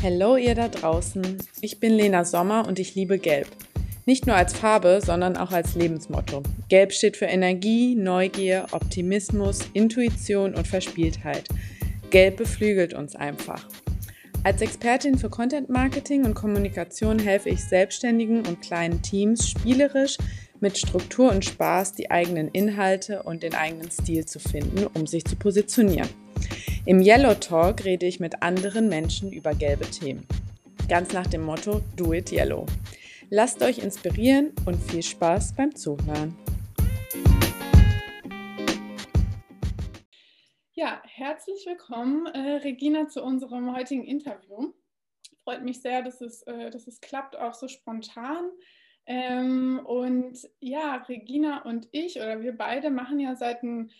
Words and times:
Hallo 0.00 0.36
ihr 0.36 0.54
da 0.54 0.68
draußen. 0.68 1.38
Ich 1.60 1.80
bin 1.80 1.92
Lena 1.92 2.24
Sommer 2.24 2.68
und 2.68 2.78
ich 2.78 2.94
liebe 2.94 3.18
Gelb. 3.18 3.48
Nicht 4.06 4.28
nur 4.28 4.36
als 4.36 4.54
Farbe, 4.54 5.00
sondern 5.04 5.36
auch 5.36 5.50
als 5.50 5.74
Lebensmotto. 5.74 6.44
Gelb 6.68 6.92
steht 6.92 7.16
für 7.16 7.24
Energie, 7.24 7.96
Neugier, 7.96 8.66
Optimismus, 8.70 9.58
Intuition 9.72 10.54
und 10.54 10.68
Verspieltheit. 10.68 11.48
Gelb 12.10 12.36
beflügelt 12.36 12.94
uns 12.94 13.16
einfach. 13.16 13.66
Als 14.44 14.62
Expertin 14.62 15.18
für 15.18 15.30
Content 15.30 15.68
Marketing 15.68 16.24
und 16.24 16.34
Kommunikation 16.34 17.18
helfe 17.18 17.48
ich 17.48 17.64
selbstständigen 17.64 18.46
und 18.46 18.62
kleinen 18.62 19.02
Teams 19.02 19.48
spielerisch 19.48 20.16
mit 20.60 20.78
Struktur 20.78 21.32
und 21.32 21.44
Spaß 21.44 21.94
die 21.94 22.12
eigenen 22.12 22.46
Inhalte 22.52 23.24
und 23.24 23.42
den 23.42 23.56
eigenen 23.56 23.90
Stil 23.90 24.24
zu 24.26 24.38
finden, 24.38 24.86
um 24.94 25.08
sich 25.08 25.24
zu 25.24 25.34
positionieren. 25.34 26.08
Im 26.86 27.00
Yellow 27.00 27.34
Talk 27.34 27.84
rede 27.84 28.06
ich 28.06 28.20
mit 28.20 28.42
anderen 28.42 28.88
Menschen 28.88 29.32
über 29.32 29.54
gelbe 29.54 29.84
Themen. 29.90 30.26
Ganz 30.88 31.12
nach 31.12 31.26
dem 31.26 31.42
Motto 31.42 31.82
Do 31.96 32.12
It 32.12 32.32
Yellow. 32.32 32.66
Lasst 33.30 33.62
euch 33.62 33.78
inspirieren 33.78 34.52
und 34.64 34.76
viel 34.76 35.02
Spaß 35.02 35.54
beim 35.54 35.74
Zuhören. 35.74 36.36
Ja, 40.72 41.02
herzlich 41.04 41.66
willkommen, 41.66 42.26
äh, 42.26 42.60
Regina, 42.62 43.08
zu 43.08 43.22
unserem 43.22 43.74
heutigen 43.76 44.04
Interview. 44.04 44.72
Freut 45.44 45.64
mich 45.64 45.82
sehr, 45.82 46.02
dass 46.02 46.20
es, 46.20 46.42
äh, 46.44 46.70
dass 46.70 46.86
es 46.86 47.00
klappt, 47.00 47.36
auch 47.36 47.54
so 47.54 47.68
spontan. 47.68 48.50
Ähm, 49.04 49.80
und 49.84 50.38
ja, 50.60 50.96
Regina 51.08 51.62
und 51.62 51.88
ich 51.92 52.16
oder 52.16 52.40
wir 52.40 52.56
beide 52.56 52.90
machen 52.90 53.18
ja 53.18 53.34
seit 53.34 53.62
ein 53.62 53.90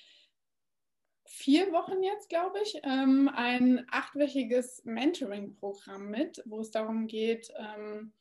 vier 1.29 1.73
Wochen 1.73 2.03
jetzt, 2.03 2.31
glaube 2.31 2.59
ich, 2.63 2.81
ähm, 2.83 3.31
ein 3.33 3.87
achtwöchiges 3.91 4.83
Mentoring-Programm 4.85 6.09
mit, 6.09 6.43
wo 6.47 6.61
es 6.61 6.71
darum 6.71 7.07
geht, 7.07 7.53
ähm, 7.57 8.13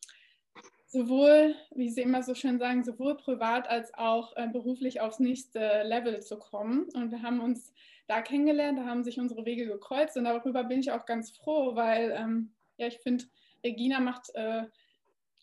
sowohl, 0.88 1.56
wie 1.74 1.90
Sie 1.90 2.02
immer 2.02 2.22
so 2.22 2.36
schön 2.36 2.60
sagen, 2.60 2.84
sowohl 2.84 3.16
privat 3.16 3.70
als 3.70 3.94
auch 3.94 4.36
äh, 4.36 4.48
beruflich 4.48 5.00
aufs 5.00 5.20
nächste 5.20 5.84
Level 5.84 6.22
zu 6.22 6.38
kommen. 6.38 6.90
Und 6.94 7.12
wir 7.12 7.22
haben 7.22 7.40
uns 7.40 7.74
da 8.08 8.22
kennengelernt, 8.22 8.78
da 8.78 8.86
haben 8.86 9.04
sich 9.06 9.20
unsere 9.20 9.46
Wege 9.46 9.68
gekreuzt 9.68 10.18
und 10.18 10.26
darüber 10.26 10.66
bin 10.66 10.80
ich 10.80 10.92
auch 10.92 11.06
ganz 11.06 11.32
froh, 11.32 11.76
weil 11.76 12.14
ähm, 12.18 12.54
ja, 12.78 12.88
ich 12.88 13.00
finde, 13.00 13.26
Regina 13.64 14.00
macht 14.02 14.36
äh, 14.36 14.64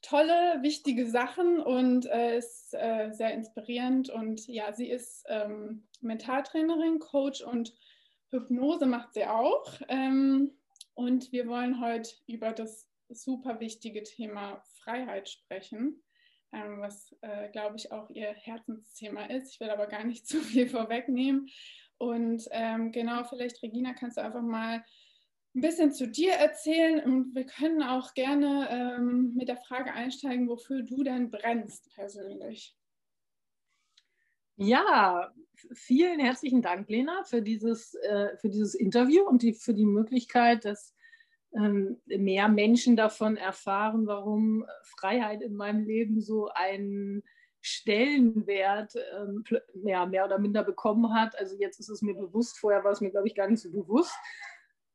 tolle, 0.04 0.62
wichtige 0.62 1.06
Sachen 1.06 1.60
und 1.60 2.06
äh, 2.06 2.36
ist 2.38 2.74
äh, 2.74 3.10
sehr 3.12 3.32
inspirierend. 3.32 4.10
Und 4.10 4.46
ja, 4.46 4.72
sie 4.72 4.88
ist 4.88 5.24
ähm, 5.28 5.86
Mentaltrainerin, 6.00 6.98
Coach 6.98 7.42
und 7.42 7.72
Hypnose 8.30 8.86
macht 8.86 9.14
sie 9.14 9.24
auch. 9.24 9.66
Ähm, 9.88 10.52
und 10.94 11.32
wir 11.32 11.46
wollen 11.48 11.80
heute 11.80 12.10
über 12.26 12.52
das 12.52 12.88
super 13.08 13.60
wichtige 13.60 14.02
Thema 14.02 14.62
Freiheit 14.82 15.28
sprechen, 15.28 16.02
ähm, 16.52 16.80
was, 16.80 17.14
äh, 17.22 17.48
glaube 17.50 17.76
ich, 17.76 17.90
auch 17.90 18.10
ihr 18.10 18.28
Herzensthema 18.28 19.26
ist. 19.26 19.54
Ich 19.54 19.60
will 19.60 19.70
aber 19.70 19.86
gar 19.86 20.04
nicht 20.04 20.26
zu 20.28 20.40
viel 20.40 20.68
vorwegnehmen. 20.68 21.48
Und 21.98 22.46
ähm, 22.50 22.92
genau, 22.92 23.24
vielleicht, 23.24 23.62
Regina, 23.62 23.94
kannst 23.94 24.16
du 24.18 24.22
einfach 24.22 24.42
mal 24.42 24.84
ein 25.54 25.60
bisschen 25.60 25.92
zu 25.92 26.08
dir 26.08 26.32
erzählen 26.32 27.04
und 27.04 27.34
wir 27.34 27.44
können 27.44 27.82
auch 27.82 28.14
gerne 28.14 28.68
ähm, 28.70 29.34
mit 29.36 29.48
der 29.48 29.56
Frage 29.56 29.92
einsteigen, 29.92 30.48
wofür 30.48 30.82
du 30.82 31.04
denn 31.04 31.30
brennst 31.30 31.94
persönlich. 31.94 32.76
Ja, 34.56 35.32
vielen 35.72 36.20
herzlichen 36.20 36.62
Dank, 36.62 36.88
Lena, 36.88 37.24
für 37.24 37.42
dieses, 37.42 37.94
äh, 37.94 38.36
für 38.38 38.48
dieses 38.48 38.74
Interview 38.74 39.22
und 39.24 39.42
die, 39.42 39.54
für 39.54 39.74
die 39.74 39.86
Möglichkeit, 39.86 40.64
dass 40.64 40.94
ähm, 41.56 42.00
mehr 42.06 42.48
Menschen 42.48 42.96
davon 42.96 43.36
erfahren, 43.36 44.06
warum 44.06 44.66
Freiheit 44.82 45.40
in 45.42 45.54
meinem 45.54 45.84
Leben 45.84 46.20
so 46.20 46.48
einen 46.48 47.22
Stellenwert 47.60 48.94
ähm, 49.16 49.44
ja, 49.84 50.04
mehr 50.04 50.24
oder 50.24 50.38
minder 50.38 50.64
bekommen 50.64 51.14
hat. 51.14 51.38
Also 51.38 51.56
jetzt 51.56 51.80
ist 51.80 51.88
es 51.88 52.02
mir 52.02 52.14
bewusst, 52.14 52.58
vorher 52.58 52.84
war 52.84 52.92
es 52.92 53.00
mir, 53.00 53.10
glaube 53.10 53.28
ich, 53.28 53.34
gar 53.34 53.48
nicht 53.48 53.60
so 53.60 53.70
bewusst. 53.70 54.14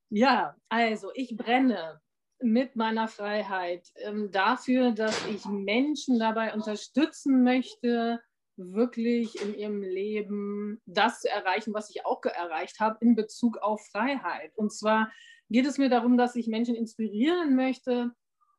Ja, 0.10 0.56
also 0.70 1.12
ich 1.14 1.38
brenne 1.38 2.02
mit 2.42 2.76
meiner 2.76 3.08
Freiheit 3.08 3.88
ähm, 3.96 4.32
dafür, 4.32 4.92
dass 4.92 5.28
ich 5.28 5.46
Menschen 5.46 6.20
dabei 6.20 6.54
unterstützen 6.54 7.44
möchte, 7.44 8.20
wirklich 8.56 9.42
in 9.42 9.56
ihrem 9.56 9.82
Leben 9.82 10.82
das 10.86 11.22
zu 11.22 11.30
erreichen, 11.30 11.74
was 11.74 11.90
ich 11.90 12.06
auch 12.06 12.24
erreicht 12.24 12.80
habe 12.80 12.98
in 13.02 13.16
Bezug 13.16 13.58
auf 13.58 13.86
Freiheit. 13.92 14.52
Und 14.56 14.74
zwar 14.74 15.12
geht 15.50 15.66
es 15.66 15.78
mir 15.78 15.90
darum, 15.90 16.18
dass 16.18 16.36
ich 16.36 16.48
Menschen 16.48 16.76
inspirieren 16.76 17.56
möchte, 17.56 18.12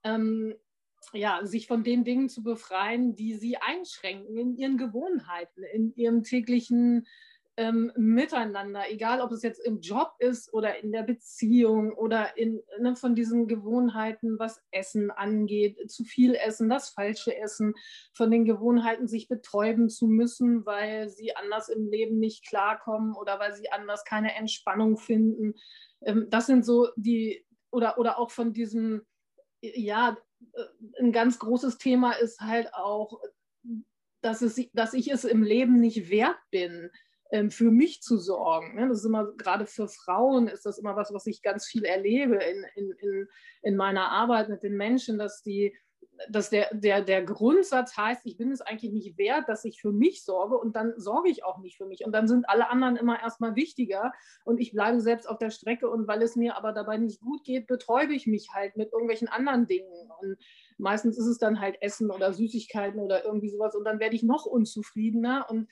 ähm, 0.05 0.55
ja, 1.13 1.45
sich 1.45 1.67
von 1.67 1.83
den 1.83 2.05
Dingen 2.05 2.29
zu 2.29 2.43
befreien, 2.43 3.17
die 3.17 3.35
sie 3.35 3.57
einschränken 3.57 4.37
in 4.37 4.57
ihren 4.57 4.77
Gewohnheiten, 4.77 5.63
in 5.65 5.95
ihrem 5.95 6.23
täglichen 6.23 7.07
ähm, 7.61 7.93
miteinander, 7.95 8.91
egal 8.91 9.21
ob 9.21 9.33
es 9.33 9.43
jetzt 9.43 9.59
im 9.59 9.81
Job 9.81 10.15
ist 10.19 10.51
oder 10.55 10.83
in 10.83 10.93
der 10.93 11.03
Beziehung 11.03 11.93
oder 11.93 12.39
in 12.39 12.63
ne, 12.79 12.97
von 12.97 13.15
diesen 13.15 13.49
Gewohnheiten, 13.49 14.39
was 14.39 14.63
Essen 14.71 15.11
angeht, 15.11 15.91
zu 15.91 16.05
viel 16.05 16.35
Essen, 16.35 16.71
das 16.71 16.89
falsche 16.89 17.37
Essen, 17.37 17.75
von 18.15 18.31
den 18.31 18.47
Gewohnheiten, 18.47 19.09
sich 19.09 19.29
betäuben 19.29 19.91
zu 19.91 20.07
müssen, 20.07 20.65
weil 20.65 21.11
sie 21.11 21.37
anders 21.37 21.69
im 21.69 21.91
Leben 21.91 22.19
nicht 22.19 22.49
klarkommen 22.49 23.15
oder 23.15 23.39
weil 23.39 23.53
sie 23.53 23.71
anders 23.71 24.07
keine 24.07 24.35
Entspannung 24.37 24.97
finden. 24.97 25.53
Ähm, 26.01 26.29
das 26.31 26.47
sind 26.47 26.65
so 26.65 26.89
die, 26.97 27.45
oder, 27.71 27.99
oder 27.99 28.19
auch 28.19 28.31
von 28.31 28.55
diesem, 28.55 29.03
ja, 29.61 30.17
äh, 30.55 30.63
ein 30.99 31.13
ganz 31.13 31.39
großes 31.39 31.77
Thema 31.77 32.13
ist 32.13 32.41
halt 32.41 32.73
auch, 32.73 33.21
dass, 34.23 34.41
es, 34.41 34.59
dass 34.73 34.95
ich 34.95 35.13
es 35.13 35.25
im 35.25 35.43
Leben 35.43 35.79
nicht 35.79 36.09
wert 36.09 36.39
bin, 36.51 36.91
für 37.51 37.71
mich 37.71 38.03
zu 38.03 38.17
sorgen. 38.17 38.75
Ne? 38.75 38.89
Das 38.89 38.99
ist 38.99 39.05
immer, 39.05 39.33
gerade 39.37 39.67
für 39.67 39.89
Frauen 39.89 40.49
ist 40.49 40.67
das 40.67 40.79
immer 40.79 40.97
was, 40.97 41.13
was 41.13 41.27
ich 41.27 41.43
ganz 41.43 41.67
viel 41.67 41.85
erlebe 41.85 42.37
in, 42.37 42.65
in, 42.75 42.91
in, 42.93 43.29
in 43.63 43.77
meiner 43.77 44.11
Arbeit 44.11 44.49
mit 44.49 44.63
den 44.63 44.77
Menschen, 44.77 45.19
dass 45.19 45.43
die 45.43 45.75
dass 46.29 46.51
der, 46.51 46.69
der, 46.73 47.03
der 47.03 47.23
Grundsatz 47.23 47.97
heißt, 47.97 48.23
ich 48.25 48.37
bin 48.37 48.53
es 48.53 48.61
eigentlich 48.61 48.93
nicht 48.93 49.19
wert, 49.19 49.49
dass 49.49 49.65
ich 49.65 49.81
für 49.81 49.93
mich 49.93 50.25
sorge 50.25 50.57
und 50.57 50.77
dann 50.77 50.93
sorge 50.97 51.31
ich 51.31 51.45
auch 51.45 51.59
nicht 51.59 51.77
für 51.77 51.87
mich. 51.87 52.05
Und 52.05 52.13
dann 52.13 52.29
sind 52.29 52.49
alle 52.49 52.69
anderen 52.69 52.97
immer 52.97 53.21
erstmal 53.21 53.57
wichtiger 53.57 54.13
und 54.45 54.61
ich 54.61 54.73
bleibe 54.73 55.01
selbst 55.01 55.29
auf 55.29 55.39
der 55.39 55.51
Strecke 55.51 55.89
und 55.89 56.07
weil 56.09 56.23
es 56.23 56.37
mir 56.37 56.57
aber 56.57 56.73
dabei 56.73 56.99
nicht 56.99 57.21
gut 57.21 57.45
geht, 57.45 57.67
betäube 57.67 58.13
ich 58.13 58.27
mich 58.27 58.49
halt 58.53 58.77
mit 58.77 58.93
irgendwelchen 58.93 59.29
anderen 59.29 59.67
Dingen. 59.67 60.11
Und 60.21 60.37
meistens 60.79 61.19
ist 61.19 61.27
es 61.27 61.39
dann 61.39 61.61
halt 61.61 61.81
Essen 61.81 62.11
oder 62.11 62.33
Süßigkeiten 62.33 63.01
oder 63.01 63.25
irgendwie 63.25 63.51
sowas 63.51 63.75
und 63.75 63.85
dann 63.85 64.01
werde 64.01 64.17
ich 64.17 64.23
noch 64.23 64.47
unzufriedener 64.47 65.47
und 65.49 65.69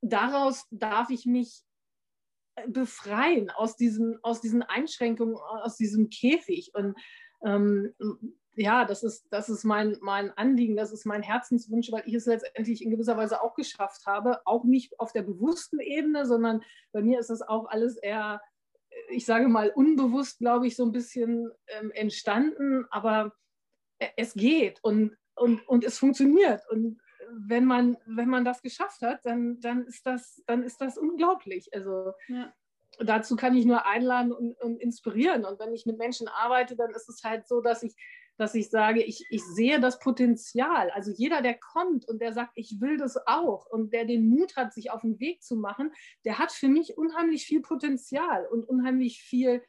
daraus 0.00 0.66
darf 0.70 1.10
ich 1.10 1.26
mich 1.26 1.62
befreien 2.66 3.50
aus 3.50 3.76
diesen, 3.76 4.18
aus 4.22 4.40
diesen 4.40 4.62
Einschränkungen, 4.62 5.36
aus 5.36 5.76
diesem 5.76 6.10
Käfig. 6.10 6.72
Und 6.74 6.96
ähm, 7.44 7.94
ja, 8.56 8.84
das 8.84 9.02
ist, 9.04 9.26
das 9.30 9.48
ist 9.48 9.64
mein, 9.64 9.96
mein 10.00 10.32
Anliegen, 10.32 10.76
das 10.76 10.92
ist 10.92 11.06
mein 11.06 11.22
Herzenswunsch, 11.22 11.92
weil 11.92 12.02
ich 12.06 12.14
es 12.14 12.26
letztendlich 12.26 12.82
in 12.82 12.90
gewisser 12.90 13.16
Weise 13.16 13.42
auch 13.42 13.54
geschafft 13.54 14.06
habe. 14.06 14.40
Auch 14.46 14.64
nicht 14.64 14.98
auf 14.98 15.12
der 15.12 15.22
bewussten 15.22 15.80
Ebene, 15.80 16.26
sondern 16.26 16.62
bei 16.92 17.02
mir 17.02 17.20
ist 17.20 17.30
das 17.30 17.42
auch 17.42 17.66
alles 17.68 17.96
eher, 17.96 18.40
ich 19.10 19.24
sage 19.24 19.48
mal, 19.48 19.70
unbewusst, 19.70 20.38
glaube 20.38 20.66
ich, 20.66 20.76
so 20.76 20.84
ein 20.84 20.92
bisschen 20.92 21.50
ähm, 21.68 21.92
entstanden. 21.92 22.86
Aber 22.90 23.32
es 24.16 24.34
geht 24.34 24.82
und, 24.82 25.16
und, 25.36 25.66
und 25.68 25.84
es 25.84 25.98
funktioniert. 25.98 26.62
Und 26.70 27.00
wenn 27.32 27.64
man, 27.64 27.96
wenn 28.06 28.28
man 28.28 28.44
das 28.44 28.62
geschafft 28.62 29.02
hat, 29.02 29.24
dann, 29.24 29.60
dann, 29.60 29.84
ist, 29.84 30.06
das, 30.06 30.42
dann 30.46 30.62
ist 30.62 30.80
das 30.80 30.98
unglaublich. 30.98 31.72
Also 31.72 32.12
ja. 32.28 32.52
dazu 32.98 33.36
kann 33.36 33.56
ich 33.56 33.64
nur 33.64 33.86
einladen 33.86 34.32
und, 34.32 34.60
und, 34.60 34.76
inspirieren. 34.80 35.44
Und 35.44 35.58
wenn 35.58 35.72
ich 35.72 35.86
mit 35.86 35.98
Menschen 35.98 36.28
arbeite, 36.28 36.76
dann 36.76 36.90
ist 36.90 37.08
es 37.08 37.22
halt 37.24 37.46
so, 37.46 37.60
dass 37.60 37.82
ich, 37.82 37.94
dass 38.36 38.54
ich 38.54 38.70
sage, 38.70 39.02
ich, 39.02 39.26
ich 39.30 39.42
sehe 39.44 39.80
das 39.80 39.98
Potenzial. 39.98 40.90
Also 40.90 41.10
jeder, 41.10 41.42
der 41.42 41.58
kommt 41.58 42.08
und 42.08 42.20
der 42.20 42.32
sagt, 42.32 42.52
ich 42.54 42.80
will 42.80 42.96
das 42.96 43.16
auch 43.26 43.66
und 43.66 43.92
der 43.92 44.04
den 44.04 44.28
Mut 44.28 44.56
hat, 44.56 44.72
sich 44.72 44.90
auf 44.90 45.02
den 45.02 45.18
Weg 45.18 45.42
zu 45.42 45.56
machen, 45.56 45.92
der 46.24 46.38
hat 46.38 46.52
für 46.52 46.68
mich 46.68 46.96
unheimlich 46.96 47.44
viel 47.44 47.62
Potenzial 47.62 48.46
und 48.46 48.64
unheimlich 48.64 49.22
viel 49.22 49.62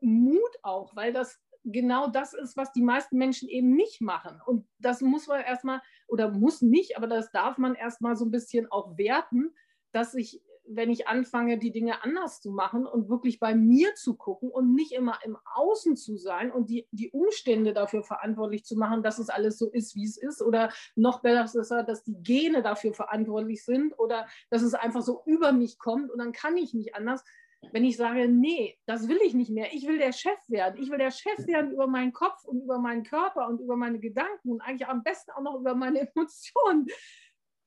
Mut 0.00 0.58
auch, 0.62 0.94
weil 0.96 1.12
das 1.12 1.38
genau 1.66 2.08
das 2.08 2.32
ist, 2.32 2.56
was 2.56 2.72
die 2.72 2.82
meisten 2.82 3.18
Menschen 3.18 3.48
eben 3.48 3.74
nicht 3.74 4.00
machen. 4.00 4.40
Und 4.46 4.66
das 4.78 5.00
muss 5.00 5.26
man 5.26 5.42
erstmal, 5.42 5.82
oder 6.06 6.30
muss 6.30 6.62
nicht, 6.62 6.96
aber 6.96 7.06
das 7.06 7.30
darf 7.30 7.58
man 7.58 7.74
erstmal 7.74 8.16
so 8.16 8.24
ein 8.24 8.30
bisschen 8.30 8.70
auch 8.70 8.96
werten, 8.96 9.54
dass 9.92 10.14
ich, 10.14 10.42
wenn 10.68 10.90
ich 10.90 11.08
anfange, 11.08 11.58
die 11.58 11.70
Dinge 11.70 12.02
anders 12.02 12.40
zu 12.40 12.50
machen 12.50 12.86
und 12.86 13.08
wirklich 13.08 13.38
bei 13.38 13.54
mir 13.54 13.94
zu 13.94 14.16
gucken 14.16 14.50
und 14.50 14.74
nicht 14.74 14.92
immer 14.92 15.18
im 15.24 15.36
Außen 15.54 15.96
zu 15.96 16.16
sein 16.16 16.50
und 16.50 16.68
die, 16.68 16.86
die 16.90 17.10
Umstände 17.10 17.72
dafür 17.72 18.02
verantwortlich 18.02 18.64
zu 18.64 18.76
machen, 18.76 19.02
dass 19.02 19.18
es 19.18 19.28
alles 19.28 19.58
so 19.58 19.70
ist, 19.70 19.94
wie 19.94 20.04
es 20.04 20.16
ist, 20.16 20.42
oder 20.42 20.70
noch 20.94 21.22
besser, 21.22 21.82
dass 21.84 22.02
die 22.02 22.20
Gene 22.22 22.62
dafür 22.62 22.94
verantwortlich 22.94 23.64
sind 23.64 23.98
oder 23.98 24.26
dass 24.50 24.62
es 24.62 24.74
einfach 24.74 25.02
so 25.02 25.22
über 25.24 25.52
mich 25.52 25.78
kommt 25.78 26.10
und 26.10 26.18
dann 26.18 26.32
kann 26.32 26.56
ich 26.56 26.74
nicht 26.74 26.94
anders 26.94 27.24
wenn 27.72 27.84
ich 27.84 27.96
sage, 27.96 28.28
nee, 28.28 28.78
das 28.86 29.08
will 29.08 29.18
ich 29.24 29.34
nicht 29.34 29.50
mehr, 29.50 29.72
ich 29.72 29.86
will 29.86 29.98
der 29.98 30.12
Chef 30.12 30.38
werden, 30.48 30.80
ich 30.80 30.90
will 30.90 30.98
der 30.98 31.10
Chef 31.10 31.46
werden 31.46 31.72
über 31.72 31.86
meinen 31.86 32.12
Kopf 32.12 32.44
und 32.44 32.62
über 32.62 32.78
meinen 32.78 33.02
Körper 33.02 33.48
und 33.48 33.60
über 33.60 33.76
meine 33.76 33.98
Gedanken 33.98 34.52
und 34.52 34.60
eigentlich 34.60 34.88
am 34.88 35.02
besten 35.02 35.30
auch 35.32 35.42
noch 35.42 35.58
über 35.58 35.74
meine 35.74 36.00
Emotionen, 36.14 36.86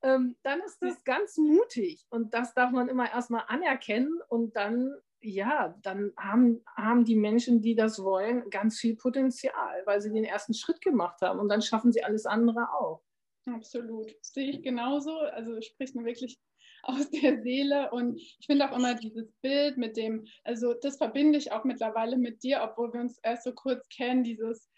ähm, 0.01 0.35
dann 0.43 0.61
ist 0.61 0.81
das 0.81 1.03
ganz 1.03 1.37
mutig. 1.37 2.05
Und 2.09 2.33
das 2.33 2.53
darf 2.53 2.71
man 2.71 2.89
immer 2.89 3.11
erstmal 3.11 3.43
anerkennen. 3.47 4.19
Und 4.29 4.55
dann, 4.55 4.93
ja, 5.21 5.75
dann 5.81 6.13
haben, 6.17 6.63
haben 6.75 7.05
die 7.05 7.15
Menschen, 7.15 7.61
die 7.61 7.75
das 7.75 8.01
wollen, 8.03 8.49
ganz 8.49 8.79
viel 8.79 8.95
Potenzial, 8.95 9.81
weil 9.85 10.01
sie 10.01 10.11
den 10.11 10.23
ersten 10.23 10.53
Schritt 10.53 10.81
gemacht 10.81 11.21
haben. 11.21 11.39
Und 11.39 11.49
dann 11.49 11.61
schaffen 11.61 11.91
sie 11.91 12.03
alles 12.03 12.25
andere 12.25 12.73
auch. 12.73 13.03
Absolut, 13.45 14.15
sehe 14.21 14.49
ich 14.49 14.61
genauso. 14.61 15.17
Also 15.17 15.59
spricht 15.61 15.95
mir 15.95 16.05
wirklich 16.05 16.39
aus 16.83 17.09
der 17.09 17.41
Seele. 17.41 17.91
Und 17.91 18.17
ich 18.17 18.45
finde 18.45 18.69
auch 18.69 18.75
immer 18.75 18.95
dieses 18.95 19.31
Bild 19.41 19.77
mit 19.77 19.97
dem, 19.97 20.25
also 20.43 20.73
das 20.73 20.97
verbinde 20.97 21.37
ich 21.37 21.51
auch 21.51 21.63
mittlerweile 21.63 22.17
mit 22.17 22.43
dir, 22.43 22.61
obwohl 22.63 22.93
wir 22.93 23.01
uns 23.01 23.17
erst 23.23 23.43
so 23.43 23.53
kurz 23.53 23.87
kennen, 23.89 24.23
dieses 24.23 24.69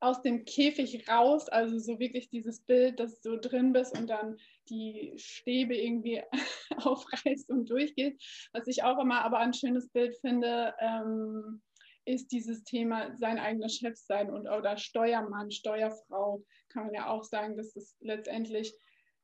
aus 0.00 0.20
dem 0.20 0.44
Käfig 0.44 1.08
raus, 1.08 1.48
also 1.48 1.78
so 1.78 1.98
wirklich 1.98 2.28
dieses 2.28 2.60
Bild, 2.60 3.00
dass 3.00 3.20
du 3.22 3.38
drin 3.38 3.72
bist 3.72 3.98
und 3.98 4.08
dann 4.08 4.36
die 4.68 5.14
Stäbe 5.16 5.74
irgendwie 5.74 6.22
aufreißt 6.76 7.48
und 7.50 7.70
durchgeht. 7.70 8.22
Was 8.52 8.66
ich 8.66 8.82
auch 8.82 8.98
immer 8.98 9.24
aber 9.24 9.38
ein 9.38 9.54
schönes 9.54 9.88
Bild 9.88 10.16
finde, 10.20 10.74
ähm, 10.80 11.62
ist 12.04 12.30
dieses 12.30 12.62
Thema 12.62 13.16
sein 13.18 13.38
eigener 13.38 13.68
Chef 13.68 13.96
sein 13.96 14.30
und 14.30 14.48
oder 14.48 14.76
Steuermann, 14.76 15.50
Steuerfrau, 15.50 16.44
kann 16.68 16.86
man 16.86 16.94
ja 16.94 17.08
auch 17.08 17.24
sagen, 17.24 17.56
dass 17.56 17.74
es 17.74 17.96
letztendlich, 18.00 18.72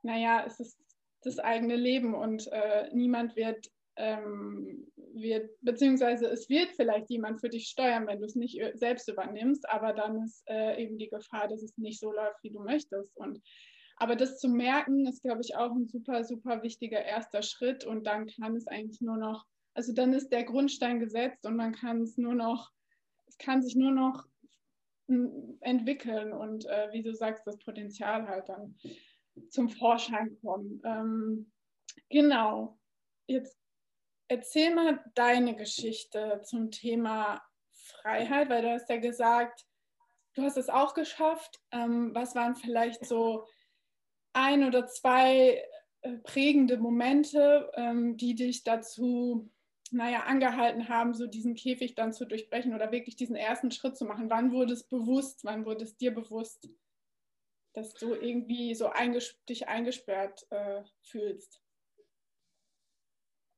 naja, 0.02 0.44
es 0.46 0.58
ist 0.58 0.81
das 1.22 1.38
eigene 1.38 1.76
Leben 1.76 2.14
und 2.14 2.46
äh, 2.52 2.88
niemand 2.92 3.36
wird, 3.36 3.70
ähm, 3.96 4.86
wird, 5.14 5.50
beziehungsweise 5.60 6.26
es 6.26 6.48
wird 6.48 6.70
vielleicht 6.72 7.10
jemand 7.10 7.40
für 7.40 7.48
dich 7.48 7.68
steuern, 7.68 8.06
wenn 8.06 8.20
du 8.20 8.26
es 8.26 8.34
nicht 8.34 8.60
selbst 8.74 9.08
übernimmst, 9.08 9.68
aber 9.68 9.92
dann 9.92 10.22
ist 10.22 10.42
äh, 10.48 10.82
eben 10.82 10.98
die 10.98 11.08
Gefahr, 11.08 11.48
dass 11.48 11.62
es 11.62 11.76
nicht 11.76 12.00
so 12.00 12.12
läuft, 12.12 12.42
wie 12.42 12.50
du 12.50 12.60
möchtest. 12.60 13.16
Und 13.16 13.40
aber 13.96 14.16
das 14.16 14.38
zu 14.38 14.48
merken, 14.48 15.06
ist, 15.06 15.22
glaube 15.22 15.42
ich, 15.42 15.54
auch 15.56 15.70
ein 15.70 15.86
super, 15.86 16.24
super 16.24 16.62
wichtiger 16.62 17.04
erster 17.04 17.42
Schritt 17.42 17.84
und 17.84 18.04
dann 18.04 18.26
kann 18.26 18.56
es 18.56 18.66
eigentlich 18.66 19.00
nur 19.00 19.16
noch, 19.16 19.44
also 19.74 19.92
dann 19.92 20.12
ist 20.12 20.30
der 20.30 20.44
Grundstein 20.44 20.98
gesetzt 20.98 21.46
und 21.46 21.56
man 21.56 21.72
kann 21.72 22.02
es 22.02 22.16
nur 22.16 22.34
noch, 22.34 22.70
es 23.28 23.38
kann 23.38 23.62
sich 23.62 23.76
nur 23.76 23.92
noch 23.92 24.26
entwickeln 25.60 26.32
und 26.32 26.66
äh, 26.66 26.88
wie 26.92 27.02
du 27.02 27.14
sagst, 27.14 27.46
das 27.46 27.58
Potenzial 27.58 28.26
halt 28.26 28.48
dann 28.48 28.76
zum 29.50 29.68
Vorschein 29.68 30.38
kommen. 30.40 30.80
Ähm, 30.84 31.52
genau. 32.08 32.78
Jetzt 33.26 33.58
erzähl 34.28 34.74
mal 34.74 35.02
deine 35.14 35.56
Geschichte 35.56 36.40
zum 36.44 36.70
Thema 36.70 37.42
Freiheit, 37.72 38.48
weil 38.48 38.62
du 38.62 38.70
hast 38.70 38.88
ja 38.88 38.96
gesagt, 38.98 39.66
du 40.34 40.42
hast 40.42 40.56
es 40.56 40.68
auch 40.68 40.94
geschafft. 40.94 41.60
Ähm, 41.70 42.14
was 42.14 42.34
waren 42.34 42.56
vielleicht 42.56 43.04
so 43.04 43.46
ein 44.32 44.64
oder 44.64 44.86
zwei 44.86 45.62
äh, 46.00 46.16
prägende 46.24 46.78
Momente, 46.78 47.70
ähm, 47.74 48.16
die 48.16 48.34
dich 48.34 48.64
dazu, 48.64 49.50
naja, 49.90 50.20
angehalten 50.20 50.88
haben, 50.88 51.14
so 51.14 51.26
diesen 51.26 51.54
Käfig 51.54 51.94
dann 51.94 52.12
zu 52.12 52.24
durchbrechen 52.24 52.74
oder 52.74 52.92
wirklich 52.92 53.16
diesen 53.16 53.36
ersten 53.36 53.70
Schritt 53.70 53.96
zu 53.96 54.04
machen? 54.04 54.30
Wann 54.30 54.52
wurde 54.52 54.72
es 54.72 54.84
bewusst? 54.84 55.44
Wann 55.44 55.66
wurde 55.66 55.84
es 55.84 55.96
dir 55.96 56.14
bewusst? 56.14 56.68
Dass 57.74 57.94
du 57.94 58.14
irgendwie 58.14 58.74
so 58.74 58.88
einges 58.88 59.42
dich 59.48 59.68
eingesperrt 59.68 60.46
äh, 60.50 60.82
fühlst? 61.02 61.62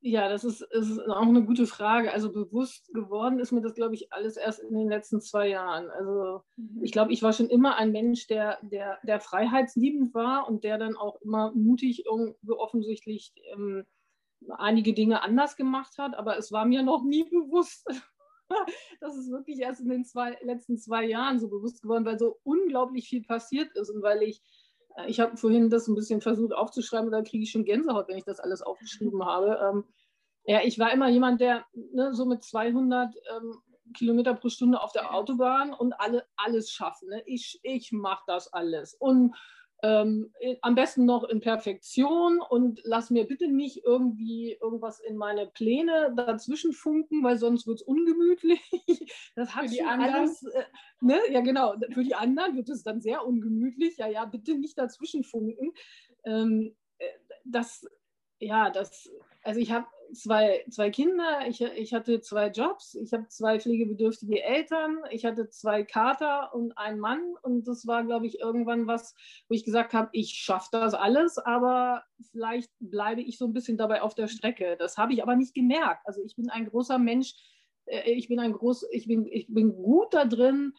Ja, 0.06 0.28
das 0.28 0.44
ist, 0.44 0.60
ist, 0.60 1.00
auch 1.08 1.22
eine 1.22 1.44
gute 1.44 1.66
Frage. 1.66 2.12
Also 2.12 2.30
bewusst 2.30 2.92
geworden 2.92 3.38
ist 3.38 3.52
mir 3.52 3.62
das, 3.62 3.72
glaube 3.72 3.94
ich, 3.94 4.12
alles 4.12 4.36
erst 4.36 4.60
in 4.60 4.74
den 4.74 4.90
letzten 4.90 5.22
zwei 5.22 5.48
Jahren. 5.48 5.88
Also 5.88 6.42
mhm. 6.56 6.84
ich 6.84 6.92
glaube, 6.92 7.10
ich 7.10 7.22
war 7.22 7.32
schon 7.32 7.48
immer 7.48 7.76
ein 7.76 7.90
Mensch, 7.90 8.26
der, 8.26 8.58
der, 8.60 8.98
der 9.04 9.18
freiheitsliebend 9.18 10.12
war 10.12 10.46
und 10.46 10.62
der 10.62 10.76
dann 10.76 10.94
auch 10.94 11.18
immer 11.22 11.52
mutig 11.54 12.04
irgendwie 12.04 12.52
offensichtlich 12.52 13.32
ähm, 13.54 13.86
einige 14.58 14.92
Dinge 14.92 15.22
anders 15.22 15.56
gemacht 15.56 15.96
hat. 15.96 16.14
Aber 16.16 16.36
es 16.36 16.52
war 16.52 16.66
mir 16.66 16.82
noch 16.82 17.02
nie 17.02 17.24
bewusst, 17.24 17.86
das 19.00 19.16
ist 19.16 19.30
wirklich 19.30 19.58
erst 19.60 19.80
in 19.80 19.88
den 19.88 20.04
zwei, 20.04 20.38
letzten 20.42 20.78
zwei 20.78 21.04
Jahren 21.04 21.38
so 21.38 21.48
bewusst 21.48 21.82
geworden, 21.82 22.04
weil 22.04 22.18
so 22.18 22.38
unglaublich 22.42 23.08
viel 23.08 23.22
passiert 23.22 23.70
ist 23.76 23.90
und 23.90 24.02
weil 24.02 24.22
ich, 24.22 24.42
äh, 24.96 25.08
ich 25.08 25.20
habe 25.20 25.36
vorhin 25.36 25.70
das 25.70 25.88
ein 25.88 25.94
bisschen 25.94 26.20
versucht 26.20 26.52
aufzuschreiben, 26.52 27.10
da 27.10 27.22
kriege 27.22 27.44
ich 27.44 27.50
schon 27.50 27.64
Gänsehaut, 27.64 28.08
wenn 28.08 28.18
ich 28.18 28.24
das 28.24 28.40
alles 28.40 28.62
aufgeschrieben 28.62 29.24
habe. 29.24 29.58
Ähm, 29.62 29.84
ja, 30.46 30.60
ich 30.62 30.78
war 30.78 30.92
immer 30.92 31.08
jemand, 31.08 31.40
der 31.40 31.64
ne, 31.72 32.14
so 32.14 32.26
mit 32.26 32.42
200 32.42 33.14
ähm, 33.34 33.62
Kilometer 33.94 34.34
pro 34.34 34.48
Stunde 34.48 34.80
auf 34.80 34.92
der 34.92 35.14
Autobahn 35.14 35.72
und 35.72 35.92
alle 35.94 36.24
alles 36.36 36.70
schaffen. 36.70 37.08
Ne? 37.08 37.22
Ich, 37.26 37.60
ich 37.62 37.92
mache 37.92 38.24
das 38.26 38.52
alles. 38.52 38.94
Und 38.94 39.34
ähm, 39.82 40.32
am 40.62 40.74
besten 40.74 41.04
noch 41.04 41.24
in 41.24 41.40
Perfektion 41.40 42.40
und 42.40 42.80
lass 42.84 43.10
mir 43.10 43.26
bitte 43.26 43.48
nicht 43.48 43.84
irgendwie 43.84 44.56
irgendwas 44.60 45.00
in 45.00 45.16
meine 45.16 45.46
Pläne 45.46 46.14
dazwischen 46.16 46.72
funken, 46.72 47.22
weil 47.22 47.36
sonst 47.36 47.66
wird 47.66 47.80
es 47.80 47.86
ungemütlich. 47.86 48.60
Das 49.36 49.54
hat 49.54 49.64
für 49.64 49.70
die 49.70 49.82
anderen. 49.82 50.14
Alles, 50.14 50.42
äh, 50.44 50.62
ne? 51.00 51.18
Ja, 51.30 51.40
genau. 51.40 51.74
Für 51.90 52.04
die 52.04 52.14
anderen 52.14 52.56
wird 52.56 52.68
es 52.68 52.82
dann 52.82 53.00
sehr 53.00 53.26
ungemütlich. 53.26 53.96
Ja, 53.96 54.06
ja, 54.06 54.24
bitte 54.24 54.56
nicht 54.56 54.78
dazwischen 54.78 55.24
funken. 55.24 55.72
Ähm, 56.24 56.76
äh, 56.98 57.06
das, 57.44 57.84
ja, 58.38 58.70
das, 58.70 59.10
also 59.42 59.60
ich 59.60 59.72
habe 59.72 59.86
zwei, 60.14 60.64
zwei 60.70 60.90
Kinder, 60.90 61.46
ich, 61.46 61.60
ich 61.60 61.92
hatte 61.92 62.20
zwei 62.20 62.48
Jobs, 62.48 62.94
ich 62.94 63.12
habe 63.12 63.28
zwei 63.28 63.58
pflegebedürftige 63.58 64.42
Eltern, 64.42 64.98
ich 65.10 65.24
hatte 65.24 65.48
zwei 65.50 65.82
Kater 65.82 66.54
und 66.54 66.76
einen 66.78 66.98
Mann. 66.98 67.34
Und 67.42 67.68
das 67.68 67.86
war, 67.86 68.04
glaube 68.04 68.26
ich, 68.26 68.40
irgendwann 68.40 68.86
was, 68.86 69.14
wo 69.48 69.54
ich 69.54 69.64
gesagt 69.64 69.92
habe, 69.92 70.08
ich 70.12 70.30
schaffe 70.30 70.68
das 70.72 70.94
alles, 70.94 71.38
aber 71.38 72.04
vielleicht 72.30 72.70
bleibe 72.80 73.20
ich 73.20 73.38
so 73.38 73.46
ein 73.46 73.52
bisschen 73.52 73.76
dabei 73.76 74.02
auf 74.02 74.14
der 74.14 74.28
Strecke. 74.28 74.76
Das 74.78 74.96
habe 74.96 75.12
ich 75.12 75.22
aber 75.22 75.36
nicht 75.36 75.54
gemerkt. 75.54 76.06
Also 76.06 76.22
ich 76.24 76.36
bin 76.36 76.50
ein 76.50 76.66
großer 76.66 76.98
Mensch, 76.98 77.34
äh, 77.86 78.10
ich 78.10 78.28
bin 78.28 78.40
ein 78.40 78.52
groß, 78.52 78.86
ich 78.90 79.06
bin, 79.06 79.26
ich 79.26 79.46
bin 79.48 79.74
gut 79.74 80.14
da 80.14 80.24
drin, 80.24 80.74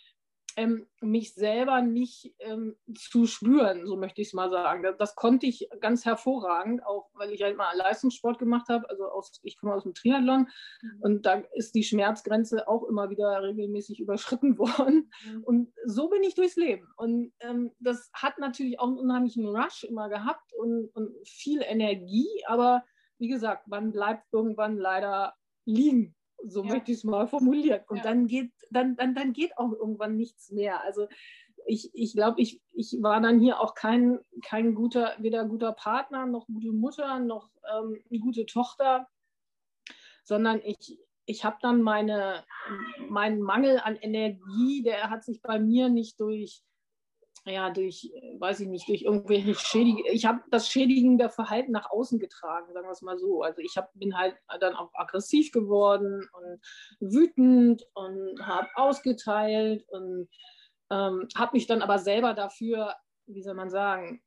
ähm, 0.57 0.87
mich 1.01 1.33
selber 1.33 1.81
nicht 1.81 2.33
ähm, 2.39 2.75
zu 2.95 3.25
spüren, 3.25 3.85
so 3.85 3.97
möchte 3.97 4.21
ich 4.21 4.29
es 4.29 4.33
mal 4.33 4.49
sagen. 4.49 4.83
Das, 4.83 4.97
das, 4.97 5.15
konnte 5.15 5.45
ich 5.45 5.69
ganz 5.81 6.05
hervorragend, 6.05 6.85
auch 6.85 7.09
weil 7.13 7.31
ich 7.31 7.43
halt 7.43 7.57
mal 7.57 7.75
Leistungssport 7.75 8.39
gemacht 8.39 8.69
habe. 8.69 8.89
Also 8.89 9.05
aus, 9.05 9.39
ich 9.43 9.57
komme 9.57 9.73
aus 9.73 9.83
dem 9.83 9.93
Triathlon 9.93 10.47
mhm. 10.81 11.01
und 11.01 11.25
da 11.25 11.43
ist 11.53 11.75
die 11.75 11.83
Schmerzgrenze 11.83 12.67
auch 12.67 12.83
immer 12.83 13.09
wieder 13.09 13.43
regelmäßig 13.43 13.99
überschritten 13.99 14.57
worden. 14.57 15.11
Mhm. 15.25 15.43
Und 15.43 15.73
so 15.85 16.09
bin 16.09 16.23
ich 16.23 16.35
durchs 16.35 16.55
Leben. 16.55 16.87
Und 16.95 17.33
ähm, 17.41 17.71
das 17.79 18.09
hat 18.13 18.39
natürlich 18.39 18.79
auch 18.79 18.87
einen 18.87 18.99
unheimlichen 18.99 19.45
Rush 19.47 19.83
immer 19.83 20.09
gehabt 20.09 20.53
und, 20.53 20.87
und 20.95 21.11
viel 21.27 21.61
Energie, 21.61 22.29
aber 22.47 22.83
wie 23.17 23.27
gesagt, 23.27 23.67
man 23.67 23.91
bleibt 23.91 24.25
irgendwann 24.31 24.77
leider 24.77 25.33
liegen 25.65 26.15
so 26.47 26.63
ja. 26.63 26.73
möchte 26.73 26.91
ich 26.91 26.99
es 26.99 27.03
mal 27.03 27.27
formulieren. 27.27 27.81
Und 27.87 27.97
ja. 27.97 28.03
dann, 28.03 28.27
geht, 28.27 28.51
dann, 28.69 28.95
dann, 28.95 29.15
dann 29.15 29.33
geht 29.33 29.57
auch 29.57 29.71
irgendwann 29.71 30.15
nichts 30.15 30.51
mehr. 30.51 30.81
Also 30.83 31.07
ich, 31.65 31.89
ich 31.93 32.13
glaube, 32.13 32.41
ich, 32.41 32.61
ich 32.73 32.97
war 33.01 33.21
dann 33.21 33.39
hier 33.39 33.59
auch 33.59 33.73
kein, 33.73 34.19
kein 34.43 34.75
guter, 34.75 35.15
weder 35.19 35.45
guter 35.45 35.73
Partner, 35.73 36.25
noch 36.25 36.47
gute 36.47 36.71
Mutter, 36.71 37.19
noch 37.19 37.49
ähm, 37.75 38.01
eine 38.09 38.19
gute 38.19 38.45
Tochter, 38.45 39.07
sondern 40.23 40.61
ich, 40.63 40.99
ich 41.25 41.43
habe 41.43 41.57
dann 41.61 41.81
meine, 41.81 42.43
meinen 43.09 43.41
Mangel 43.41 43.79
an 43.79 43.95
Energie, 43.95 44.83
der 44.83 45.09
hat 45.09 45.23
sich 45.23 45.41
bei 45.41 45.59
mir 45.59 45.89
nicht 45.89 46.19
durch 46.19 46.61
ja, 47.45 47.69
durch, 47.69 48.11
äh, 48.13 48.39
weiß 48.39 48.61
ich 48.61 48.67
nicht, 48.67 48.87
durch 48.89 49.03
irgendwelche 49.03 49.53
Schädigen, 49.55 50.03
ich 50.11 50.25
habe 50.25 50.41
das 50.49 50.67
schädigende 50.67 51.29
Verhalten 51.29 51.71
nach 51.71 51.91
außen 51.91 52.19
getragen, 52.19 52.73
sagen 52.73 52.87
wir 52.87 52.91
es 52.91 53.01
mal 53.01 53.17
so. 53.17 53.43
Also 53.43 53.61
ich 53.61 53.77
hab, 53.77 53.93
bin 53.93 54.17
halt 54.17 54.35
dann 54.59 54.75
auch 54.75 54.91
aggressiv 54.93 55.51
geworden 55.51 56.27
und 56.33 56.61
wütend 56.99 57.85
und 57.93 58.39
habe 58.45 58.67
ausgeteilt 58.75 59.85
und 59.89 60.27
ähm, 60.89 61.27
habe 61.35 61.51
mich 61.53 61.67
dann 61.67 61.81
aber 61.81 61.99
selber 61.99 62.33
dafür, 62.33 62.95
wie 63.27 63.43
soll 63.43 63.55
man 63.55 63.69
sagen, 63.69 64.23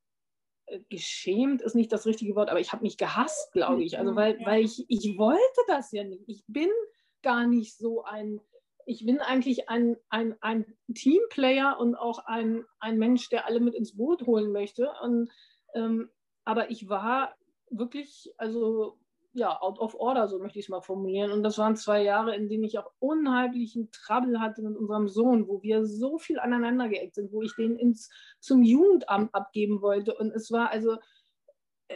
äh, 0.66 0.80
geschämt 0.88 1.62
ist 1.62 1.74
nicht 1.74 1.92
das 1.92 2.06
richtige 2.06 2.36
Wort, 2.36 2.50
aber 2.50 2.60
ich 2.60 2.72
habe 2.72 2.82
mich 2.82 2.98
gehasst, 2.98 3.52
glaube 3.52 3.82
ich. 3.82 3.98
Also 3.98 4.14
weil, 4.14 4.38
weil 4.44 4.64
ich, 4.64 4.84
ich 4.88 5.18
wollte 5.18 5.60
das 5.66 5.90
ja 5.92 6.04
nicht. 6.04 6.22
Ich 6.28 6.44
bin 6.46 6.70
gar 7.22 7.46
nicht 7.46 7.76
so 7.76 8.04
ein 8.04 8.40
ich 8.88 9.04
bin 9.04 9.20
eigentlich 9.20 9.68
ein, 9.68 9.96
ein, 10.08 10.34
ein 10.40 10.64
Teamplayer 10.94 11.78
und 11.78 11.94
auch 11.94 12.20
ein, 12.24 12.64
ein 12.80 12.98
Mensch, 12.98 13.28
der 13.28 13.46
alle 13.46 13.60
mit 13.60 13.74
ins 13.74 13.94
Boot 13.94 14.22
holen 14.22 14.50
möchte. 14.50 14.90
Und, 15.02 15.30
ähm, 15.74 16.08
aber 16.46 16.70
ich 16.70 16.88
war 16.88 17.34
wirklich, 17.68 18.32
also 18.38 18.98
ja, 19.34 19.60
out 19.60 19.78
of 19.78 19.94
order, 19.94 20.26
so 20.26 20.38
möchte 20.38 20.58
ich 20.58 20.64
es 20.64 20.68
mal 20.70 20.80
formulieren. 20.80 21.32
Und 21.32 21.42
das 21.42 21.58
waren 21.58 21.76
zwei 21.76 22.02
Jahre, 22.02 22.34
in 22.34 22.48
denen 22.48 22.64
ich 22.64 22.78
auch 22.78 22.90
unheimlichen 22.98 23.90
Trouble 23.92 24.40
hatte 24.40 24.62
mit 24.62 24.74
unserem 24.74 25.06
Sohn, 25.06 25.48
wo 25.48 25.62
wir 25.62 25.84
so 25.84 26.16
viel 26.16 26.38
aneinander 26.38 26.88
geeckt 26.88 27.14
sind, 27.14 27.30
wo 27.30 27.42
ich 27.42 27.54
den 27.56 27.76
ins, 27.76 28.08
zum 28.40 28.62
Jugendamt 28.62 29.34
abgeben 29.34 29.82
wollte. 29.82 30.14
Und 30.14 30.32
es 30.32 30.50
war 30.50 30.70
also, 30.70 30.96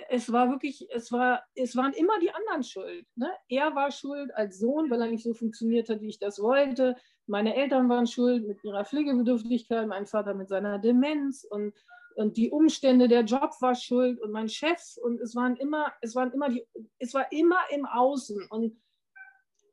es 0.08 0.32
war 0.32 0.50
wirklich, 0.50 0.88
es 0.90 1.12
war, 1.12 1.44
es 1.54 1.76
waren 1.76 1.92
immer 1.92 2.18
die 2.18 2.32
anderen 2.32 2.62
schuld. 2.62 3.06
Ne? 3.14 3.30
Er 3.48 3.74
war 3.74 3.90
schuld 3.90 4.34
als 4.34 4.58
Sohn, 4.58 4.90
weil 4.90 5.00
er 5.00 5.08
nicht 5.08 5.24
so 5.24 5.34
funktioniert 5.34 5.88
hat, 5.88 6.00
wie 6.00 6.08
ich 6.08 6.18
das 6.18 6.40
wollte. 6.40 6.96
Meine 7.26 7.54
Eltern 7.54 7.88
waren 7.88 8.06
schuld 8.06 8.46
mit 8.46 8.62
ihrer 8.64 8.84
Pflegebedürftigkeit, 8.84 9.86
mein 9.86 10.06
Vater 10.06 10.34
mit 10.34 10.48
seiner 10.48 10.78
Demenz 10.78 11.44
und, 11.44 11.74
und 12.16 12.36
die 12.36 12.50
Umstände, 12.50 13.06
der 13.06 13.24
Job 13.24 13.50
war 13.60 13.74
schuld 13.74 14.20
und 14.20 14.32
mein 14.32 14.48
Chef 14.48 14.80
und 15.02 15.20
es 15.20 15.36
waren 15.36 15.56
immer, 15.56 15.92
es 16.00 16.14
waren 16.14 16.32
immer 16.32 16.48
die, 16.48 16.66
es 16.98 17.12
war 17.14 17.30
immer 17.30 17.60
im 17.70 17.84
Außen 17.84 18.46
und 18.50 18.80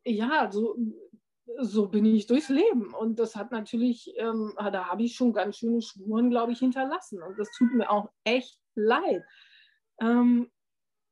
ja, 0.06 0.50
so, 0.52 0.78
so 1.60 1.88
bin 1.88 2.06
ich 2.06 2.28
durchs 2.28 2.50
Leben 2.50 2.94
und 2.94 3.20
das 3.20 3.36
hat 3.36 3.52
natürlich, 3.52 4.14
ähm, 4.18 4.54
da 4.58 4.88
habe 4.88 5.04
ich 5.04 5.16
schon 5.16 5.34
ganz 5.34 5.58
schöne 5.58 5.82
Spuren, 5.82 6.30
glaube 6.30 6.52
ich, 6.52 6.60
hinterlassen 6.60 7.22
und 7.24 7.38
das 7.40 7.50
tut 7.58 7.74
mir 7.74 7.90
auch 7.90 8.10
echt 8.24 8.60
leid. 8.76 9.24
Ähm, 10.02 10.50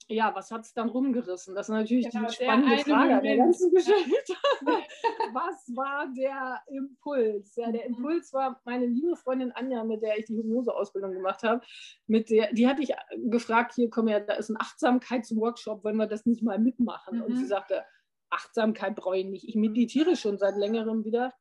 ja, 0.10 0.34
was 0.34 0.51
hat 0.51 0.62
es 0.62 0.74
dann 0.74 0.88
rumgerissen? 0.88 1.53
Das 1.53 1.67
ist 1.67 1.74
natürlich 1.74 2.10
genau, 2.10 2.27
die 2.27 2.36
spannende 2.36 2.77
Frage 2.77 3.15
Moment. 3.15 3.25
der 3.25 3.38
ganzen 3.38 3.72
Geschichte. 3.75 4.34
was 5.34 5.67
war 5.75 6.08
der 6.15 6.62
Impuls? 6.67 7.56
Ja, 7.58 7.72
der 7.72 7.89
mhm. 7.89 7.96
Impuls 7.96 8.32
war 8.32 8.62
meine 8.63 8.86
liebe 8.86 9.17
Freundin 9.17 9.51
Anja, 9.51 9.84
mit 9.84 10.01
der 10.01 10.17
ich 10.17 10.25
die 10.25 10.38
Hypnoseausbildung 10.38 11.12
gemacht 11.12 11.44
habe. 11.44 11.62
Mit 12.08 12.29
der, 12.29 12.53
die 12.53 12.67
hatte 12.67 12.84
ich 12.84 12.94
gefragt, 13.29 13.74
hier 13.75 13.89
komm 13.89 14.08
her, 14.08 14.22
da 14.22 14.36
ist 14.36 14.50
ein 14.50 14.60
Achtsamkeitsworkshop, 14.60 15.84
wollen 15.84 15.98
wir 15.98 16.08
das 16.08 16.25
nicht 16.25 16.41
mal 16.41 16.58
mitmachen? 16.58 17.17
Mhm. 17.17 17.24
Und 17.24 17.36
sie 17.36 17.44
mhm. 17.44 17.50
sagte, 17.50 17.84
Achtsamkeit 18.29 18.96
brauche 18.96 19.17
ich 19.17 19.25
nicht. 19.25 19.48
Ich 19.48 19.56
meditiere 19.56 20.15
schon 20.15 20.38
seit 20.38 20.56
längerem 20.56 21.03
wieder. 21.03 21.34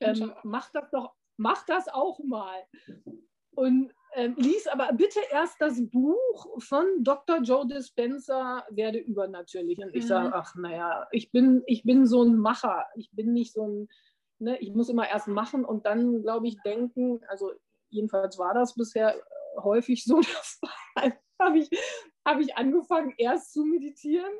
Ähm, 0.00 0.32
mach 0.42 0.70
das 0.70 0.90
doch, 0.90 1.12
mach 1.36 1.64
das 1.66 1.88
auch 1.88 2.20
mal. 2.24 2.62
Und 3.54 3.92
ähm, 4.14 4.34
lies 4.36 4.66
aber 4.66 4.92
bitte 4.92 5.20
erst 5.30 5.60
das 5.60 5.80
Buch 5.90 6.62
von 6.62 6.84
Dr. 7.00 7.40
Joe 7.42 7.66
Dispenza, 7.66 8.64
werde 8.70 8.98
übernatürlich. 8.98 9.78
Und 9.78 9.94
ich 9.94 10.04
mhm. 10.04 10.08
sage, 10.08 10.34
ach 10.34 10.54
naja, 10.54 11.06
ich 11.10 11.32
bin, 11.32 11.62
ich 11.66 11.82
bin 11.84 12.06
so 12.06 12.22
ein 12.22 12.36
Macher. 12.36 12.86
Ich 12.96 13.10
bin 13.12 13.32
nicht 13.32 13.52
so 13.52 13.66
ein, 13.66 13.88
ne, 14.38 14.58
ich 14.58 14.72
muss 14.72 14.88
immer 14.88 15.08
erst 15.08 15.28
machen 15.28 15.64
und 15.64 15.86
dann, 15.86 16.22
glaube 16.22 16.46
ich, 16.48 16.56
denken, 16.62 17.20
also 17.28 17.52
jedenfalls 17.90 18.38
war 18.38 18.54
das 18.54 18.74
bisher 18.74 19.14
häufig 19.62 20.04
so, 20.04 20.20
dass 20.20 20.60
habe 21.40 21.58
ich, 21.58 21.68
hab 22.24 22.40
ich 22.40 22.56
angefangen, 22.56 23.14
erst 23.18 23.52
zu 23.52 23.64
meditieren 23.64 24.32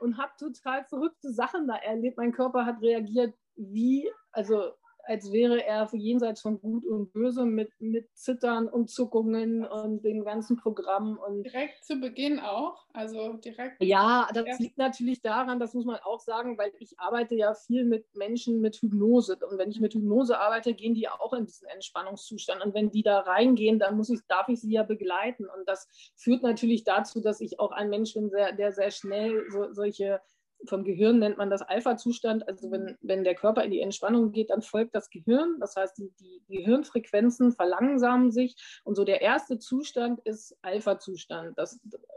und 0.00 0.18
habe 0.18 0.32
total 0.38 0.84
verrückte 0.84 1.32
Sachen 1.32 1.66
da 1.66 1.76
erlebt. 1.76 2.16
Mein 2.16 2.32
Körper 2.32 2.66
hat 2.66 2.80
reagiert 2.82 3.34
wie, 3.56 4.10
also 4.32 4.72
als 5.06 5.32
wäre 5.32 5.64
er 5.64 5.88
jenseits 5.92 6.40
von 6.40 6.60
Gut 6.60 6.84
und 6.86 7.12
Böse 7.12 7.44
mit, 7.44 7.70
mit 7.80 8.08
Zittern 8.16 8.68
und 8.68 8.90
Zuckungen 8.90 9.64
und 9.64 10.04
dem 10.04 10.24
ganzen 10.24 10.56
Programm. 10.56 11.18
Und 11.18 11.44
direkt 11.44 11.84
zu 11.84 11.96
Beginn 12.00 12.40
auch? 12.40 12.86
Also 12.92 13.34
direkt? 13.34 13.82
Ja, 13.82 14.28
das 14.32 14.46
erst. 14.46 14.60
liegt 14.60 14.78
natürlich 14.78 15.20
daran, 15.20 15.58
das 15.58 15.74
muss 15.74 15.84
man 15.84 15.96
auch 16.04 16.20
sagen, 16.20 16.58
weil 16.58 16.72
ich 16.78 16.98
arbeite 16.98 17.34
ja 17.34 17.54
viel 17.54 17.84
mit 17.84 18.06
Menschen 18.14 18.60
mit 18.60 18.76
Hypnose. 18.76 19.38
Und 19.50 19.58
wenn 19.58 19.70
ich 19.70 19.80
mit 19.80 19.94
Hypnose 19.94 20.38
arbeite, 20.38 20.74
gehen 20.74 20.94
die 20.94 21.02
ja 21.02 21.12
auch 21.20 21.32
in 21.32 21.46
diesen 21.46 21.68
Entspannungszustand. 21.68 22.64
Und 22.64 22.74
wenn 22.74 22.90
die 22.90 23.02
da 23.02 23.20
reingehen, 23.20 23.78
dann 23.78 23.96
muss 23.96 24.10
ich, 24.10 24.20
darf 24.28 24.48
ich 24.48 24.60
sie 24.60 24.72
ja 24.72 24.82
begleiten. 24.82 25.44
Und 25.44 25.68
das 25.68 25.88
führt 26.16 26.42
natürlich 26.42 26.84
dazu, 26.84 27.20
dass 27.20 27.40
ich 27.40 27.60
auch 27.60 27.72
ein 27.72 27.90
Mensch 27.90 28.14
bin, 28.14 28.30
der, 28.30 28.52
der 28.52 28.72
sehr 28.72 28.90
schnell 28.90 29.44
so, 29.50 29.72
solche 29.72 30.20
vom 30.66 30.84
Gehirn 30.84 31.18
nennt 31.18 31.36
man 31.36 31.50
das 31.50 31.62
Alpha-Zustand. 31.62 32.48
Also 32.48 32.70
wenn, 32.70 32.96
wenn 33.02 33.24
der 33.24 33.34
Körper 33.34 33.64
in 33.64 33.70
die 33.70 33.80
Entspannung 33.80 34.32
geht, 34.32 34.50
dann 34.50 34.62
folgt 34.62 34.94
das 34.94 35.10
Gehirn. 35.10 35.56
Das 35.60 35.76
heißt, 35.76 35.98
die, 35.98 36.12
die 36.18 36.42
Gehirnfrequenzen 36.48 37.52
verlangsamen 37.52 38.30
sich. 38.30 38.56
Und 38.84 38.94
so 38.94 39.04
der 39.04 39.20
erste 39.20 39.58
Zustand 39.58 40.20
ist 40.20 40.56
Alpha-Zustand. 40.62 41.56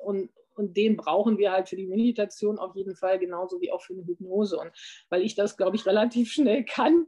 Und, 0.04 0.30
und 0.56 0.78
den 0.78 0.98
brauchen 0.98 1.38
wir 1.38 1.52
halt 1.52 1.70
für 1.70 1.76
die 1.76 1.88
Meditation 1.88 2.58
auf 2.58 2.76
jeden 2.76 2.96
Fall, 2.96 3.20
genauso 3.20 3.62
wie 3.62 3.72
auch 3.72 3.82
für 3.82 3.94
eine 3.94 4.06
Hypnose. 4.06 4.58
Und 4.58 4.72
weil 5.10 5.22
ich 5.22 5.36
das, 5.36 5.58
glaube 5.58 5.76
ich, 5.76 5.86
relativ 5.86 6.32
schnell 6.32 6.64
kann, 6.64 7.08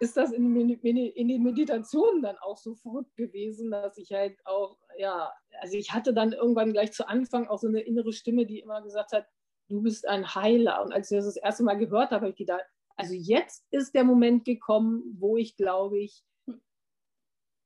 ist 0.00 0.16
das 0.16 0.32
in, 0.32 0.54
in 0.54 1.28
den 1.28 1.42
Meditationen 1.42 2.22
dann 2.22 2.36
auch 2.38 2.56
so 2.56 2.74
verrückt 2.76 3.16
gewesen, 3.16 3.70
dass 3.70 3.98
ich 3.98 4.12
halt 4.12 4.38
auch, 4.44 4.78
ja, 4.96 5.32
also 5.60 5.76
ich 5.76 5.92
hatte 5.92 6.14
dann 6.14 6.32
irgendwann 6.32 6.72
gleich 6.72 6.92
zu 6.92 7.08
Anfang 7.08 7.48
auch 7.48 7.58
so 7.58 7.66
eine 7.66 7.80
innere 7.80 8.12
Stimme, 8.12 8.46
die 8.46 8.60
immer 8.60 8.80
gesagt 8.82 9.12
hat, 9.12 9.26
du 9.68 9.82
bist 9.82 10.06
ein 10.08 10.34
Heiler. 10.34 10.82
Und 10.82 10.92
als 10.92 11.10
ich 11.10 11.16
das 11.16 11.26
das 11.26 11.36
erste 11.36 11.62
Mal 11.62 11.78
gehört 11.78 12.10
habe, 12.10 12.22
habe 12.22 12.30
ich 12.30 12.36
gedacht, 12.36 12.64
also 12.96 13.14
jetzt 13.14 13.64
ist 13.70 13.94
der 13.94 14.04
Moment 14.04 14.44
gekommen, 14.44 15.16
wo 15.18 15.36
ich, 15.36 15.56
glaube 15.56 15.98
ich, 16.00 16.24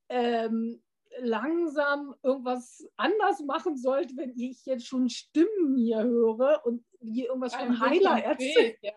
ähm, 0.09 0.83
langsam 1.19 2.15
irgendwas 2.23 2.87
anders 2.97 3.39
machen 3.41 3.77
sollte, 3.77 4.15
wenn 4.17 4.37
ich 4.37 4.65
jetzt 4.65 4.87
schon 4.87 5.09
Stimmen 5.09 5.75
hier 5.77 6.03
höre 6.03 6.61
und 6.65 6.83
hier 6.99 7.27
irgendwas 7.27 7.55
von 7.55 7.79
Heiler 7.79 8.23
erzählt. 8.23 8.77
Ja. 8.81 8.91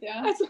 ja. 0.00 0.24
Also, 0.24 0.46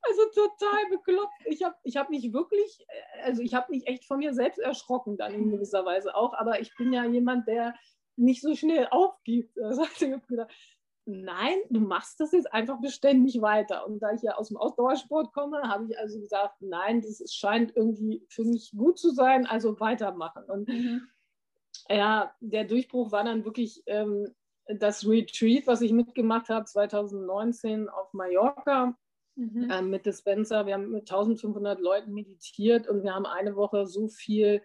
also 0.00 0.22
total 0.32 0.88
bekloppt. 0.90 1.46
Ich 1.46 1.62
habe 1.62 1.74
ich 1.82 1.96
hab 1.96 2.08
mich 2.08 2.32
wirklich, 2.32 2.86
also 3.24 3.42
ich 3.42 3.52
habe 3.52 3.70
mich 3.70 3.86
echt 3.86 4.06
von 4.06 4.18
mir 4.18 4.32
selbst 4.32 4.58
erschrocken 4.58 5.16
dann 5.16 5.34
in 5.34 5.50
gewisser 5.50 5.84
Weise 5.84 6.14
auch, 6.14 6.34
aber 6.34 6.60
ich 6.60 6.74
bin 6.76 6.92
ja 6.92 7.04
jemand, 7.04 7.46
der 7.48 7.74
nicht 8.18 8.42
so 8.42 8.54
schnell 8.54 8.88
aufgibt. 8.90 9.58
Also 9.60 9.82
ich 9.82 10.12
habe 10.12 10.26
gedacht, 10.26 10.52
nein, 11.08 11.56
du 11.70 11.80
machst 11.80 12.20
das 12.20 12.32
jetzt 12.32 12.52
einfach 12.52 12.80
beständig 12.80 13.40
weiter. 13.40 13.86
Und 13.86 14.00
da 14.00 14.12
ich 14.12 14.22
ja 14.22 14.34
aus 14.34 14.48
dem 14.48 14.58
Ausdauersport 14.58 15.32
komme, 15.32 15.62
habe 15.62 15.86
ich 15.88 15.98
also 15.98 16.20
gesagt, 16.20 16.56
nein, 16.60 17.00
das 17.00 17.22
scheint 17.32 17.74
irgendwie 17.74 18.26
für 18.28 18.44
mich 18.44 18.72
gut 18.76 18.98
zu 18.98 19.10
sein, 19.10 19.46
also 19.46 19.80
weitermachen. 19.80 20.44
Und 20.44 20.68
mhm. 20.68 21.08
ja, 21.88 22.34
der 22.40 22.64
Durchbruch 22.64 23.10
war 23.10 23.24
dann 23.24 23.44
wirklich 23.44 23.82
ähm, 23.86 24.34
das 24.66 25.08
Retreat, 25.08 25.66
was 25.66 25.80
ich 25.80 25.92
mitgemacht 25.92 26.50
habe 26.50 26.66
2019 26.66 27.88
auf 27.88 28.12
Mallorca. 28.12 28.94
Mhm. 29.36 29.68
Ähm, 29.70 29.90
mit 29.90 30.04
Dispenser. 30.04 30.66
Wir 30.66 30.74
haben 30.74 30.90
mit 30.90 31.02
1500 31.02 31.80
Leuten 31.80 32.12
meditiert 32.12 32.88
und 32.88 33.04
wir 33.04 33.14
haben 33.14 33.24
eine 33.24 33.54
Woche 33.54 33.86
so 33.86 34.08
viel 34.08 34.62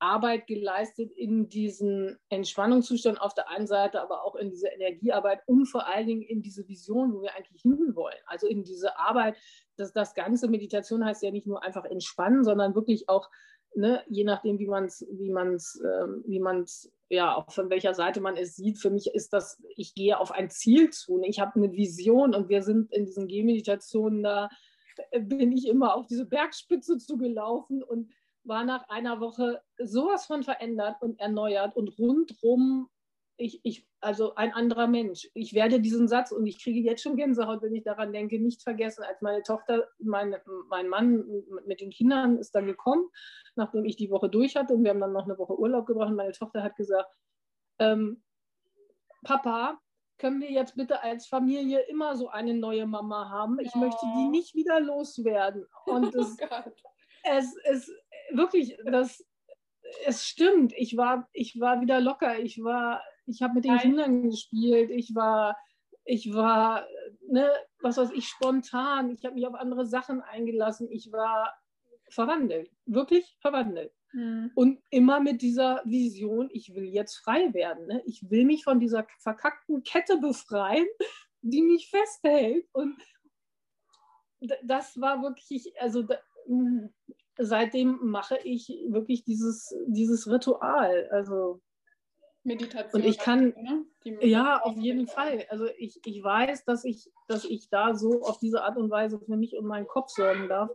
Arbeit 0.00 0.46
geleistet 0.46 1.12
in 1.12 1.48
diesen 1.48 2.18
Entspannungszustand 2.30 3.20
auf 3.20 3.34
der 3.34 3.50
einen 3.50 3.66
Seite, 3.66 4.00
aber 4.00 4.24
auch 4.24 4.34
in 4.34 4.50
diese 4.50 4.68
Energiearbeit 4.68 5.42
und 5.46 5.66
vor 5.66 5.86
allen 5.86 6.06
Dingen 6.06 6.22
in 6.22 6.42
diese 6.42 6.66
Vision, 6.66 7.12
wo 7.12 7.22
wir 7.22 7.34
eigentlich 7.34 7.62
hinwollen. 7.62 8.18
Also 8.26 8.46
in 8.46 8.64
diese 8.64 8.98
Arbeit, 8.98 9.36
dass 9.76 9.92
das 9.92 10.14
ganze 10.14 10.48
Meditation 10.48 11.04
heißt 11.04 11.22
ja 11.22 11.30
nicht 11.30 11.46
nur 11.46 11.62
einfach 11.62 11.84
entspannen, 11.84 12.44
sondern 12.44 12.74
wirklich 12.74 13.08
auch, 13.08 13.28
ne, 13.74 14.02
je 14.08 14.24
nachdem, 14.24 14.58
wie 14.58 14.66
man 14.66 14.86
es, 14.86 15.06
wie 15.10 15.30
man 15.30 15.54
es, 15.54 15.80
äh, 15.84 16.06
wie 16.26 16.40
man 16.40 16.62
es, 16.62 16.92
ja, 17.08 17.36
auch 17.36 17.50
von 17.50 17.70
welcher 17.70 17.94
Seite 17.94 18.20
man 18.20 18.36
es 18.36 18.56
sieht, 18.56 18.78
für 18.78 18.90
mich 18.90 19.08
ist 19.14 19.32
das, 19.32 19.62
ich 19.76 19.94
gehe 19.94 20.18
auf 20.18 20.32
ein 20.32 20.48
Ziel 20.48 20.90
zu. 20.90 21.20
Ich 21.24 21.40
habe 21.40 21.56
eine 21.56 21.72
Vision 21.72 22.34
und 22.34 22.48
wir 22.48 22.62
sind 22.62 22.92
in 22.92 23.04
diesen 23.04 23.28
Gehmeditationen 23.28 24.22
da, 24.22 24.48
äh, 25.10 25.20
bin 25.20 25.52
ich 25.52 25.68
immer 25.68 25.94
auf 25.94 26.06
diese 26.06 26.24
Bergspitze 26.24 26.98
zugelaufen 26.98 27.82
und 27.82 28.10
war 28.44 28.64
nach 28.64 28.88
einer 28.88 29.20
Woche 29.20 29.62
sowas 29.78 30.26
von 30.26 30.42
verändert 30.42 30.96
und 31.00 31.20
erneuert 31.20 31.76
und 31.76 31.98
rundrum 31.98 32.88
ich, 33.40 33.60
ich, 33.64 33.88
also 34.00 34.34
ein 34.34 34.52
anderer 34.52 34.86
Mensch. 34.86 35.28
Ich 35.34 35.54
werde 35.54 35.80
diesen 35.80 36.08
Satz, 36.08 36.30
und 36.30 36.46
ich 36.46 36.62
kriege 36.62 36.80
jetzt 36.80 37.02
schon 37.02 37.16
Gänsehaut, 37.16 37.62
wenn 37.62 37.74
ich 37.74 37.82
daran 37.82 38.12
denke, 38.12 38.38
nicht 38.38 38.62
vergessen, 38.62 39.02
als 39.02 39.22
meine 39.22 39.42
Tochter, 39.42 39.88
meine, 39.98 40.42
mein 40.68 40.88
Mann 40.88 41.24
mit 41.66 41.80
den 41.80 41.90
Kindern 41.90 42.36
ist 42.36 42.54
dann 42.54 42.66
gekommen, 42.66 43.08
nachdem 43.56 43.86
ich 43.86 43.96
die 43.96 44.10
Woche 44.10 44.28
durch 44.28 44.56
hatte 44.56 44.74
und 44.74 44.84
wir 44.84 44.90
haben 44.90 45.00
dann 45.00 45.12
noch 45.12 45.24
eine 45.24 45.38
Woche 45.38 45.58
Urlaub 45.58 45.86
gebracht. 45.86 46.10
Und 46.10 46.16
meine 46.16 46.32
Tochter 46.32 46.62
hat 46.62 46.76
gesagt, 46.76 47.08
ähm, 47.78 48.22
Papa, 49.24 49.80
können 50.18 50.42
wir 50.42 50.50
jetzt 50.50 50.76
bitte 50.76 51.02
als 51.02 51.26
Familie 51.26 51.80
immer 51.88 52.16
so 52.16 52.28
eine 52.28 52.52
neue 52.52 52.86
Mama 52.86 53.30
haben? 53.30 53.58
Ich 53.58 53.74
ja. 53.74 53.80
möchte 53.80 54.04
die 54.18 54.28
nicht 54.28 54.54
wieder 54.54 54.80
loswerden. 54.80 55.66
Und 55.86 56.14
es, 56.14 56.36
oh 56.50 56.70
es, 57.24 57.56
es, 57.64 57.90
wirklich, 58.32 58.76
das, 58.84 59.24
es 60.04 60.26
stimmt. 60.26 60.72
Ich 60.76 60.96
war, 60.96 61.28
ich 61.32 61.58
war 61.60 61.80
wieder 61.80 62.00
locker. 62.00 62.38
Ich 62.38 62.62
war, 62.62 63.02
ich 63.26 63.42
habe 63.42 63.54
mit 63.54 63.64
den 63.64 63.72
Nein. 63.72 63.80
Kindern 63.80 64.22
gespielt. 64.30 64.90
Ich 64.90 65.14
war, 65.14 65.56
ich 66.04 66.32
war, 66.32 66.86
ne, 67.28 67.50
was 67.80 67.96
weiß 67.96 68.10
ich, 68.12 68.28
spontan. 68.28 69.10
Ich 69.10 69.24
habe 69.24 69.34
mich 69.34 69.46
auf 69.46 69.54
andere 69.54 69.86
Sachen 69.86 70.22
eingelassen. 70.22 70.88
Ich 70.90 71.12
war 71.12 71.54
verwandelt, 72.08 72.70
wirklich 72.86 73.36
verwandelt. 73.40 73.92
Mhm. 74.12 74.50
Und 74.54 74.82
immer 74.90 75.20
mit 75.20 75.42
dieser 75.42 75.82
Vision, 75.84 76.48
ich 76.52 76.74
will 76.74 76.84
jetzt 76.84 77.16
frei 77.16 77.52
werden. 77.54 77.86
Ne? 77.86 78.02
Ich 78.06 78.28
will 78.28 78.44
mich 78.44 78.64
von 78.64 78.80
dieser 78.80 79.06
verkackten 79.18 79.82
Kette 79.82 80.18
befreien, 80.18 80.86
die 81.42 81.62
mich 81.62 81.88
festhält. 81.88 82.66
Und 82.72 83.00
das 84.64 85.00
war 85.00 85.22
wirklich, 85.22 85.72
also 85.80 86.06
seitdem 87.40 87.98
mache 88.02 88.38
ich 88.44 88.68
wirklich 88.88 89.24
dieses, 89.24 89.74
dieses 89.86 90.30
Ritual. 90.30 91.08
Also 91.10 91.60
Meditation. 92.42 93.02
Und 93.02 93.08
ich 93.08 93.18
kann, 93.18 93.54
ne? 93.56 93.84
ja, 94.20 94.60
auf 94.62 94.76
jeden 94.76 95.06
Fall. 95.06 95.44
Also 95.50 95.66
ich, 95.78 96.00
ich 96.04 96.22
weiß, 96.22 96.64
dass 96.64 96.84
ich, 96.84 97.10
dass 97.28 97.44
ich 97.44 97.68
da 97.68 97.94
so 97.94 98.22
auf 98.22 98.38
diese 98.38 98.62
Art 98.62 98.76
und 98.76 98.90
Weise 98.90 99.18
für 99.18 99.36
mich 99.36 99.56
und 99.56 99.66
meinen 99.66 99.86
Kopf 99.86 100.10
sorgen 100.10 100.48
darf. 100.48 100.70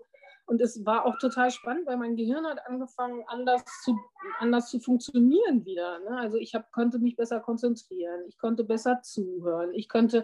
Und 0.47 0.61
es 0.61 0.85
war 0.85 1.05
auch 1.05 1.17
total 1.17 1.49
spannend, 1.49 1.87
weil 1.87 1.97
mein 1.97 2.15
Gehirn 2.15 2.45
hat 2.45 2.59
angefangen, 2.67 3.23
anders 3.27 3.63
zu, 3.83 3.97
anders 4.37 4.69
zu 4.69 4.79
funktionieren 4.79 5.65
wieder. 5.65 5.99
Ne? 5.99 6.17
Also 6.17 6.37
ich 6.37 6.53
hab, 6.53 6.71
konnte 6.71 6.99
mich 6.99 7.15
besser 7.15 7.39
konzentrieren, 7.39 8.21
ich 8.27 8.37
konnte 8.37 8.63
besser 8.63 9.01
zuhören, 9.01 9.73
ich 9.73 9.89
konnte, 9.89 10.23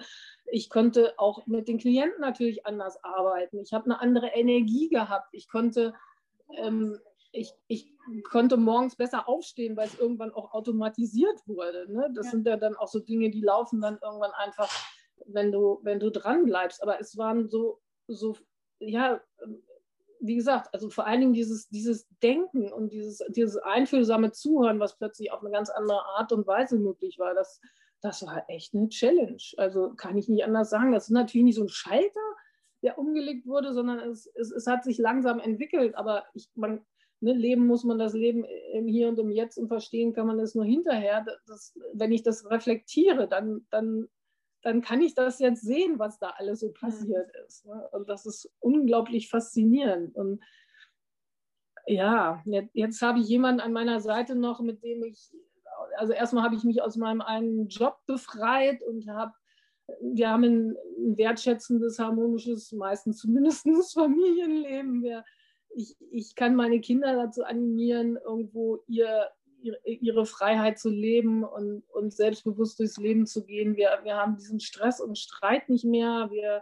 ich 0.51 0.69
konnte 0.69 1.17
auch 1.17 1.47
mit 1.47 1.67
den 1.67 1.79
Klienten 1.79 2.21
natürlich 2.21 2.67
anders 2.67 3.03
arbeiten. 3.03 3.59
Ich 3.59 3.73
habe 3.73 3.85
eine 3.85 3.99
andere 3.99 4.27
Energie 4.27 4.89
gehabt. 4.89 5.29
Ich 5.31 5.49
konnte, 5.49 5.95
ähm, 6.57 6.99
ich, 7.31 7.53
ich 7.67 7.93
konnte 8.23 8.57
morgens 8.57 8.95
besser 8.95 9.27
aufstehen, 9.27 9.77
weil 9.77 9.87
es 9.87 9.99
irgendwann 9.99 10.33
auch 10.33 10.53
automatisiert 10.53 11.39
wurde. 11.45 11.91
Ne? 11.91 12.11
Das 12.13 12.27
ja. 12.27 12.31
sind 12.31 12.47
ja 12.47 12.57
dann 12.57 12.75
auch 12.75 12.87
so 12.87 12.99
Dinge, 12.99 13.29
die 13.29 13.41
laufen 13.41 13.81
dann 13.81 13.99
irgendwann 14.01 14.31
einfach, 14.31 14.69
wenn 15.27 15.51
du, 15.51 15.79
wenn 15.83 15.99
du 15.99 16.11
dran 16.11 16.43
bleibst. 16.45 16.83
Aber 16.83 16.99
es 16.99 17.17
waren 17.17 17.49
so, 17.49 17.79
so 18.07 18.35
ja, 18.79 19.21
wie 20.19 20.35
gesagt, 20.35 20.73
also 20.73 20.89
vor 20.89 21.07
allen 21.07 21.21
Dingen 21.21 21.33
dieses, 21.33 21.67
dieses 21.69 22.07
Denken 22.21 22.71
und 22.71 22.91
dieses, 22.91 23.23
dieses 23.29 23.57
einfühlsame 23.57 24.31
Zuhören, 24.31 24.79
was 24.79 24.97
plötzlich 24.97 25.31
auf 25.31 25.41
eine 25.41 25.51
ganz 25.51 25.69
andere 25.69 26.03
Art 26.17 26.31
und 26.31 26.45
Weise 26.45 26.77
möglich 26.77 27.17
war, 27.17 27.33
das, 27.33 27.59
das 28.01 28.25
war 28.25 28.43
echt 28.47 28.75
eine 28.75 28.89
Challenge. 28.89 29.41
Also 29.57 29.93
kann 29.95 30.17
ich 30.17 30.29
nicht 30.29 30.43
anders 30.43 30.69
sagen. 30.69 30.91
Das 30.91 31.05
ist 31.05 31.11
natürlich 31.11 31.45
nicht 31.45 31.55
so 31.55 31.63
ein 31.63 31.69
Schalter, 31.69 32.35
der 32.83 32.97
umgelegt 32.97 33.45
wurde, 33.45 33.73
sondern 33.73 33.99
es, 33.99 34.27
es, 34.35 34.51
es 34.51 34.67
hat 34.67 34.83
sich 34.83 34.97
langsam 34.97 35.39
entwickelt. 35.39 35.95
Aber 35.95 36.25
ich, 36.33 36.49
man, 36.55 36.81
ne, 37.19 37.33
leben 37.33 37.67
muss 37.67 37.83
man 37.83 37.99
das 37.99 38.13
Leben 38.13 38.45
im 38.73 38.87
Hier 38.87 39.07
und 39.07 39.19
im 39.19 39.31
Jetzt 39.31 39.57
und 39.57 39.67
verstehen 39.67 40.13
kann 40.13 40.27
man 40.27 40.39
es 40.39 40.55
nur 40.55 40.65
hinterher. 40.65 41.25
Das, 41.45 41.77
wenn 41.93 42.11
ich 42.11 42.23
das 42.23 42.49
reflektiere, 42.49 43.27
dann, 43.27 43.65
dann 43.69 44.07
dann 44.61 44.81
kann 44.81 45.01
ich 45.01 45.15
das 45.15 45.39
jetzt 45.39 45.61
sehen, 45.61 45.99
was 45.99 46.19
da 46.19 46.29
alles 46.37 46.59
so 46.59 46.71
passiert 46.71 47.31
ist. 47.45 47.65
Ne? 47.65 47.89
Und 47.91 48.09
das 48.09 48.25
ist 48.25 48.51
unglaublich 48.59 49.29
faszinierend. 49.29 50.15
Und 50.15 50.43
ja, 51.87 52.41
jetzt, 52.45 52.75
jetzt 52.75 53.01
habe 53.01 53.19
ich 53.19 53.27
jemanden 53.27 53.61
an 53.61 53.73
meiner 53.73 53.99
Seite 53.99 54.35
noch, 54.35 54.61
mit 54.61 54.83
dem 54.83 55.03
ich, 55.03 55.31
also 55.97 56.13
erstmal 56.13 56.43
habe 56.43 56.55
ich 56.55 56.63
mich 56.63 56.81
aus 56.81 56.95
meinem 56.95 57.21
einen 57.21 57.67
Job 57.67 57.97
befreit 58.05 58.83
und 58.83 59.07
habe, 59.07 59.33
wir 60.01 60.29
haben 60.29 60.43
ein, 60.43 60.75
wertschätzendes, 61.17 61.99
harmonisches, 61.99 62.71
meistens 62.71 63.17
zumindest 63.17 63.65
Familienleben. 63.93 65.23
Ich, 65.75 65.95
ich 66.11 66.35
kann 66.35 66.55
meine 66.55 66.79
Kinder 66.79 67.15
dazu 67.15 67.43
animieren, 67.43 68.17
irgendwo 68.23 68.83
ihr 68.87 69.29
ihre 69.61 70.25
Freiheit 70.25 70.79
zu 70.79 70.89
leben 70.89 71.43
und, 71.43 71.83
und 71.93 72.13
selbstbewusst 72.13 72.79
durchs 72.79 72.97
Leben 72.97 73.25
zu 73.25 73.45
gehen. 73.45 73.75
Wir, 73.75 73.99
wir 74.03 74.15
haben 74.15 74.37
diesen 74.37 74.59
Stress 74.59 74.99
und 74.99 75.17
Streit 75.17 75.69
nicht 75.69 75.85
mehr. 75.85 76.29
Wir, 76.31 76.61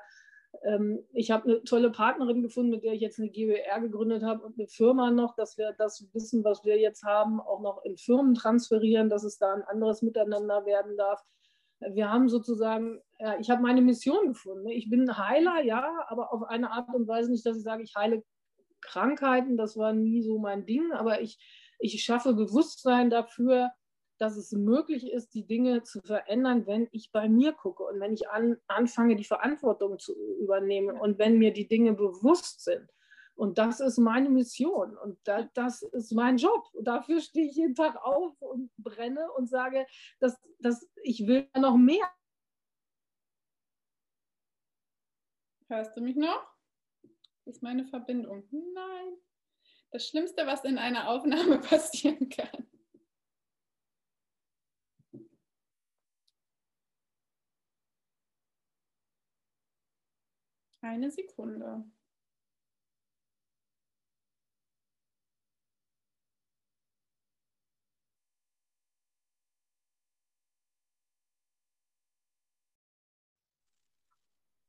ähm, 0.64 1.00
ich 1.14 1.32
habe 1.32 1.46
eine 1.46 1.64
tolle 1.64 1.92
Partnerin 1.92 2.42
gefunden, 2.42 2.72
mit 2.72 2.84
der 2.84 2.94
ich 2.94 3.02
jetzt 3.02 3.20
eine 3.20 3.30
GWR 3.30 3.80
gegründet 3.80 4.24
habe 4.24 4.44
und 4.44 4.58
eine 4.58 4.68
Firma 4.68 5.12
noch, 5.12 5.36
dass 5.36 5.58
wir 5.58 5.74
das 5.78 6.08
Wissen, 6.14 6.44
was 6.44 6.66
wir 6.66 6.78
jetzt 6.78 7.04
haben, 7.04 7.40
auch 7.40 7.62
noch 7.62 7.84
in 7.86 7.98
Firmen 7.98 8.34
transferieren, 8.34 9.10
dass 9.10 9.24
es 9.24 9.38
da 9.38 9.54
ein 9.54 9.64
anderes 9.64 10.02
Miteinander 10.02 10.66
werden 10.66 10.98
darf. 10.98 11.24
Wir 11.80 12.12
haben 12.12 12.28
sozusagen, 12.28 13.02
ja, 13.20 13.38
ich 13.40 13.50
habe 13.50 13.62
meine 13.62 13.82
Mission 13.82 14.30
gefunden. 14.30 14.68
Ich 14.68 14.90
bin 14.90 15.18
Heiler, 15.18 15.62
ja, 15.64 16.06
aber 16.08 16.34
auf 16.34 16.44
eine 16.44 16.72
Art 16.72 16.94
und 16.94 17.08
Weise 17.08 17.32
nicht, 17.32 17.46
dass 17.46 17.58
ich 17.58 17.64
sage, 17.64 17.84
ich 17.84 17.96
heile 17.96 18.24
Krankheiten, 18.82 19.58
das 19.58 19.78
war 19.78 19.94
nie 19.94 20.22
so 20.24 20.40
mein 20.40 20.66
Ding, 20.66 20.92
aber 20.94 21.22
ich 21.22 21.38
ich 21.80 22.04
schaffe 22.04 22.34
Bewusstsein 22.34 23.10
dafür, 23.10 23.72
dass 24.18 24.36
es 24.36 24.52
möglich 24.52 25.10
ist, 25.12 25.34
die 25.34 25.48
Dinge 25.48 25.84
zu 25.84 26.02
verändern, 26.02 26.68
wenn 26.68 26.90
ich 26.92 27.12
bei 27.12 27.30
mir 27.30 27.54
gucke 27.54 27.84
und 27.84 28.02
wenn 28.02 28.14
ich 28.14 28.30
an, 28.30 28.58
anfange, 28.68 29.16
die 29.16 29.24
Verantwortung 29.24 29.98
zu 29.98 30.14
übernehmen 30.42 31.00
und 31.00 31.18
wenn 31.18 31.38
mir 31.38 31.54
die 31.54 31.70
Dinge 31.70 31.94
bewusst 31.94 32.66
sind. 32.66 32.90
Und 33.36 33.58
das 33.58 33.80
ist 33.80 33.98
meine 33.98 34.30
Mission 34.30 34.98
und 34.98 35.18
da, 35.24 35.50
das 35.54 35.82
ist 35.82 36.12
mein 36.12 36.36
Job. 36.36 36.66
Und 36.74 36.86
dafür 36.86 37.22
stehe 37.22 37.48
ich 37.48 37.56
jeden 37.56 37.76
Tag 37.76 37.96
auf 38.04 38.34
und 38.42 38.70
brenne 38.78 39.32
und 39.38 39.50
sage, 39.50 39.88
dass, 40.20 40.38
dass 40.60 40.86
ich 41.04 41.26
will 41.26 41.48
noch 41.58 41.78
mehr. 41.78 42.06
Hörst 45.70 45.96
du 45.96 46.02
mich 46.02 46.16
noch? 46.16 46.46
Ist 47.46 47.64
meine 47.64 47.86
Verbindung. 47.86 48.48
Nein 48.52 49.18
das 49.92 50.08
Schlimmste, 50.08 50.46
was 50.46 50.64
in 50.64 50.78
einer 50.78 51.10
Aufnahme 51.10 51.60
passieren 51.60 52.30
kann. 52.30 52.68
Eine 60.82 61.12
Sekunde. 61.12 61.84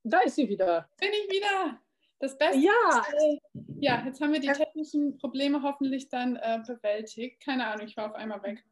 Da 0.03 0.21
ist 0.21 0.37
sie 0.37 0.49
wieder. 0.49 0.89
Bin 0.99 1.11
ich 1.13 1.31
wieder. 1.31 1.81
Das 2.19 2.37
Beste. 2.37 2.59
Ja. 2.59 3.03
Ist, 3.17 3.65
ja, 3.81 4.05
jetzt 4.05 4.21
haben 4.21 4.33
wir 4.33 4.41
die 4.41 4.53
technischen 4.53 5.17
Probleme 5.17 5.63
hoffentlich 5.63 6.09
dann 6.09 6.37
äh, 6.37 6.61
bewältigt. 6.67 7.43
Keine 7.43 7.67
Ahnung, 7.67 7.87
ich 7.87 7.97
war 7.97 8.11
auf 8.11 8.15
einmal 8.15 8.43
weg. 8.43 8.63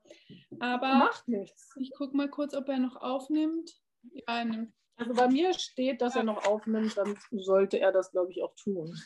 Aber 0.60 0.94
Macht 0.94 1.28
nichts. 1.28 1.74
Ich 1.78 1.92
gucke 1.94 2.16
mal 2.16 2.28
kurz, 2.28 2.54
ob 2.54 2.68
er 2.68 2.78
noch 2.78 2.96
aufnimmt. 2.96 3.80
Ja, 4.12 4.44
nimmt. 4.44 4.72
Also 4.96 5.14
bei 5.14 5.28
mir 5.28 5.54
steht, 5.54 6.02
dass 6.02 6.16
er 6.16 6.24
noch 6.24 6.44
aufnimmt, 6.44 6.96
dann 6.96 7.16
sollte 7.30 7.78
er 7.78 7.92
das, 7.92 8.10
glaube 8.10 8.32
ich, 8.32 8.42
auch 8.42 8.54
tun. 8.56 8.96